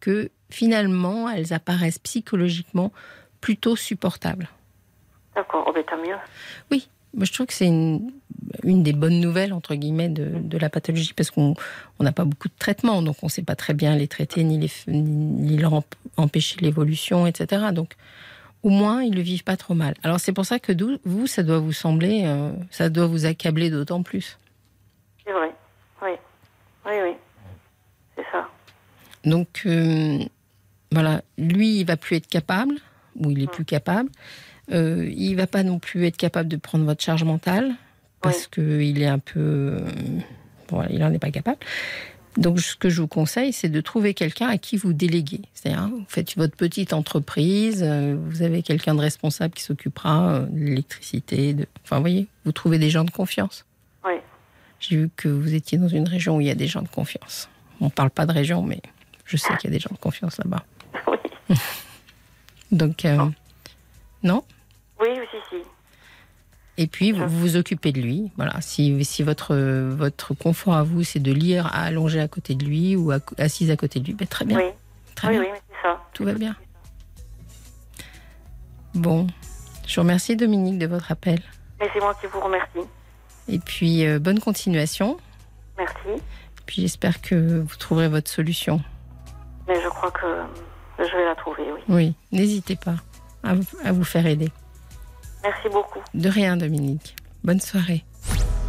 [0.00, 2.92] que finalement, elles apparaissent psychologiquement
[3.40, 4.48] plutôt supportables.
[5.34, 6.16] D'accord, oh, ben, tant mieux.
[7.12, 8.12] Moi, je trouve que c'est une,
[8.62, 11.54] une des bonnes nouvelles, entre guillemets, de, de la pathologie, parce qu'on
[11.98, 14.44] on n'a pas beaucoup de traitements, donc on ne sait pas très bien les traiter,
[14.44, 17.72] ni, les, f- ni, ni leur emp- empêcher l'évolution, etc.
[17.72, 17.94] Donc,
[18.62, 19.94] au moins, ils le vivent pas trop mal.
[20.04, 20.72] Alors, c'est pour ça que
[21.04, 24.38] vous, ça doit vous sembler, euh, ça doit vous accabler d'autant plus.
[25.26, 25.52] C'est vrai.
[26.86, 26.92] Oui.
[26.92, 27.16] Oui, oui.
[28.16, 28.48] C'est ça.
[29.24, 30.18] Donc, euh,
[30.92, 32.74] voilà, lui, il va plus être capable,
[33.16, 34.10] ou il est plus capable.
[34.72, 37.74] Euh, il va pas non plus être capable de prendre votre charge mentale,
[38.22, 39.40] parce qu'il est un peu.
[39.40, 39.80] euh,
[40.68, 41.58] bon, voilà, il en est pas capable.
[42.36, 45.42] Donc, ce que je vous conseille, c'est de trouver quelqu'un à qui vous déléguer.
[45.52, 50.58] C'est-à-dire, vous faites votre petite entreprise, euh, vous avez quelqu'un de responsable qui s'occupera de
[50.58, 51.54] l'électricité.
[51.54, 51.66] De...
[51.82, 53.64] Enfin, vous voyez, vous trouvez des gens de confiance.
[54.80, 56.88] J'ai vu que vous étiez dans une région où il y a des gens de
[56.88, 57.48] confiance.
[57.80, 58.80] On ne parle pas de région, mais
[59.26, 60.64] je sais qu'il y a des gens de confiance là-bas.
[61.06, 61.56] Oui.
[62.72, 63.26] Donc, euh,
[64.22, 64.42] non
[65.00, 65.62] Oui, si, si.
[66.78, 68.30] Et puis, vous vous occupez de lui.
[68.36, 68.58] Voilà.
[68.62, 72.96] Si, si votre, votre confort à vous, c'est de lire allongé à côté de lui
[72.96, 74.58] ou à- assise à côté de lui, ben, très bien.
[74.58, 74.64] Oui.
[75.14, 75.52] Très oui, bien.
[75.52, 76.02] oui, c'est ça.
[76.14, 76.56] Tout va bien.
[78.94, 79.26] Bon.
[79.86, 81.40] Je vous remercie, Dominique, de votre appel.
[81.80, 82.88] Mais c'est moi qui vous remercie.
[83.48, 85.16] Et puis, euh, bonne continuation.
[85.78, 86.22] Merci.
[86.66, 88.80] Puis, j'espère que vous trouverez votre solution.
[89.68, 90.26] Mais je crois que
[90.98, 91.80] je vais la trouver, oui.
[91.88, 92.96] Oui, n'hésitez pas
[93.42, 94.50] à vous, à vous faire aider.
[95.42, 96.00] Merci beaucoup.
[96.14, 97.16] De rien, Dominique.
[97.44, 98.04] Bonne soirée.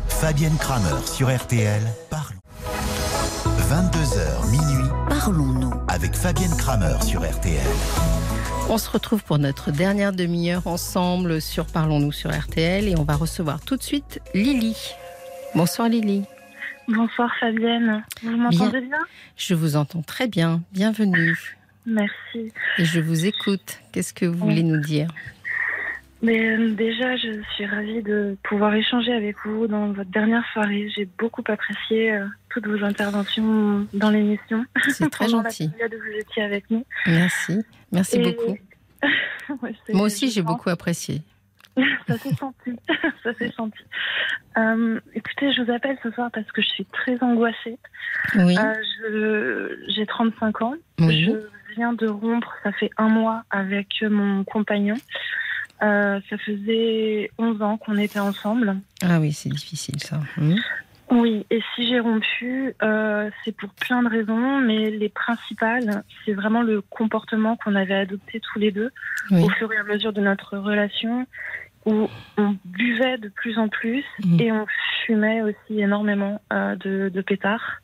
[0.08, 2.40] Fabienne Kramer sur RTL, parlons.
[3.70, 5.72] 22h minuit, Parlons-nous.
[5.88, 7.66] avec Fabienne Kramer sur RTL.
[8.74, 13.18] On se retrouve pour notre dernière demi-heure ensemble sur Parlons-nous sur RTL et on va
[13.18, 14.78] recevoir tout de suite Lily.
[15.54, 16.24] Bonsoir Lily.
[16.88, 18.02] Bonsoir Fabienne.
[18.24, 19.00] Vous m'entendez bien,
[19.36, 20.62] Je vous entends très bien.
[20.72, 21.58] Bienvenue.
[21.86, 22.54] Merci.
[22.78, 23.82] Et je vous écoute.
[23.92, 25.10] Qu'est-ce que vous voulez nous dire?
[26.22, 30.90] Mais euh, déjà, je suis ravie de pouvoir échanger avec vous dans votre dernière soirée.
[30.96, 34.64] J'ai beaucoup apprécié euh, toutes vos interventions dans l'émission.
[34.88, 35.68] C'est très la gentil.
[35.68, 36.86] période où vous étiez avec nous.
[37.06, 37.66] Merci.
[37.92, 38.58] Merci Et- beaucoup.
[39.62, 41.22] Ouais, Moi aussi, j'ai beaucoup apprécié.
[42.08, 42.72] Ça s'est senti.
[43.24, 43.80] Ça s'est senti.
[44.58, 47.78] Euh, écoutez, je vous appelle ce soir parce que je suis très angoissée.
[48.36, 48.56] Oui.
[48.58, 50.76] Euh, je- J'ai 35 ans.
[51.00, 51.26] oui.
[51.26, 54.96] Je viens de rompre, ça fait un mois, avec mon compagnon.
[55.82, 58.78] Euh, ça faisait 11 ans qu'on était ensemble.
[59.02, 60.20] Ah oui, c'est difficile ça.
[60.38, 60.58] Mhm.
[61.12, 66.32] Oui, et si j'ai rompu, euh, c'est pour plein de raisons, mais les principales, c'est
[66.34, 68.92] vraiment le comportement qu'on avait adopté tous les deux
[69.30, 69.44] Oui.
[69.44, 71.28] au fur et à mesure de notre relation,
[71.86, 72.08] où
[72.38, 74.40] on buvait de plus en plus Mhm.
[74.42, 74.66] et on
[75.06, 77.82] fumait aussi énormément euh, de, de pétards.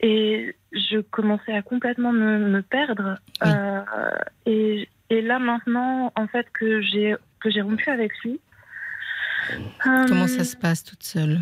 [0.00, 3.18] Et je commençais à complètement me, me perdre.
[3.42, 3.48] Oui.
[3.48, 4.10] Euh,
[4.44, 8.40] et, et là maintenant, en fait, que j'ai que j'ai rompu avec lui.
[9.82, 11.38] Comment ça se passe toute seule?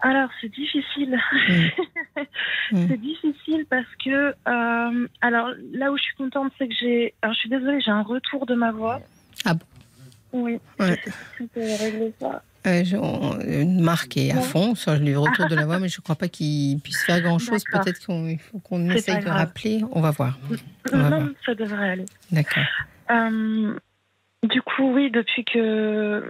[0.00, 1.18] Alors c'est difficile.
[1.48, 1.70] Mhm.
[2.72, 2.88] Mhm.
[2.88, 7.14] C'est difficile parce que euh, alors là où je suis contente, c'est que j'ai.
[7.22, 9.00] Alors je suis désolée, j'ai un retour de ma voix.
[9.44, 9.64] Ah bon?
[10.32, 10.58] Oui.
[10.80, 10.98] Ouais.
[11.54, 12.42] Régler ça.
[12.66, 12.82] Euh,
[13.62, 14.42] une marque est à Ouais.
[14.42, 17.20] fond sur le retour de la voix, mais je ne crois pas qu'il puisse faire
[17.20, 17.62] grand-chose.
[17.70, 19.82] Peut-être qu'il faut qu'on essaye de rappeler.
[19.92, 20.36] On va voir.
[20.92, 21.28] On va Non, voir.
[21.44, 22.06] ça devrait aller.
[22.32, 22.64] D'accord.
[23.12, 23.78] Euh,
[24.42, 26.28] du coup, oui, depuis que.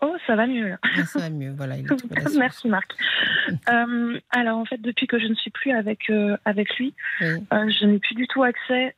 [0.00, 0.76] Oh, ça va mieux.
[0.82, 1.52] Ah, ça va mieux.
[1.56, 1.86] Voilà, il.
[2.38, 2.94] Merci Marc.
[3.70, 6.92] Euh, alors en fait, depuis que je ne suis plus avec euh, avec lui,
[7.22, 7.26] Oui.
[7.50, 8.94] euh, je n'ai plus du tout accès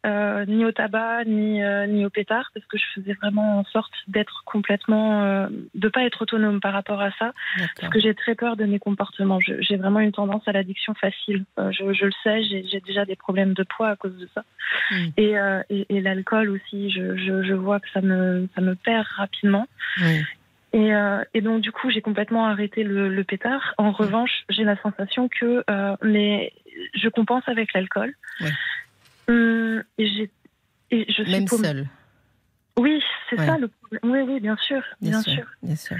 [0.48, 4.42] ni au tabac ni ni au pétard parce que je faisais vraiment en sorte d'être
[4.46, 7.32] complètement de pas être autonome par rapport à ça
[7.80, 9.38] parce que j'ai très peur de mes comportements.
[9.40, 11.44] J'ai vraiment une tendance à l'addiction facile.
[11.56, 14.42] Je, je le sais, j'ai déjà des problèmes de poids à cause de ça.
[14.90, 15.06] Mm.
[15.16, 15.34] Et,
[15.70, 19.68] et, et l'alcool aussi, je, je, je vois que ça me ça me perd rapidement.
[20.02, 20.20] Oui.
[20.72, 23.74] Et, euh, et donc du coup, j'ai complètement arrêté le, le pétard.
[23.78, 26.52] En revanche, j'ai la sensation que euh, mais
[26.94, 28.14] je compense avec l'alcool.
[28.40, 28.50] Ouais.
[29.28, 30.30] Hum, et j'ai
[30.92, 31.68] et je suis Même paumée.
[31.68, 31.86] seule.
[32.78, 33.46] Oui, c'est Ouais.
[33.46, 34.00] ça le problème.
[34.04, 35.32] Oui, oui, bien sûr, Bien, bien, sûr.
[35.34, 35.44] sûr.
[35.62, 35.96] Bien sûr.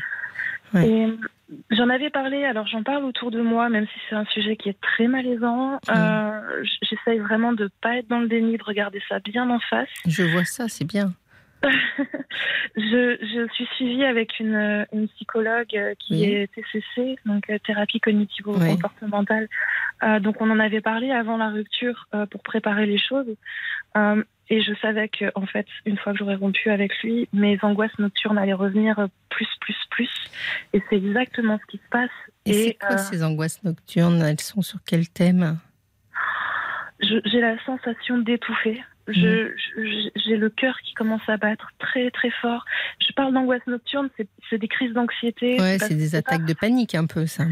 [0.75, 0.89] Ouais.
[0.89, 1.09] Et
[1.73, 4.69] J'en avais parlé, alors j'en parle autour de moi, même si c'est un sujet qui
[4.69, 5.81] est très malaisant.
[5.89, 5.91] Mm.
[5.97, 9.89] Euh, J'essaye vraiment de pas être dans le déni, de regarder ça bien en face.
[10.07, 11.13] Je vois ça, c'est bien.
[12.77, 16.25] je, je suis suivie avec une, une psychologue euh, qui Oui.
[16.25, 19.49] est TCC, donc euh, thérapie cognitivo-comportementale.
[20.03, 23.35] Euh, donc on en avait parlé avant la rupture euh, pour préparer les choses.
[23.97, 27.57] Euh, et je savais que, en fait, une fois que j'aurais rompu avec lui, mes
[27.63, 30.11] angoisses nocturnes allaient revenir plus, plus, plus.
[30.73, 32.11] Et c'est exactement ce qui se passe.
[32.47, 34.21] Et, c'est quoi ces angoisses nocturnes?
[34.23, 35.59] Elles sont sur quel thème?
[37.01, 38.83] J'ai la sensation d'étouffer.
[39.09, 42.65] J'ai le cœur qui commence à battre très très fort.
[43.07, 44.09] Je parle d'angoisse nocturne,
[44.49, 45.61] c'est des crises d'anxiété.
[45.61, 47.45] Ouais, c'est des que attaques de panique un peu, ça.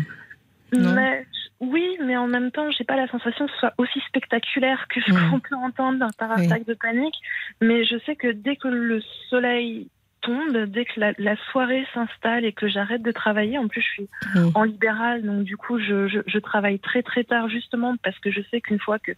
[0.72, 1.26] non mais,
[1.60, 5.00] oui, mais en même temps, j'ai pas la sensation que ce soit aussi spectaculaire que
[5.00, 5.30] ce Mm.
[5.30, 6.46] qu'on peut entendre par Oui.
[6.46, 7.16] attaque de panique.
[7.60, 9.88] Mais je sais que dès que le soleil
[10.20, 13.88] tombe, dès que la, la soirée s'installe et que j'arrête de travailler, en plus je
[13.88, 14.50] suis Mm.
[14.54, 18.30] en libéral, donc du coup je, je, je travaille très très tard justement parce que
[18.30, 19.12] je sais qu'une fois que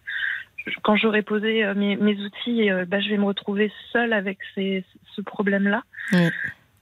[0.82, 4.38] quand j'aurai posé euh, mes, mes outils, euh, bah, je vais me retrouver seule avec
[4.54, 4.84] ces,
[5.16, 5.82] ce problème-là.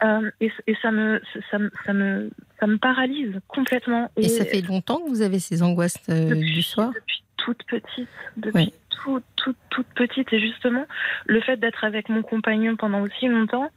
[0.05, 2.30] Euh, et, et ça me ça, me- ça me
[2.60, 4.10] ça me paralyse complètement.
[4.16, 7.64] Et, ça fait longtemps que vous avez ces angoisses euh, depuis, du soir depuis toute
[7.64, 8.72] petite, depuis Ouais.
[9.05, 10.32] toute, toute, toute petite.
[10.32, 10.86] Et justement,
[11.26, 13.70] le fait d'être avec mon compagnon pendant aussi longtemps,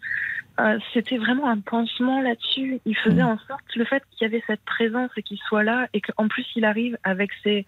[0.60, 2.80] euh, c'était vraiment un pansement là-dessus.
[2.86, 3.30] Il faisait Mhm.
[3.30, 6.28] en sorte le fait qu'il y avait cette présence et qu'il soit là et qu'en
[6.28, 7.66] plus il arrive avec ses,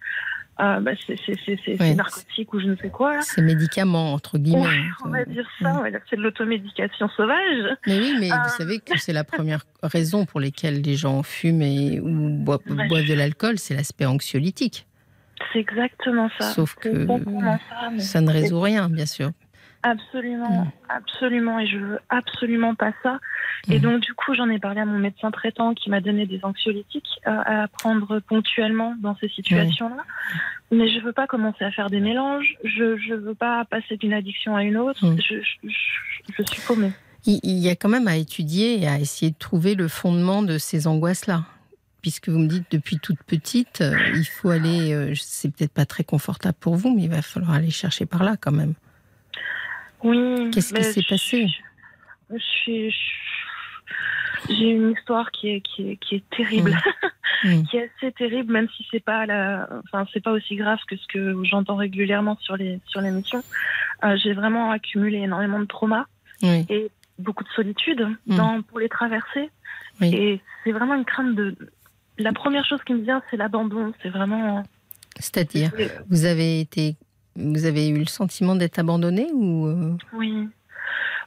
[0.60, 1.96] euh, bah, ses, ses- ses- ses- ses Ouais.
[1.96, 3.16] narcotiques ou je ne sais quoi.
[3.16, 3.22] là.
[3.22, 4.68] Ces médicaments, entre guillemets.
[4.68, 5.80] Ouais, on va dire ça, Mhm.
[5.82, 7.78] ouais, c'est de l'automédication sauvage.
[7.88, 11.24] Mais oui, mais Euh, vous savez que c'est la première raison pour laquelle les gens
[11.24, 14.86] fument et, ou boivent je- de l'alcool, c'est l'aspect anxiolytique.
[15.52, 16.52] C'est exactement ça.
[16.52, 19.32] Sauf que exactement ça, mais- Ça ne résout rien, bien sûr.
[19.84, 23.20] Absolument, absolument, et je veux absolument pas ça.
[23.70, 23.82] Et Mm.
[23.82, 27.20] donc du coup, j'en ai parlé à mon médecin traitant qui m'a donné des anxiolytiques
[27.28, 30.04] euh, à prendre ponctuellement dans ces situations-là.
[30.72, 32.56] Mais je veux pas commencer à faire des mélanges.
[32.64, 35.06] Je je veux pas passer d'une addiction à une autre.
[35.06, 35.18] Mm.
[35.22, 36.92] Je, je, je- je suis paumée.
[37.26, 40.42] Il, il y a quand même à étudier et à essayer de trouver le fondement
[40.44, 41.44] de ces angoisses-là.
[42.02, 45.86] Puisque vous me dites depuis toute petite, euh, il faut aller, euh, c'est peut-être pas
[45.86, 48.74] très confortable pour vous, mais il va falloir aller chercher par là quand même.
[50.04, 50.50] Oui.
[50.52, 51.48] Qu'est-ce qui mais s'est passé?
[52.32, 52.96] Je suis.
[54.50, 56.78] J'ai une histoire qui est, qui est, qui est terrible.
[57.70, 60.96] Qui est assez terrible, même si c'est pas la, enfin c'est pas aussi grave que
[60.96, 63.44] ce que j'entends régulièrement sur les sur l'émission.
[64.06, 66.06] Euh, j'ai vraiment accumulé énormément de traumas
[66.42, 66.90] et
[67.20, 68.38] beaucoup de solitude Mm.
[68.38, 69.50] dans pour les traverser.
[70.00, 70.16] Oui.
[70.16, 71.58] Et c'est vraiment une crainte de.
[72.18, 73.92] La première chose qui me vient, c'est l'abandon.
[74.02, 74.64] C'est vraiment.
[75.20, 75.72] C'est-à-dire,
[76.10, 76.96] vous avez été,
[77.36, 80.48] vous avez eu le sentiment d'être abandonné ou euh, Oui.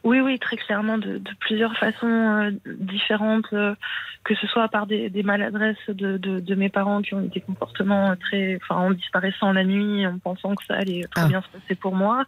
[0.04, 3.74] Oui, oui, très clairement, de, de plusieurs façons euh, différentes, euh,
[4.22, 7.28] que ce soit par des, des maladresses de, de, de mes parents qui ont eu
[7.28, 11.28] des comportements très, enfin, en disparaissant la nuit, en pensant que ça allait très Ah.
[11.28, 12.24] bien se passer pour moi.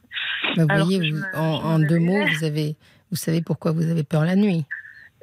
[0.57, 1.41] bah, vous voyez, vous- en,
[1.75, 2.75] en deux mots, vous avez,
[3.11, 4.65] vous savez pourquoi vous avez peur la nuit.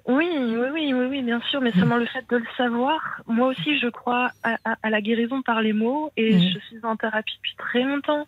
[0.07, 1.80] Oui, oui, oui, oui, oui, bien sûr, mais Mm.
[1.80, 3.22] seulement le fait de le savoir.
[3.27, 6.41] Moi aussi, je crois à, à- à la guérison par les mots et Mm.
[6.53, 8.26] je suis en thérapie depuis très longtemps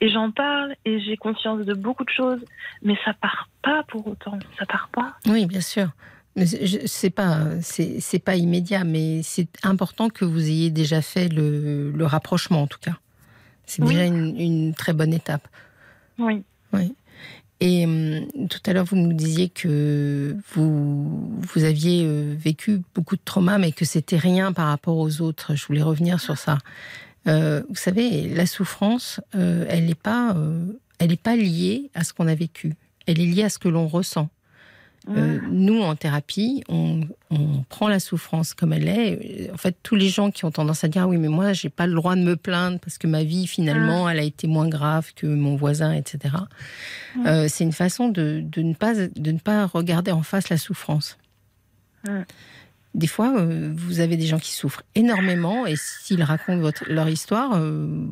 [0.00, 2.40] et j'en parle et j'ai conscience de beaucoup de choses,
[2.82, 4.38] mais ça part pas pour autant.
[4.58, 5.14] Ça part pas.
[5.26, 5.88] Oui, bien sûr.
[6.36, 11.92] Mais c'est- pas, c'est pas immédiat, mais c'est important que vous ayez déjà fait le,
[11.92, 12.96] le rapprochement en tout cas.
[13.66, 13.90] C'est Oui.
[13.90, 15.46] déjà une, une très bonne étape.
[16.18, 16.42] Oui.
[17.66, 23.22] Et hum, tout à l'heure, vous nous disiez que vous, aviez euh, vécu beaucoup de
[23.24, 25.54] traumas, mais que c'était rien par rapport aux autres.
[25.54, 26.58] Je voulais revenir sur ça.
[27.26, 29.66] Euh, vous savez, la souffrance, euh, euh,
[30.98, 32.74] elle n'est pas liée à ce qu'on a vécu.
[33.06, 34.28] Elle est liée à ce que l'on ressent.
[35.10, 39.50] Euh, nous, en thérapie, on, on prend la souffrance comme elle est.
[39.52, 41.68] En fait, tous les gens qui ont tendance à dire ah oui, mais moi, j'ai
[41.68, 44.68] pas le droit de me plaindre parce que ma vie, finalement, elle a été moins
[44.68, 46.36] grave que mon voisin, etc.
[47.26, 50.56] Euh, c'est une façon de, de ne pas, de ne pas regarder en face la
[50.56, 51.18] souffrance.
[52.94, 57.08] Des fois, euh, vous avez des gens qui souffrent énormément et s'ils racontent votre, leur
[57.08, 58.06] histoire, euh,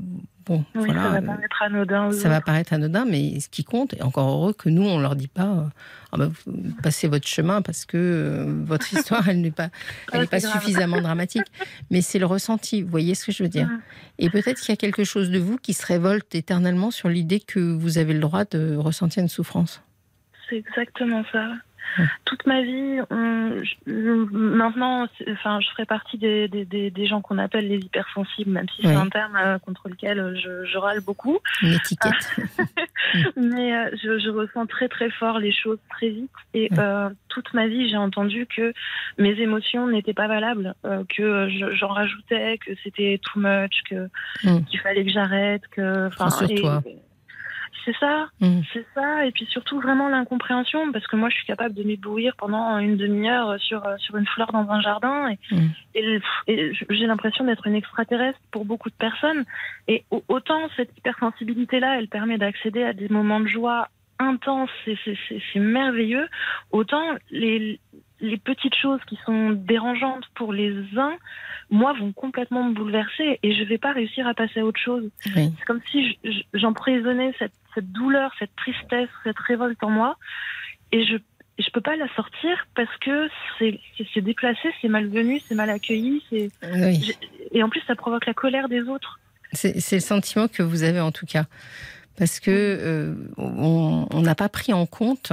[0.45, 1.03] bon, Oui, voilà.
[1.05, 2.11] ça va euh, paraître anodin.
[2.13, 5.15] ça va paraître anodin, mais ce qui compte, et encore heureux que nous, on leur
[5.15, 5.71] dit pas,
[6.11, 6.31] Ah bah,
[6.83, 9.69] passez votre chemin parce que euh, votre histoire, elle n'est pas,
[10.13, 10.53] elle pas grave.
[10.61, 11.47] suffisamment dramatique.
[11.93, 13.71] Mais c'est le ressenti, vous voyez ce que je veux dire.
[14.19, 17.39] Et peut-être qu'il y a quelque chose de vous qui se révolte éternellement sur l'idée
[17.39, 19.81] que vous avez le droit de ressentir une souffrance.
[20.51, 21.53] C'est exactement ça.
[22.25, 27.21] Toute ma vie, on- je- maintenant, enfin, je ferai partie des, des, des, des gens
[27.21, 31.01] qu'on appelle les hypersensibles, même si c'est un terme euh, contre lequel je, je râle
[31.01, 31.39] beaucoup.
[31.63, 32.37] Une étiquette.
[33.37, 36.31] mais euh, je, ressens très très fort les choses très vite.
[36.55, 38.73] Et euh, toute ma vie, j'ai entendu que
[39.19, 44.09] mes émotions n'étaient pas valables, euh, que j'en rajoutais, que c'était too much, que
[44.45, 44.65] mm.
[44.65, 46.09] qu'il fallait que j'arrête, que.
[46.09, 46.83] Enfin, sur toi.
[47.85, 48.61] C'est ça, mm.
[48.73, 52.35] c'est ça, et puis surtout vraiment l'incompréhension, parce que moi je suis capable de m'éblouir
[52.37, 56.21] pendant une demi-heure sur sur une fleur dans un jardin, et, mm.
[56.47, 59.45] et, j'ai l'impression d'être une extraterrestre pour beaucoup de personnes.
[59.89, 63.89] Et autant cette hypersensibilité-là, elle permet d'accéder à des moments de joie
[64.19, 66.29] intenses, c'est merveilleux,
[66.71, 67.81] autant les
[68.23, 71.17] les petites choses qui sont dérangeantes pour les uns,
[71.71, 75.11] moi, vont complètement me bouleverser et je vais pas réussir à passer à autre chose.
[75.25, 76.19] C'est comme si
[76.55, 80.17] j'emprisonnais cette, cette douleur, cette tristesse, cette révolte en moi
[80.93, 81.17] et je
[81.59, 83.29] je peux pas la sortir parce que
[83.59, 88.81] c'est déplacé, c'est malvenu, c'est mal accueilli, et en plus ça provoque la colère des
[88.81, 89.21] autres.
[89.53, 91.45] C'est le sentiment que vous avez en tout cas,
[92.17, 95.31] parce que euh, on n'a pas pris en compte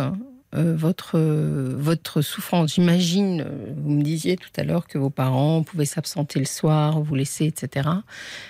[0.56, 2.74] euh, votre, votre souffrance.
[2.74, 7.02] J'imagine, euh, vous me disiez tout à l'heure que vos parents pouvaient s'absenter le soir,
[7.02, 7.88] vous laisser, etc.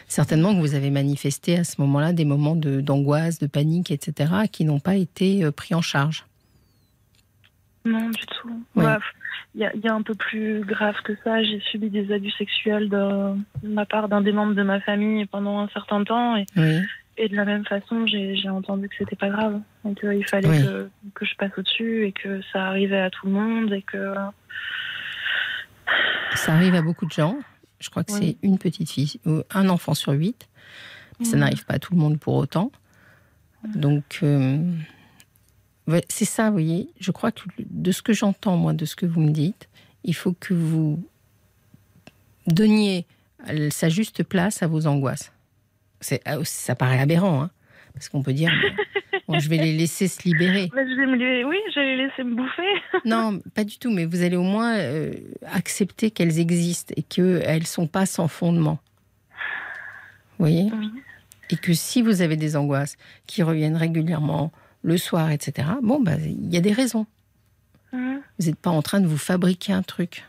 [0.08, 4.64] Certainement que vous avez manifesté à ce moment-là des moments d'angoisse, de, panique, etc., qui
[4.64, 6.26] n'ont pas été euh, pris en charge.
[7.84, 8.64] Non, du tout.
[9.56, 11.44] Il y, a, y, a un peu plus grave que ça.
[11.44, 15.60] J'ai subi des abus sexuels de, ma part d'un des membres de ma famille pendant
[15.60, 16.38] un certain temps.
[16.38, 16.80] Et, oui.
[17.22, 19.60] Et de la même façon, j'ai entendu que c'était pas grave.
[19.84, 23.34] Donc il fallait que, que, je passe au-dessus et que ça arrivait à tout le
[23.34, 24.14] monde et que.
[26.36, 27.38] Ça arrive à beaucoup de gens.
[27.82, 30.48] Je crois que c'est une petite fille, ou un enfant sur huit.
[31.22, 32.72] Ça n'arrive pas à tout le monde pour autant.
[33.76, 34.58] Donc, euh,
[36.08, 36.90] c'est ça, vous voyez.
[37.02, 39.68] Je crois que de ce que j'entends, moi, de ce que vous me dites,
[40.06, 41.04] il faut que vous
[42.48, 43.06] donniez
[43.70, 45.34] sa juste place à vos angoisses.
[46.26, 47.50] Ah, ça paraît aberrant, hein,
[47.94, 48.52] parce qu'on peut dire,
[49.30, 50.70] je vais les laisser se libérer.
[50.74, 52.74] oui, je vais les laisser me bouffer.
[53.06, 55.12] non, pas du tout, mais vous allez au moins euh,
[55.46, 58.80] accepter qu'elles existent et qu'elles ne sont pas sans fondement.
[60.38, 60.72] Vous voyez?
[61.50, 62.96] Et que si vous avez des angoisses
[63.28, 64.52] qui reviennent régulièrement,
[64.84, 67.06] le soir, etc., bon, bah, il y a des raisons.
[67.92, 68.18] Mmh.
[68.38, 70.24] Vous n'êtes pas en train de vous fabriquer un truc.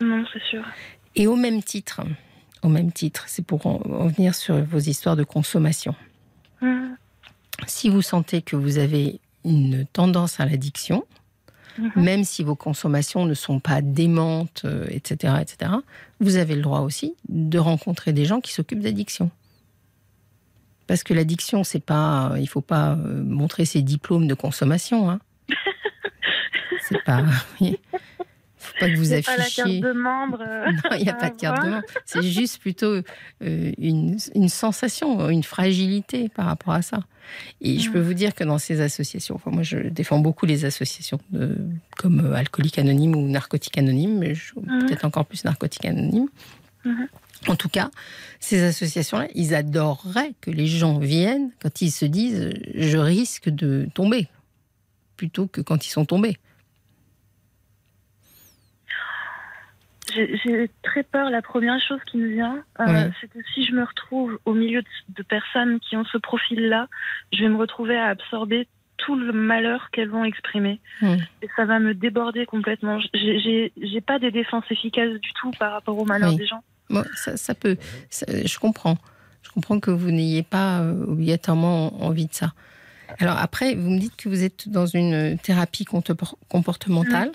[0.00, 0.62] Non, c'est sûr.
[1.14, 2.02] Et au même titre,
[2.66, 3.24] au même titre.
[3.28, 5.94] C'est pour en, venir sur vos histoires de consommation.
[6.60, 6.94] Mmh.
[7.66, 11.04] Si vous sentez que vous avez une tendance à l'addiction,
[11.78, 11.88] mmh.
[11.96, 15.72] même si vos consommations ne sont pas démentes, etc., euh, etc.,
[16.20, 19.30] vous avez le droit aussi de rencontrer des gens qui s'occupent d'addiction.
[20.86, 25.10] Parce que l'addiction, c'est pas, il faut pas euh, montrer ses diplômes de consommation.
[25.10, 25.20] Hein.
[26.88, 27.24] c'est pas
[28.66, 29.36] faut pas que vous affichiez.
[29.36, 30.38] Pas la carte de membre.
[30.46, 31.86] Euh, non, il n'y a pas de carte de membre.
[32.04, 33.02] C'est juste plutôt euh,
[33.40, 37.00] une, une, sensation, une fragilité par rapport à ça.
[37.60, 40.64] Et je peux vous dire que dans ces associations, enfin moi je défends beaucoup les
[40.64, 41.56] associations de,
[41.96, 44.86] comme euh, Alcoolique Anonyme ou Narcotique Anonyme, mais mhm.
[44.86, 46.28] peut-être encore plus Narcotique Anonyme.
[46.84, 47.08] Mhm.
[47.48, 47.90] En tout cas,
[48.40, 53.88] ces associations-là, ils adoreraient que les gens viennent quand ils se disent je risque de
[53.94, 54.28] tomber,
[55.16, 56.38] plutôt que quand ils sont tombés.
[60.14, 61.30] J'ai très peur.
[61.30, 64.82] La première chose qui me vient, euh, c'est que si je me retrouve au milieu
[65.08, 66.88] de, personnes qui ont ce profil-là,
[67.32, 68.68] je vais me retrouver à absorber
[68.98, 70.80] tout le malheur qu'elles vont exprimer.
[71.02, 72.98] Et ça va me déborder complètement.
[73.14, 76.62] J'ai pas des défenses efficaces du tout par rapport au malheur des gens.
[77.14, 77.76] ça, peut.
[78.10, 78.96] je comprends.
[79.42, 82.52] Je comprends que vous n'ayez pas euh, obligatoirement envie de ça.
[83.20, 85.84] Alors après, vous me dites que vous êtes dans une thérapie
[86.48, 87.30] comportementale.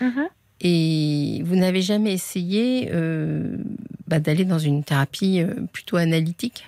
[0.00, 0.06] Mmh.
[0.06, 0.28] Mmh.
[0.60, 3.56] Et vous n'avez jamais essayé euh,
[4.08, 6.66] bah, d'aller dans une thérapie euh, plutôt analytique?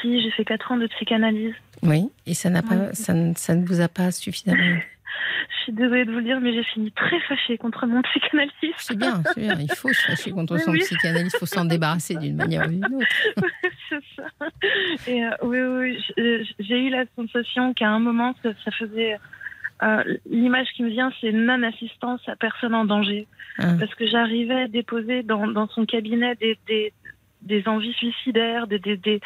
[0.00, 1.54] Si, j'ai fait 4 ans de psychanalyse.
[1.82, 4.62] Oui, et ça, n'a pas, ça, ça, ne vous a pas suffisamment.
[4.62, 8.74] Je suis désolée de vous le dire, mais j'ai fini très fâchée contre mon psychanalyste.
[8.78, 12.16] C'est bien, c'est bien, il faut se fâcher contre son psychanalyste, il faut s'en débarrasser
[12.16, 13.06] d'une manière ou d'une autre.
[13.88, 14.48] c'est ça.
[15.06, 19.18] Et euh, oui, oui, j'ai eu la sensation qu'à un moment, ça faisait
[19.82, 23.26] euh, l'image qui me vient, c'est non-assistance à personne en danger.
[23.58, 23.74] Ah.
[23.78, 26.92] Parce que j'arrivais à déposer dans, son cabinet des,
[27.42, 29.20] des, envies suicidaires, des, des,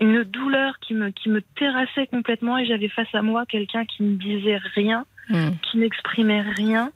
[0.00, 4.02] une douleur qui me, qui me terrassait complètement et j'avais face à moi quelqu'un qui
[4.02, 5.50] ne disait rien, hmm.
[5.62, 6.90] qui n'exprimait rien,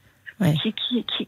[0.61, 1.27] qui, qui, qui,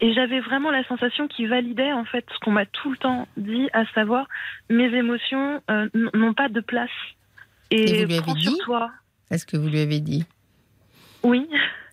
[0.00, 3.26] et j'avais vraiment la sensation qu'il validait en fait ce qu'on m'a tout le temps
[3.36, 4.28] dit, à savoir
[4.70, 6.90] mes émotions euh, n'ont pas de place.
[7.70, 8.58] Et, vous lui avez dit
[9.30, 10.24] Est-ce que vous lui avez dit
[11.22, 11.48] oui.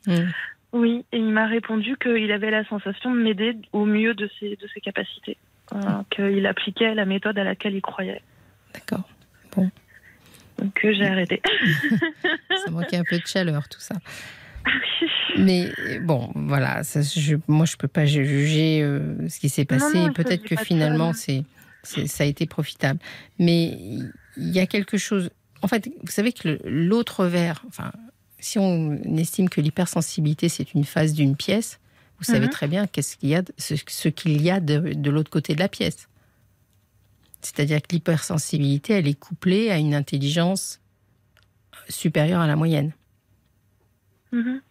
[0.07, 0.29] Mm.
[0.73, 4.57] Oui, et il m'a répondu qu'il avait la sensation de m'aider au mieux de ses,
[4.57, 5.37] de ses capacités,
[5.73, 5.77] euh,
[6.09, 8.21] qu'il appliquait la méthode à laquelle il croyait.
[8.73, 9.07] D'accord.
[9.55, 9.71] Bon.
[10.75, 11.41] que j'ai arrêté.
[12.65, 13.95] ça manquait un peu de chaleur, tout ça.
[15.37, 15.71] Mais
[16.01, 20.09] bon, voilà, ça, je, moi je peux pas juger euh, ce qui s'est passé.
[20.13, 21.43] Peut-être que finalement c'est,
[21.83, 22.99] ça a été profitable.
[23.39, 23.77] Mais
[24.37, 25.29] il y a quelque chose.
[25.61, 27.91] En fait, vous savez que l'autre verre, enfin,
[28.39, 31.79] si on estime que l'hypersensibilité c'est une phase d'une pièce,
[32.19, 32.51] vous savez mhm.
[32.51, 35.59] très bien qu'est-ce qu'il y a, ce, qu'il y a de, de l'autre côté de
[35.59, 36.07] la pièce.
[37.41, 40.79] C'est-à-dire que l'hypersensibilité, elle est couplée à une intelligence
[41.89, 42.93] supérieure à la moyenne.
[44.31, 44.61] Mhm.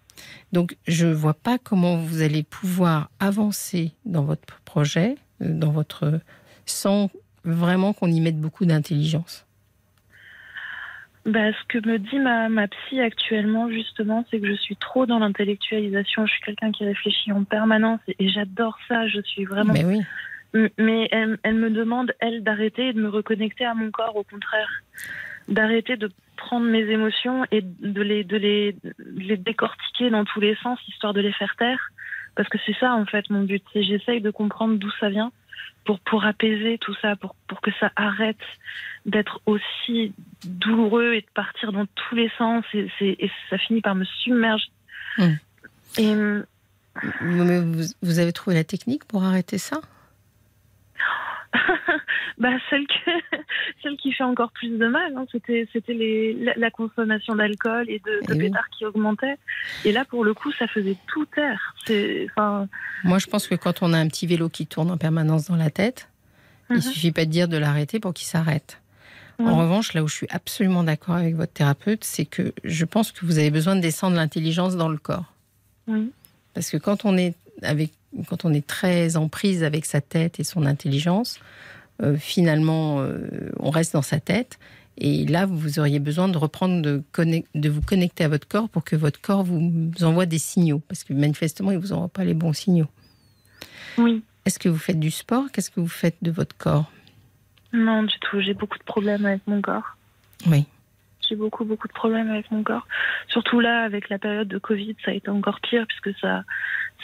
[0.53, 5.71] Donc, je ne vois pas comment vous allez pouvoir avancer dans votre projet, euh, dans
[5.71, 6.21] votre
[6.67, 7.11] sans
[7.45, 9.45] vraiment qu'on y mette beaucoup d'intelligence.
[11.27, 15.07] Bah, ce que me dit ma, ma psy actuellement, justement, c'est que je suis trop
[15.07, 16.27] dans l'intellectualisation.
[16.27, 19.09] Je suis quelqu'un qui réfléchit en permanence et, j'adore ça.
[19.09, 19.73] Je suis vraiment.
[19.73, 20.01] Mais oui.
[20.79, 24.23] Mais elle, elle me demande, elle, d'arrêter et de me reconnecter à mon corps, au
[24.23, 24.69] contraire.
[25.49, 28.77] D'arrêter de prendre mes émotions et de les, de les,
[29.17, 31.91] les décortiquer dans tous les sens, histoire de les faire taire.
[32.37, 33.65] Parce que c'est ça, en fait, mon but.
[33.73, 35.33] C'est j'essaye de comprendre d'où ça vient
[35.85, 38.37] pour, pour apaiser tout ça, pour, pour que ça arrête
[39.07, 40.13] d'être aussi
[40.45, 42.65] douloureux et de partir dans tous les sens.
[42.73, 44.71] Et, et ça finit par me submerger.
[45.19, 45.25] Mmh.
[45.99, 46.15] Et,
[47.21, 49.81] vous, vous avez trouvé la technique pour arrêter ça?
[52.37, 52.85] Bah, celle,
[53.83, 55.25] celle qui fait encore plus de mal, hein.
[55.31, 59.37] c'était, c'était la, consommation d'alcool et de, de pétards qui augmentait.
[59.85, 61.77] Et là, pour le coup, ça faisait tout taire.
[63.05, 65.55] Moi, je pense que quand on a un petit vélo qui tourne en permanence dans
[65.57, 66.09] la tête,
[66.71, 66.85] il ne mhm.
[66.85, 68.81] il suffit pas de dire de l'arrêter pour qu'il s'arrête.
[69.39, 73.13] En revanche, là où je suis absolument d'accord avec votre thérapeute, c'est que je pense
[73.13, 75.33] que vous avez besoin de descendre l'intelligence dans le corps.
[76.55, 77.93] Parce que quand on est avec
[78.29, 81.41] quand on est très en prise avec sa tête et son intelligence,
[82.03, 84.59] euh, finalement, euh, on reste dans sa tête.
[84.97, 87.03] Et là, vous auriez besoin de reprendre, de,
[87.55, 90.81] de, vous connecter à votre corps pour que votre corps vous envoie des signaux.
[90.87, 92.87] Parce que manifestement, il ne vous envoie pas les bons signaux.
[93.99, 94.23] Oui.
[94.45, 95.47] Est-ce que vous faites du sport?
[95.53, 96.91] Qu'est-ce que vous faites de votre corps?
[97.75, 98.41] Non, du tout.
[98.41, 99.97] J'ai beaucoup de problèmes avec mon corps.
[100.47, 100.65] Oui.
[101.29, 102.87] J'ai beaucoup, beaucoup de problèmes avec mon corps.
[103.29, 106.45] Surtout là, avec la période de Covid, ça a été encore pire, puisque ça,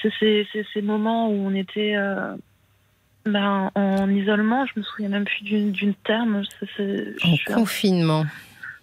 [0.03, 2.37] c'est ces moments où on était euh,
[3.25, 4.65] ben, en isolement.
[4.67, 6.43] Je me souviens même plus d'une terme.
[6.79, 8.25] en confinement.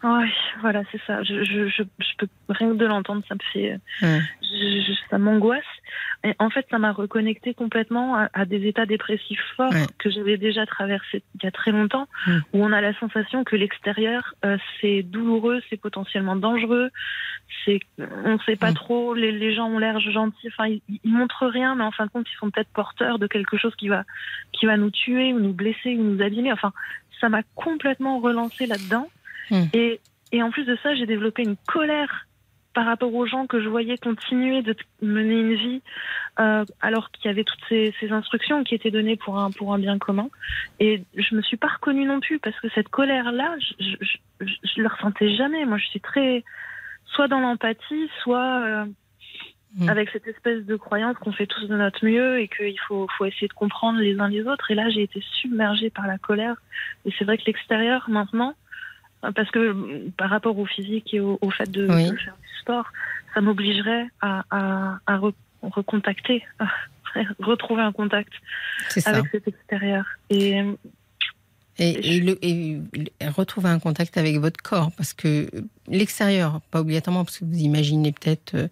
[0.04, 0.30] Oui,
[0.62, 1.24] voilà, c'est ça.
[1.24, 1.84] Je, je, je,
[2.18, 3.80] peux rien que de l'entendre, ça me fait,
[5.10, 5.64] ça m'angoisse.
[6.24, 10.66] Et en fait, ça m'a reconnecté complètement à, des états dépressifs forts que j'avais déjà
[10.66, 12.08] traversés il y a très longtemps,
[12.54, 16.90] où on a la sensation que l'extérieur, euh, c'est douloureux, c'est potentiellement dangereux,
[17.64, 21.12] c'est, on ne sait pas trop, les, les, gens ont l'air gentils, enfin, ils, ils,
[21.12, 23.88] montrent rien, mais en fin de compte, ils sont peut-être porteurs de quelque chose qui
[23.88, 24.04] va,
[24.54, 26.52] qui va nous tuer ou nous blesser ou nous abîmer.
[26.52, 26.74] Enfin,
[27.20, 29.10] ça m'a complètement relancé là-dedans.
[29.50, 29.66] Hmm.
[29.74, 30.00] Et,
[30.32, 32.28] et en plus de ça, j'ai développé une colère
[32.78, 35.82] par rapport aux gens que je voyais continuer de mener une vie
[36.40, 39.74] euh, alors qu'il y avait toutes ces, ces, instructions qui étaient données pour un, pour
[39.74, 40.30] un bien commun.
[40.80, 44.54] Et je me suis pas reconnue non plus parce que cette colère-là, je, je, je,
[44.64, 45.66] je, le ressentais jamais.
[45.66, 46.44] Moi, je suis très
[47.08, 48.86] soit dans l'empathie, soit euh,
[49.78, 49.90] hmm.
[49.90, 53.26] avec cette espèce de croyance qu'on fait tous de notre mieux et qu'il faut, faut
[53.26, 54.70] essayer de comprendre les uns les autres.
[54.70, 56.58] Et là, j'ai été submergée par la colère.
[57.06, 58.54] Et c'est vrai que l'extérieur, maintenant,
[59.22, 62.92] parce que par rapport au physique et au, fait de, faire du sport,
[63.34, 65.20] ça m'obligerait à, à,
[65.62, 66.68] recontacter, à
[67.40, 68.34] retrouver un contact
[69.06, 70.06] avec cet extérieur.
[70.30, 70.62] Et
[71.80, 72.80] et, le, et,
[73.28, 75.50] retrouver un contact avec votre corps, parce que
[75.88, 78.68] l'extérieur, pas obligatoirement, parce que vous imaginez peut-être euh,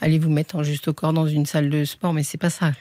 [0.00, 2.50] aller vous mettre en juste au corps dans une salle de sport, mais c'est pas
[2.50, 2.72] ça.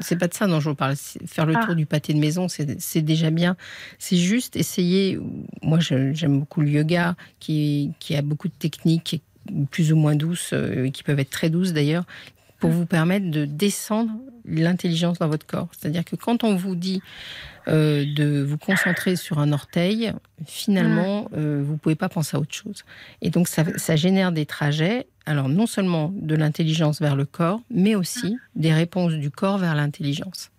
[0.00, 0.96] C'est pas de ça dont je vous parle.
[1.26, 1.64] Faire le ah.
[1.64, 3.56] tour du pâté de maison, c'est déjà bien.
[3.98, 5.18] C'est juste essayer.
[5.62, 9.22] Moi, j'aime beaucoup le yoga, qui, qui a beaucoup de techniques
[9.70, 12.04] plus ou moins douces, euh, qui peuvent être très douces d'ailleurs,
[12.58, 14.12] pour vous permettre de descendre
[14.44, 15.68] l'intelligence dans votre corps.
[15.72, 17.02] C'est-à-dire que quand on vous dit
[17.68, 20.12] euh, de vous concentrer sur un orteil,
[20.46, 22.84] finalement, euh, vous ne pouvez pas penser à autre chose.
[23.22, 27.60] Et donc, ça, ça génère des trajets, alors non seulement de l'intelligence vers le corps,
[27.70, 30.50] mais aussi des réponses du corps vers l'intelligence.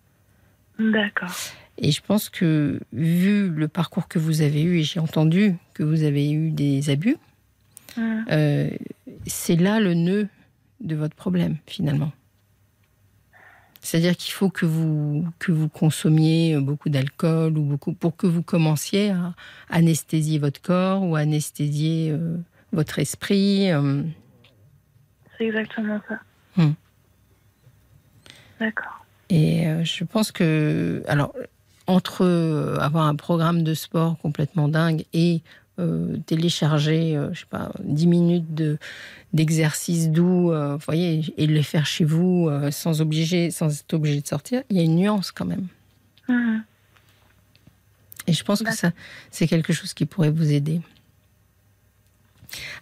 [0.80, 1.32] D'accord.
[1.78, 5.84] Et je pense que, vu le parcours que vous avez eu, et j'ai entendu que
[5.84, 7.18] vous avez eu des abus,
[7.98, 8.70] euh,
[9.26, 10.28] c'est là le nœud
[10.82, 12.12] de votre problème, finalement.
[13.82, 18.44] C'est-à-dire qu'il faut que vous, que vous consommiez beaucoup d'alcool ou beaucoup pour que vous
[18.44, 19.34] commenciez à
[19.70, 22.38] anesthésier votre corps ou anesthésier euh,
[22.72, 23.72] votre esprit.
[23.72, 24.04] Euh.
[25.38, 26.20] C'est exactement ça.
[26.58, 26.74] Hmm.
[28.60, 29.04] D'accord.
[29.30, 31.34] Et euh, je pense que, alors,
[31.88, 35.42] entre avoir un programme de sport complètement dingue et
[35.80, 38.78] euh, télécharger, je sais pas, 10 minutes de
[39.34, 44.28] d'exercice doux, vous voyez, et les faire chez vous sans obliger, sans être obligé de
[44.28, 45.68] sortir, il y a une nuance quand même.
[46.28, 46.64] Mhm.
[48.28, 48.92] Et je pense que ça,
[49.30, 50.82] c'est quelque chose qui pourrait vous aider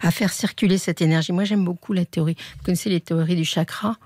[0.00, 1.32] à faire circuler cette énergie.
[1.32, 2.36] Moi, j'aime beaucoup la théorie.
[2.58, 3.96] Vous connaissez les théories du chakra?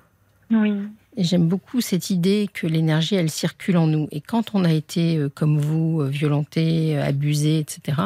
[0.50, 0.74] Oui.
[1.16, 4.08] Et j'aime beaucoup cette idée que l'énergie, elle circule en nous.
[4.10, 7.98] Et quand on a été, euh, comme vous, euh, violenté, euh, abusé, etc.,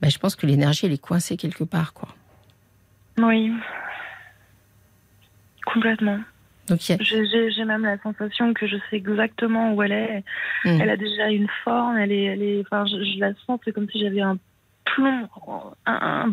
[0.00, 1.92] ben, je pense que l'énergie, elle est coincée quelque part.
[1.94, 2.08] quoi.
[3.18, 3.52] Oui.
[5.66, 6.20] Complètement.
[6.78, 10.24] J'ai même la sensation que je sais exactement où elle est.
[10.64, 10.80] Hmm.
[10.80, 13.88] Elle a déjà une forme, elle est, elle est, enfin, je, la sens, c'est comme
[13.90, 14.38] si j'avais un
[14.84, 15.28] plomb,
[15.86, 16.32] un,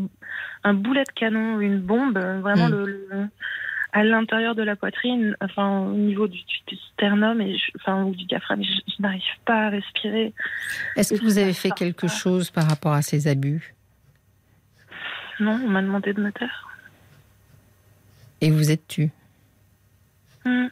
[0.63, 2.71] un, boulet de canon, une bombe, vraiment hmm.
[2.71, 3.27] le,
[3.93, 6.39] à l'intérieur de la poitrine, enfin au niveau du,
[6.93, 8.63] sternum et enfin ou du diaphragme.
[8.63, 10.33] Je, je n'arrive pas à respirer.
[10.95, 13.75] Est-ce que vous avez fait quelque chose par rapport à ces abus?
[15.39, 16.69] Non, on m'a demandé de me taire.
[18.41, 19.11] Et vous êtes tu?
[20.45, 20.67] Hmm.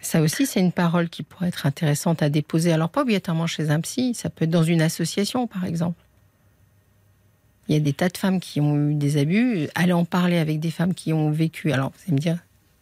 [0.00, 2.72] Ça aussi, c'est une parole qui pourrait être intéressante à déposer.
[2.72, 6.00] Alors, pas obligatoirement chez un psy, ça peut être dans une association, par exemple.
[7.68, 9.68] Il y a des tas de femmes qui ont eu des abus.
[9.74, 11.70] Allez en parler avec des femmes qui ont vécu.
[11.72, 12.38] Alors, vous allez me dire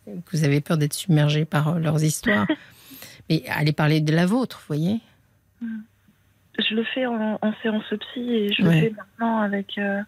[0.06, 2.46] que vous avez peur d'être submergé par euh, leurs histoires.
[3.28, 5.00] Mais allez parler de la vôtre, vous voyez.
[6.58, 9.76] Je le fais en, séance psy et je le fais maintenant avec.
[9.78, 10.00] Euh,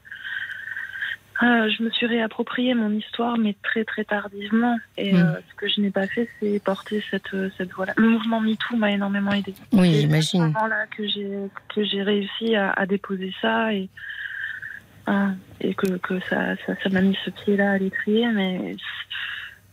[1.43, 4.77] euh, je me suis réapproprié mon histoire, mais très très tardivement.
[4.97, 5.17] Et hmm.
[5.17, 7.93] euh, ce que je n'ai pas fait, c'est porter cette, cette voie-là.
[7.97, 9.55] Le mouvement MeToo m'a énormément aidé.
[9.73, 10.55] Oui, j'imagine.
[10.97, 11.29] C'est j'ai
[11.75, 13.89] que j'ai réussi à, à, déposer ça et
[15.61, 18.31] et que, que ça ça m'a mis ce pied-là à l'étrier.
[18.33, 18.77] Mais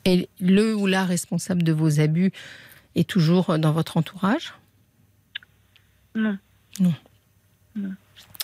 [0.06, 2.32] et le ou la responsable de vos abus
[2.96, 4.54] est toujours dans votre entourage?
[6.14, 6.38] Non.
[6.80, 6.94] Non.
[7.76, 7.92] non.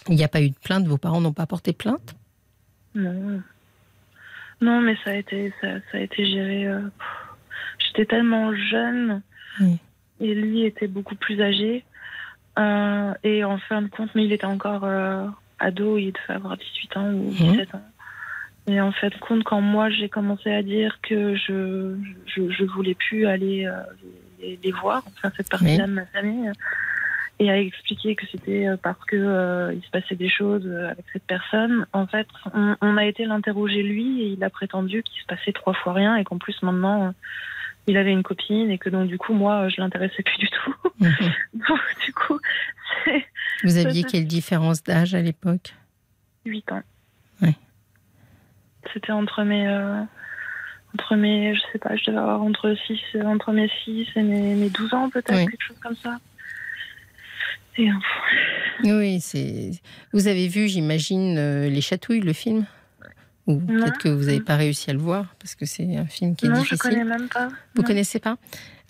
[0.09, 0.87] Il n'y a pas eu de plainte.
[0.87, 2.15] Vos parents n'ont pas porté plainte?
[2.95, 3.41] Non.
[4.59, 6.67] Non, mais ça a été, ça, a été géré.
[6.67, 6.81] Euh,
[7.79, 9.21] j'étais tellement jeune
[10.19, 11.83] et lui était beaucoup plus âgé.
[12.59, 15.27] Euh, et en fin de compte, mais il était encore euh,
[15.61, 17.81] ado, il devait avoir 18 ans ou 17 ans.
[18.67, 21.95] Et en de compte, quand moi j'ai commencé à dire que je
[22.27, 23.67] je, voulais plus aller
[24.39, 26.51] les, voir, enfin cette partie-là de ma famille,
[27.41, 30.91] et à expliquer que c'était euh, parce que euh, il se passait des choses euh,
[30.91, 31.87] avec cette personne.
[31.91, 35.73] En fait, on, a été l'interroger lui et il a prétendu qu'il se passait trois
[35.73, 37.15] fois rien et qu'en plus maintenant
[37.87, 40.75] il avait une copine et que donc du coup moi je l'intéressais plus du tout.
[41.53, 42.39] Donc du coup,
[43.63, 45.73] vous aviez quelle différence d'âge à l'époque?
[46.45, 46.83] 8 ans.
[47.41, 47.55] Oui.
[48.93, 49.67] C'était entre mes
[50.93, 54.55] entre mes je sais pas, je devais avoir entre 6 entre mes 6 et mes,
[54.55, 56.19] mes 12 ans peut-être quelque chose comme ça.
[58.83, 59.71] Oui, c'est.
[60.13, 62.65] Vous avez vu, j'imagine, euh, Les Chatouilles, le film?
[63.47, 66.35] Ou peut-être que vous n'avez pas réussi à le voir, parce que c'est un film
[66.35, 66.77] qui est difficile.
[66.77, 67.49] Non, je connais même pas.
[67.75, 68.37] Vous ne connaissez pas?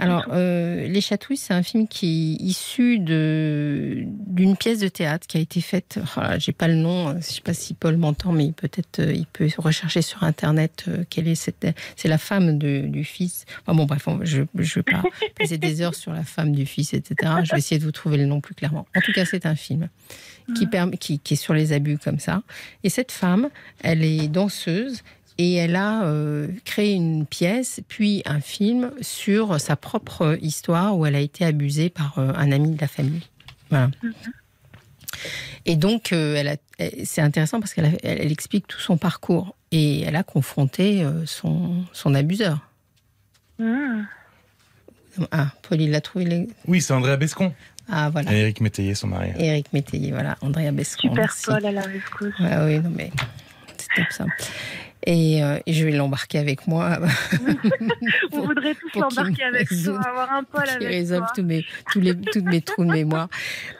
[0.02, 5.38] Alors, euh, Les Chatouilles, c'est un film qui est issu d'une pièce de théâtre qui
[5.38, 6.00] a été faite.
[6.18, 7.10] Oh J'ai pas le nom.
[7.10, 10.86] Euh, je sais pas si Paul m'entend, mais peut-être euh, il peut rechercher sur internet
[11.12, 11.68] quelle est cette.
[11.96, 13.46] C'est la femme du fils.
[13.68, 15.04] bon, bref, je ne vais pas
[15.40, 17.34] passer des heures sur la femme du fils, etc.
[17.44, 18.88] Je vais essayer de vous trouver le nom plus clairement.
[18.96, 19.88] En tout cas, c'est un film
[20.56, 22.44] qui, permet, qui, qui est sur les abus comme ça.
[22.84, 23.50] Et cette femme,
[23.84, 25.04] elle est danseuse
[25.38, 31.06] et elle a euh, créé une pièce, puis un film sur sa propre histoire où
[31.06, 33.28] elle a été abusée par euh, un ami de la famille.
[33.70, 33.88] Voilà.
[33.88, 34.14] Mm-hmm.
[35.66, 36.56] Et donc, euh,
[37.04, 42.14] c'est intéressant parce qu'elle elle, explique tout son parcours et elle a confronté son, son
[42.16, 42.60] abuseur.
[43.60, 44.04] Mm.
[45.32, 46.48] Ah, Paul, il l'a trouvé.
[46.68, 47.54] Oui, c'est Andrea Bescon.
[47.90, 48.34] Ah, voilà.
[48.34, 49.32] Et Éric Métayer, son mari.
[49.38, 50.38] Éric Métayer, voilà.
[50.42, 51.10] Andrea Bescon.
[51.10, 52.34] Super Paul à la rescousse.
[52.40, 53.12] oui, non, mais
[53.78, 54.26] c'est top ça.
[55.08, 57.00] Euh, et, je vais l'embarquer avec moi.
[58.32, 62.16] Vous voudrez tous l'embarquer avec toi, avoir un poil avec résolve tous mes, tous les,
[62.16, 63.28] toutes mes trous de mémoire.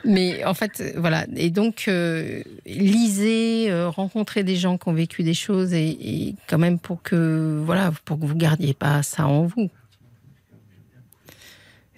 [0.04, 1.26] Mais en fait, voilà.
[1.36, 6.58] Et donc, euh, lisez, euh, rencontrez des gens qui ont vécu des choses et, quand
[6.58, 9.70] même pour que, voilà, pour que vous gardiez pas ça en vous.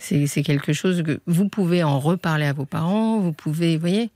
[0.05, 4.11] C'est quelque chose que vous pouvez en reparler à vos parents, vous pouvez, vous voyez,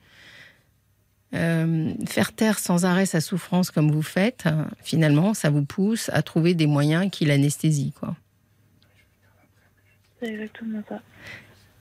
[1.34, 6.10] euh, faire taire sans arrêt sa souffrance comme vous faites, euh, finalement, ça vous pousse
[6.14, 7.92] à trouver des moyens qui l'anesthésient.
[7.98, 8.16] Quoi.
[10.20, 11.00] C'est exactement ça.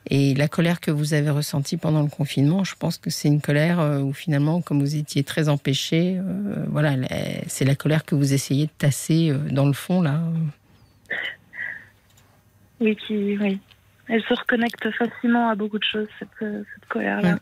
[0.09, 3.41] Et la colère que vous avez ressentie pendant le confinement, je pense que c'est une
[3.41, 6.19] colère euh, où finalement, comme vous étiez très empêché,
[6.67, 6.95] voilà,
[7.47, 10.21] c'est la colère que vous essayez de tasser dans le fond là.
[12.79, 13.59] Oui, qui, oui.
[14.09, 16.29] Elle se reconnecte facilement à beaucoup de choses, cette,
[16.89, 17.39] colère-là.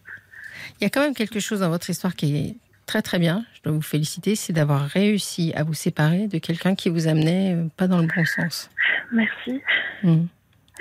[0.80, 2.56] Il y a quand même quelque chose dans votre histoire qui est
[2.86, 6.76] très très bien, je dois vous féliciter, c'est d'avoir réussi à vous séparer de quelqu'un
[6.76, 8.70] qui vous amenait euh, pas dans le bon sens.
[9.12, 9.62] Merci.
[10.04, 10.26] Hmm.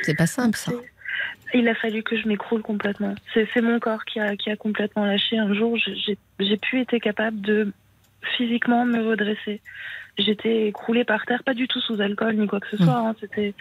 [0.02, 0.72] C'est pas simple ça.
[1.54, 3.14] Il a fallu que je m'écroule complètement.
[3.32, 5.38] C'est mon corps qui a, qui a complètement lâché.
[5.38, 7.72] Un jour, j'ai pu être capable de
[8.36, 9.60] physiquement me redresser.
[10.18, 12.96] J'étais écroulée par terre, pas du tout sous alcool ni quoi que ce soit.
[12.96, 13.16] Hein.
[13.20, 13.54] C'était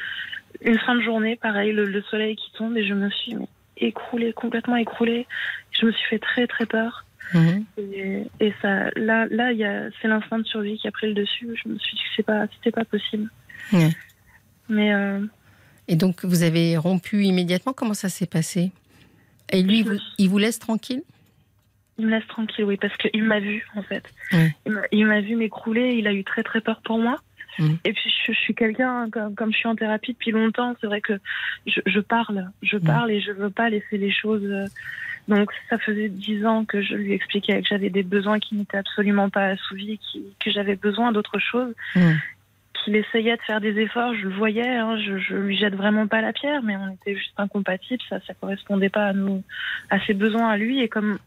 [0.62, 3.36] une fin de journée, pareil, le, soleil qui tombe et je me suis
[3.78, 5.26] écroulée, complètement écroulée.
[5.72, 7.06] Je me suis fait très très peur.
[7.34, 7.66] Mhm.
[8.40, 9.52] Et, ça, là, là,
[10.02, 11.50] c'est l'instinct de survie qui a pris le dessus.
[11.64, 13.30] Je me suis dit que c'est pas, c'était pas possible.
[14.70, 15.20] Mais euh,
[15.88, 17.74] et donc vous avez rompu immédiatement?
[17.74, 18.72] Comment ça s'est passé?
[19.52, 19.86] Et lui,
[20.18, 21.04] il vous laisse tranquille?
[21.98, 24.04] Il me laisse tranquille, oui, parce qu'il m'a vu, en fait.
[24.92, 27.18] Il m'a vu m'écrouler, il a eu très très peur pour moi.
[27.60, 27.74] Mm.
[27.86, 31.20] Et puis je, suis quelqu'un, comme, je suis en thérapie depuis longtemps, c'est vrai que
[31.68, 32.84] je, parle, je mm.
[32.84, 34.44] parle et je veux pas laisser les choses.
[34.44, 34.66] Euh,
[35.28, 38.78] donc ça faisait dix ans que je lui expliquais que j'avais des besoins qui n'étaient
[38.78, 40.00] absolument pas assouvis,
[40.40, 41.74] que j'avais besoin d'autre chose.
[41.96, 42.14] Mm.
[42.84, 46.08] Qu'il essayait de faire des efforts, je le voyais, hein, je, je lui jette vraiment
[46.08, 49.42] pas la pierre, mais on était juste incompatibles, ça, ça correspondait pas à nous,
[49.90, 50.82] à ses besoins à lui.
[50.82, 51.18] Et comme,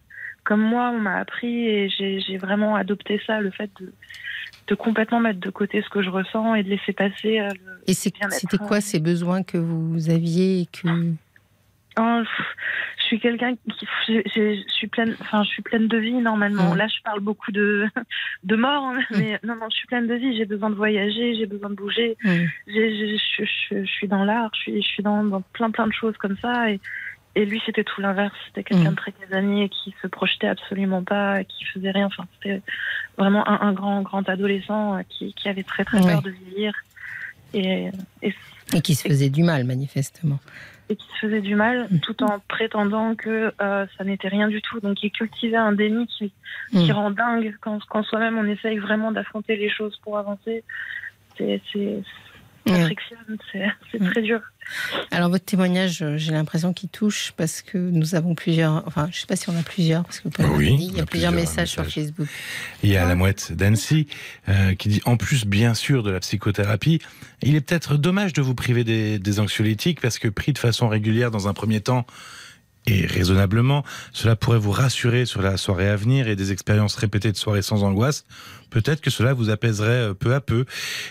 [0.46, 3.92] comme moi, on m'a appris et j'ai vraiment adopté ça, le fait de,
[4.68, 7.40] de complètement mettre de côté ce que je ressens et de laisser passer.
[7.40, 7.48] Euh,
[7.88, 10.86] et c'était quoi ces besoins que vous aviez et que
[11.98, 12.22] oh,
[12.98, 16.76] je suis quelqu'un qui je suis pleine enfin je suis pleine de vie normalement.
[16.76, 17.86] Là je parle beaucoup de
[18.44, 20.36] de mort hein, mais non non je suis pleine de vie.
[20.36, 22.16] J'ai besoin de voyager j'ai besoin de bouger.
[22.24, 26.16] Je, je, suis dans l'art je suis je suis dans, dans, plein plein de choses
[26.18, 26.80] comme ça et
[27.36, 28.34] et lui, c'était tout l'inverse.
[28.46, 32.06] C'était quelqu'un de très casanier qui se projetait absolument pas, qui faisait rien.
[32.06, 32.62] Enfin, c'était
[33.18, 36.72] vraiment un, grand, grand adolescent qui, qui avait très, très peur de vieillir.
[37.52, 37.90] Et,
[38.22, 40.40] et, qui se faisait du mal, manifestement.
[40.88, 42.00] Et qui se faisait du mal, mm.
[42.00, 44.80] tout en prétendant que euh, ça n'était rien du tout.
[44.80, 46.32] Donc, il cultivait un déni qui,
[46.70, 46.92] qui mm.
[46.92, 50.64] rend dingue quand, quand soi-même on essaye vraiment d'affronter les choses pour avancer.
[51.36, 51.60] C'est
[52.66, 54.40] c'est très dur.
[55.10, 59.18] Alors votre témoignage, euh, j'ai l'impression qu'il touche parce que nous avons plusieurs, enfin je
[59.18, 61.32] ne sais pas si on a plusieurs, parce que vous oui, il y a, plusieurs,
[61.32, 62.26] messages, sur Facebook.
[62.82, 64.08] Il y a la mouette d'Annecy
[64.48, 67.00] euh, qui dit, en plus bien sûr de la psychothérapie,
[67.42, 70.88] il est peut-être dommage de vous priver des, des anxiolytiques parce que pris de façon
[70.88, 72.04] régulière dans un premier temps,
[72.88, 77.32] et raisonnablement, cela pourrait vous rassurer sur la soirée à venir et des expériences répétées
[77.32, 78.24] de soirées sans angoisse
[78.76, 80.66] peut-être que cela vous apaiserait euh, peu à peu.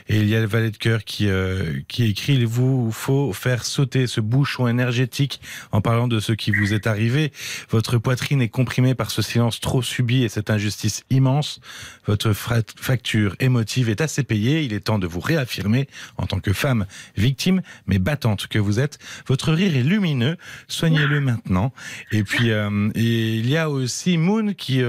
[0.08, 3.34] Et il y a le valet de cœur qui, euh, qui écrit, il vous faut
[3.34, 7.32] faire sauter ce bouchon énergétique en parlant de ce qui vous est arrivé.
[7.72, 11.60] Votre poitrine est comprimée par ce silence trop subi et cette injustice immense.
[12.06, 14.62] Votre facture émotive est assez payée.
[14.62, 15.88] Il est temps de vous réaffirmer
[16.18, 16.86] en tant que femme
[17.18, 19.00] victime, mais battante que vous êtes.
[19.26, 20.38] Votre rire est lumineux.
[20.68, 21.74] Soignez-le maintenant.
[22.12, 24.84] Et puis, euh, et il y a aussi Moon qui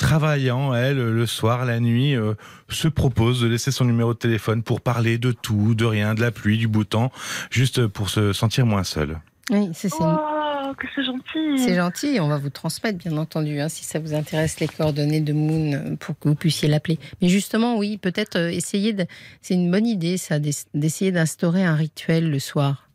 [0.00, 2.34] travaillant, elle, le soir, la nuit, euh,
[2.70, 6.22] se propose de laisser son numéro de téléphone pour parler de tout, de rien, de
[6.22, 7.12] la pluie, du beau temps,
[7.50, 9.20] juste pour se sentir moins seule.
[9.50, 11.58] Oui, c'est oh, que c'est gentil.
[11.58, 15.20] C'est gentil, on va vous transmettre, bien entendu, hein, si ça vous intéresse, les coordonnées
[15.20, 16.98] de Moon pour que vous puissiez l'appeler.
[17.20, 19.06] Mais justement, oui, peut-être euh, essayer de.
[19.42, 22.89] C'est une bonne idée, ça, d'essayer d'instaurer un rituel le soir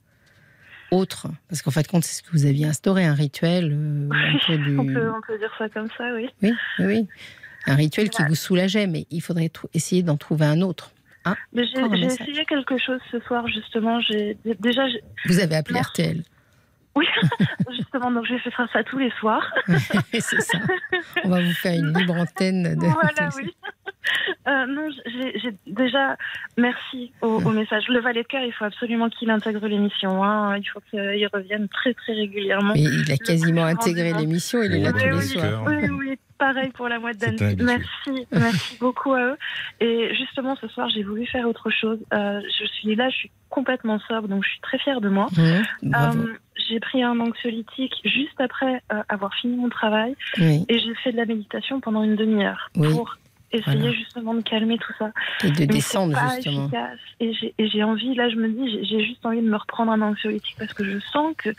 [0.95, 3.71] autre Parce qu'en fait, compte, c'est ce que vous aviez instauré, un rituel.
[3.71, 4.09] Euh,
[4.79, 4.85] on,
[5.21, 6.29] peut, dire ça comme ça, oui.
[6.41, 7.07] Oui, oui.
[7.67, 10.91] Un rituel qui vous soulageait, mais il faudrait essayer d'en trouver un autre.
[11.25, 13.99] Ah, j'ai essayé quelque chose ce soir, justement.
[14.01, 14.83] J'ai déjà.
[15.25, 16.21] Vous avez appelé RTL.
[16.95, 17.05] Oui,
[17.75, 19.53] justement, donc je vais faire ça tous les soirs.
[20.13, 20.57] c'est ça.
[21.23, 22.75] On va vous faire une libre antenne.
[22.75, 22.87] De...
[22.87, 23.53] Voilà, oui.
[24.47, 26.15] Euh, non, j'ai déjà
[26.57, 27.87] merci au, message.
[27.89, 30.23] Le valet de cœur, il faut absolument qu'il intègre l'émission.
[30.23, 30.57] Hein.
[30.57, 32.73] Il faut qu'il revienne très très régulièrement.
[32.73, 34.61] Mais il a quasiment intégré l'émission.
[34.61, 35.63] Il est là tous les soirs.
[35.65, 37.55] Oui, oui, pareil pour la moite d'année.
[37.59, 39.37] Merci, merci beaucoup à eux.
[39.79, 41.99] Et justement, ce soir, j'ai voulu faire autre chose.
[42.13, 45.27] Euh, je suis là, je suis complètement sobre, donc je suis très fière de moi.
[45.37, 46.33] Euh,
[46.69, 51.25] j'ai pris un anxiolytique juste après avoir fini mon travail et j'ai fait de la
[51.25, 53.17] méditation pendant une demi-heure pour
[53.51, 55.11] essayer justement de calmer tout ça.
[55.43, 56.69] Et de descendre justement.
[57.19, 60.55] Et j'ai envie, là je me dis, j'ai juste envie de me reprendre un anxiolytique
[60.57, 61.49] parce que je sens que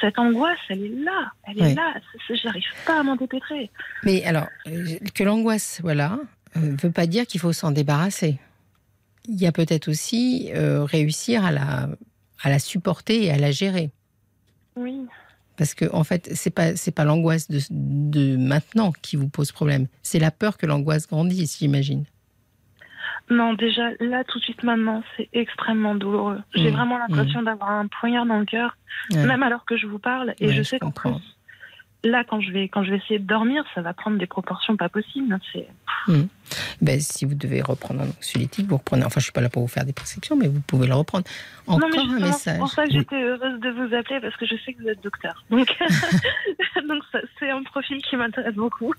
[0.00, 1.94] cette angoisse, elle est là, elle est là,
[2.30, 3.70] j'arrive pas à m'en dépêtrer.
[4.04, 6.18] Mais alors, euh, que l'angoisse, voilà,
[6.56, 8.38] ne euh, veut pas dire qu'il faut s'en débarrasser.
[9.28, 11.88] Il y a peut-être aussi euh, réussir à la,
[12.42, 13.90] à la supporter et à la gérer.
[14.76, 15.06] Oui.
[15.56, 19.52] Parce que en fait, c'est pas c'est pas l'angoisse de, de, maintenant qui vous pose
[19.52, 19.86] problème.
[20.02, 22.04] C'est la peur que l'angoisse grandisse, j'imagine.
[23.30, 26.40] Non, déjà là tout de suite maintenant, c'est extrêmement douloureux.
[26.54, 26.74] J'ai mmh.
[26.74, 27.44] vraiment l'impression mmh.
[27.44, 28.76] d'avoir un poignard dans le cœur,
[29.14, 31.10] même alors que je vous parle, et je sais qu'en plus,
[32.04, 34.76] là, quand je vais, quand je vais essayer de dormir, ça va prendre des proportions
[34.76, 35.38] pas possibles.
[35.52, 35.68] C'est.
[36.08, 36.24] Hmm.
[36.80, 39.04] Ben, si vous devez reprendre un anxiolytique, vous reprenez.
[39.04, 41.24] Enfin, je suis pas là pour vous faire des prescriptions, mais vous pouvez le reprendre.
[41.66, 42.54] Encore un message.
[42.54, 44.88] C'est pour ça que j'étais heureuse de vous appeler parce que je sais que vous
[44.88, 45.44] êtes docteur.
[45.50, 45.68] Donc,
[46.88, 47.02] donc
[47.38, 48.92] c'est un profil qui m'intéresse beaucoup.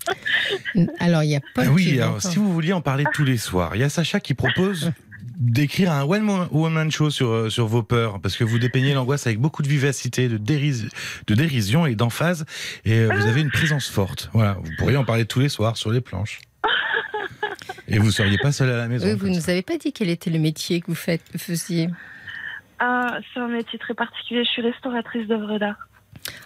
[0.98, 1.64] Alors, il y a pas.
[1.66, 4.20] Ah oui, alors, si vous vouliez en parler tous les soirs, il y a Sacha
[4.20, 4.92] qui propose
[5.36, 9.26] d'écrire un one woman show sur euh, sur vos peurs parce que vous dépeignez l'angoisse
[9.26, 12.44] avec beaucoup de vivacité, de, de dérision et d'emphase
[12.84, 14.30] et euh, vous avez une présence forte.
[14.32, 16.40] Voilà, vous pourriez en parler tous les soirs sur les planches.
[17.88, 19.06] Et vous seriez pas seul à la maison.
[19.06, 21.88] Oui, vous ne nous avez pas dit quel était le métier que vous faites, faisiez.
[22.78, 24.42] Ah, c'est un métier très particulier.
[24.44, 25.76] Je suis restauratrice d'œuvres d'art.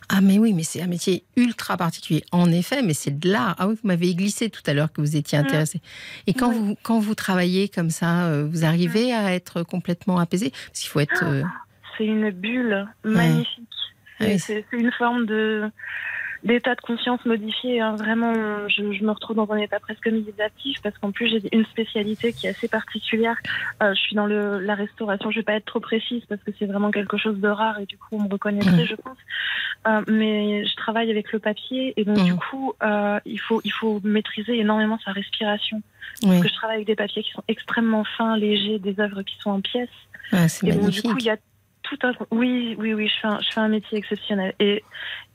[0.09, 2.25] Ah mais oui, mais c'est un métier ultra particulier.
[2.33, 3.55] En effet, mais c'est de l'art.
[3.59, 5.81] Ah oui, vous m'avez glissé tout à l'heure que vous étiez intéressé.
[6.27, 10.51] Et quand vous quand vous travaillez comme ça, euh, vous arrivez à être complètement apaisé
[10.51, 11.25] Parce qu'il faut être.
[11.25, 11.43] Euh,
[11.97, 13.69] c'est une bulle magnifique.
[14.21, 15.71] Ah c'est une forme de
[16.45, 17.81] d'état de conscience modifié.
[17.81, 17.97] Hein.
[17.97, 18.33] Vraiment,
[18.69, 22.47] je, me retrouve dans un état presque méditatif parce qu'en plus j'ai une spécialité qui
[22.47, 23.37] est assez particulière.
[23.83, 25.31] Euh, je suis dans le, la restauration.
[25.31, 27.87] Je vais pas être trop précise parce que c'est vraiment quelque chose de rare et
[27.87, 29.19] du coup on me reconnaîtrait, je pense.
[29.87, 33.71] Euh, mais je travaille avec le papier et donc du coup euh, il faut il
[33.71, 35.83] faut maîtriser énormément sa respiration.
[36.21, 39.37] Parce que je travaille avec des papiers qui sont extrêmement fins, légers, des œuvres qui
[39.41, 39.89] sont en pièces.
[40.65, 41.37] et donc du coup il y a
[41.89, 42.12] tout un...
[42.31, 44.55] Oui, oui, oui, je fais, un, je fais un métier exceptionnel.
[44.60, 44.82] Et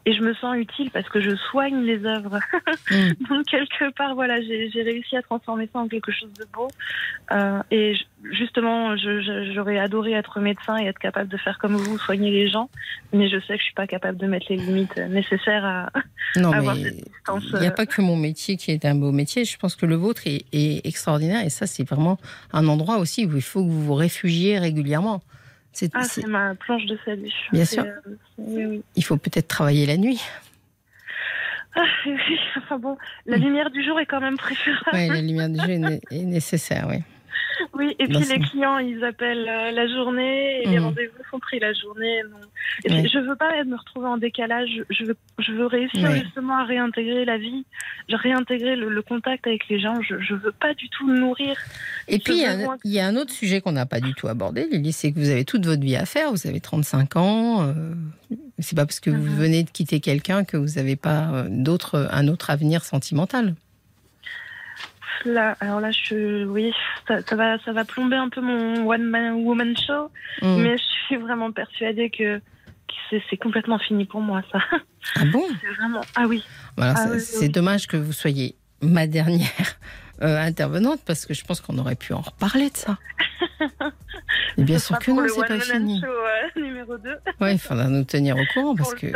[0.06, 2.40] et je me sens utile parce que je soigne les œuvres.
[2.92, 3.12] Mm.
[3.30, 6.68] Donc quelque part, voilà, j'ai réussi à transformer ça en quelque chose de beau.
[7.32, 7.96] Euh, et
[8.32, 12.70] justement, j'aurais adoré être médecin et être capable de faire comme vous, soigner les gens,
[13.14, 15.92] mais je sais que je suis pas capable de mettre les limites nécessaires à,
[16.36, 17.44] non, avoir cette distance.
[17.54, 19.46] Il n'y a pas que mon métier qui est un beau métier.
[19.46, 22.18] Je pense que le vôtre est, est extraordinaire et ça, c'est vraiment
[22.52, 25.22] un endroit aussi où il faut que vous vous réfugiez régulièrement.
[25.94, 27.32] Ah, c'est ma planche de salut.
[27.52, 27.86] Bien sûr.
[28.40, 30.22] Euh, Il faut peut-être travailler la nuit.
[31.76, 32.16] Ah, oui,
[32.58, 34.92] enfin bon, la lumière du jour est quand même préférable.
[34.94, 36.98] Oui, la lumière du jour est nécessaire, oui.
[37.74, 40.84] Oui, et puis les clients, ils appellent euh, la journée et les mmh.
[40.84, 42.22] rendez-vous sont pris la journée.
[42.86, 44.84] Et Je veux pas me retrouver en décalage.
[44.90, 47.66] Je veux, je veux réussir justement à réintégrer la vie,
[48.10, 50.02] je réintégrer le, contact avec les gens.
[50.02, 51.58] Je, je veux pas du tout nourrir.
[52.08, 54.92] Et puis il y, a un autre sujet qu'on n'a pas du tout abordé, Lily,
[54.92, 56.32] c'est que vous avez toute votre vie à faire.
[56.32, 57.64] Vous avez 35 ans.
[57.64, 57.94] Euh,
[58.60, 59.36] c'est pas parce que vous mmh.
[59.36, 63.56] venez de quitter quelqu'un que vous n'avez pas euh, un autre avenir sentimental
[65.60, 66.74] alors là, je, oui,
[67.08, 70.10] ça, va, ça va plomber un peu mon one man woman show,
[70.42, 70.62] mm.
[70.62, 72.42] mais je suis vraiment persuadée que,
[73.30, 74.60] c'est complètement fini pour moi, ça.
[75.16, 75.44] Ah bon?
[75.78, 76.44] Vraiment, ah oui.
[76.78, 79.78] Voilà, ah c'est dommage que vous soyez ma dernière
[80.24, 82.98] euh, intervenante parce que je pense qu'on aurait pu en reparler de ça.
[84.58, 86.02] Et bien sûr que non, c'est pas fini.
[86.02, 87.10] Show, euh, numéro 2.
[87.42, 89.08] Oui, il faudra nous tenir au courant parce que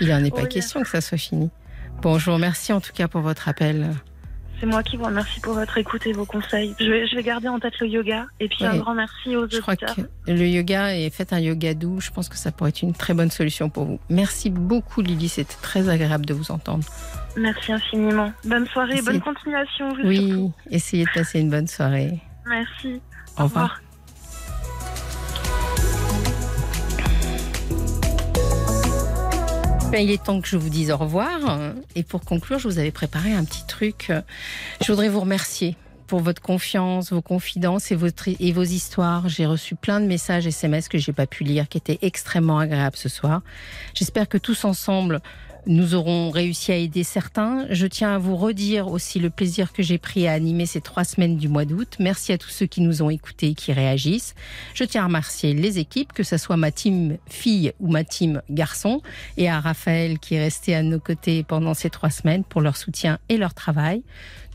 [0.00, 1.50] il n'en est pas question que ça soit fini.
[2.02, 3.90] Bon, je vous remercie en tout cas pour votre appel.
[4.60, 6.74] C'est moi qui vous remercie pour votre écoute et vos conseils.
[6.78, 9.48] Je vais, je vais garder en tête le yoga et puis un grand merci aux
[9.48, 9.84] je Crois que
[10.26, 12.00] le yoga et faites un yoga doux.
[12.00, 14.00] Je pense que ça pourrait être une très bonne solution pour vous.
[14.08, 16.84] Merci beaucoup Lily, c'était très agréable de vous entendre.
[17.36, 18.32] Merci infiniment.
[18.44, 19.92] Bonne soirée, bonne continuation.
[20.04, 22.20] oui, essayez de passer une bonne soirée.
[22.46, 23.00] Merci.
[23.38, 23.80] Au, revoir.
[29.98, 31.72] Il est temps que je vous dise au revoir.
[31.94, 34.10] Et pour conclure, je vous avais préparé un petit truc.
[34.80, 35.76] Je voudrais vous remercier
[36.06, 37.98] pour votre confiance, vos confidences et,
[38.40, 39.28] et vos histoires.
[39.28, 42.96] J'ai reçu plein de messages SMS que j'ai pas pu lire, qui étaient extrêmement agréables
[42.96, 43.42] ce soir.
[43.94, 45.20] J'espère que tous ensemble,
[45.66, 47.66] nous aurons réussi à aider certains.
[47.70, 51.04] Je tiens à vous redire aussi le plaisir que j'ai pris à animer ces trois
[51.04, 51.96] semaines du mois d'août.
[51.98, 54.34] Merci à tous ceux qui nous ont écoutés et qui réagissent.
[54.74, 58.42] Je tiens à remercier les équipes, que ce soit ma team fille ou ma team
[58.50, 59.00] garçon,
[59.36, 62.76] et à Raphaël qui est resté à nos côtés pendant ces trois semaines pour leur
[62.76, 64.02] soutien et leur travail.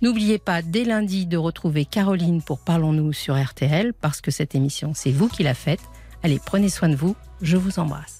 [0.01, 4.93] N'oubliez pas dès lundi de retrouver Caroline pour Parlons-nous sur RTL, parce que cette émission,
[4.93, 5.81] c'est vous qui la faites.
[6.23, 7.15] Allez, prenez soin de vous.
[7.41, 8.18] Je vous embrasse.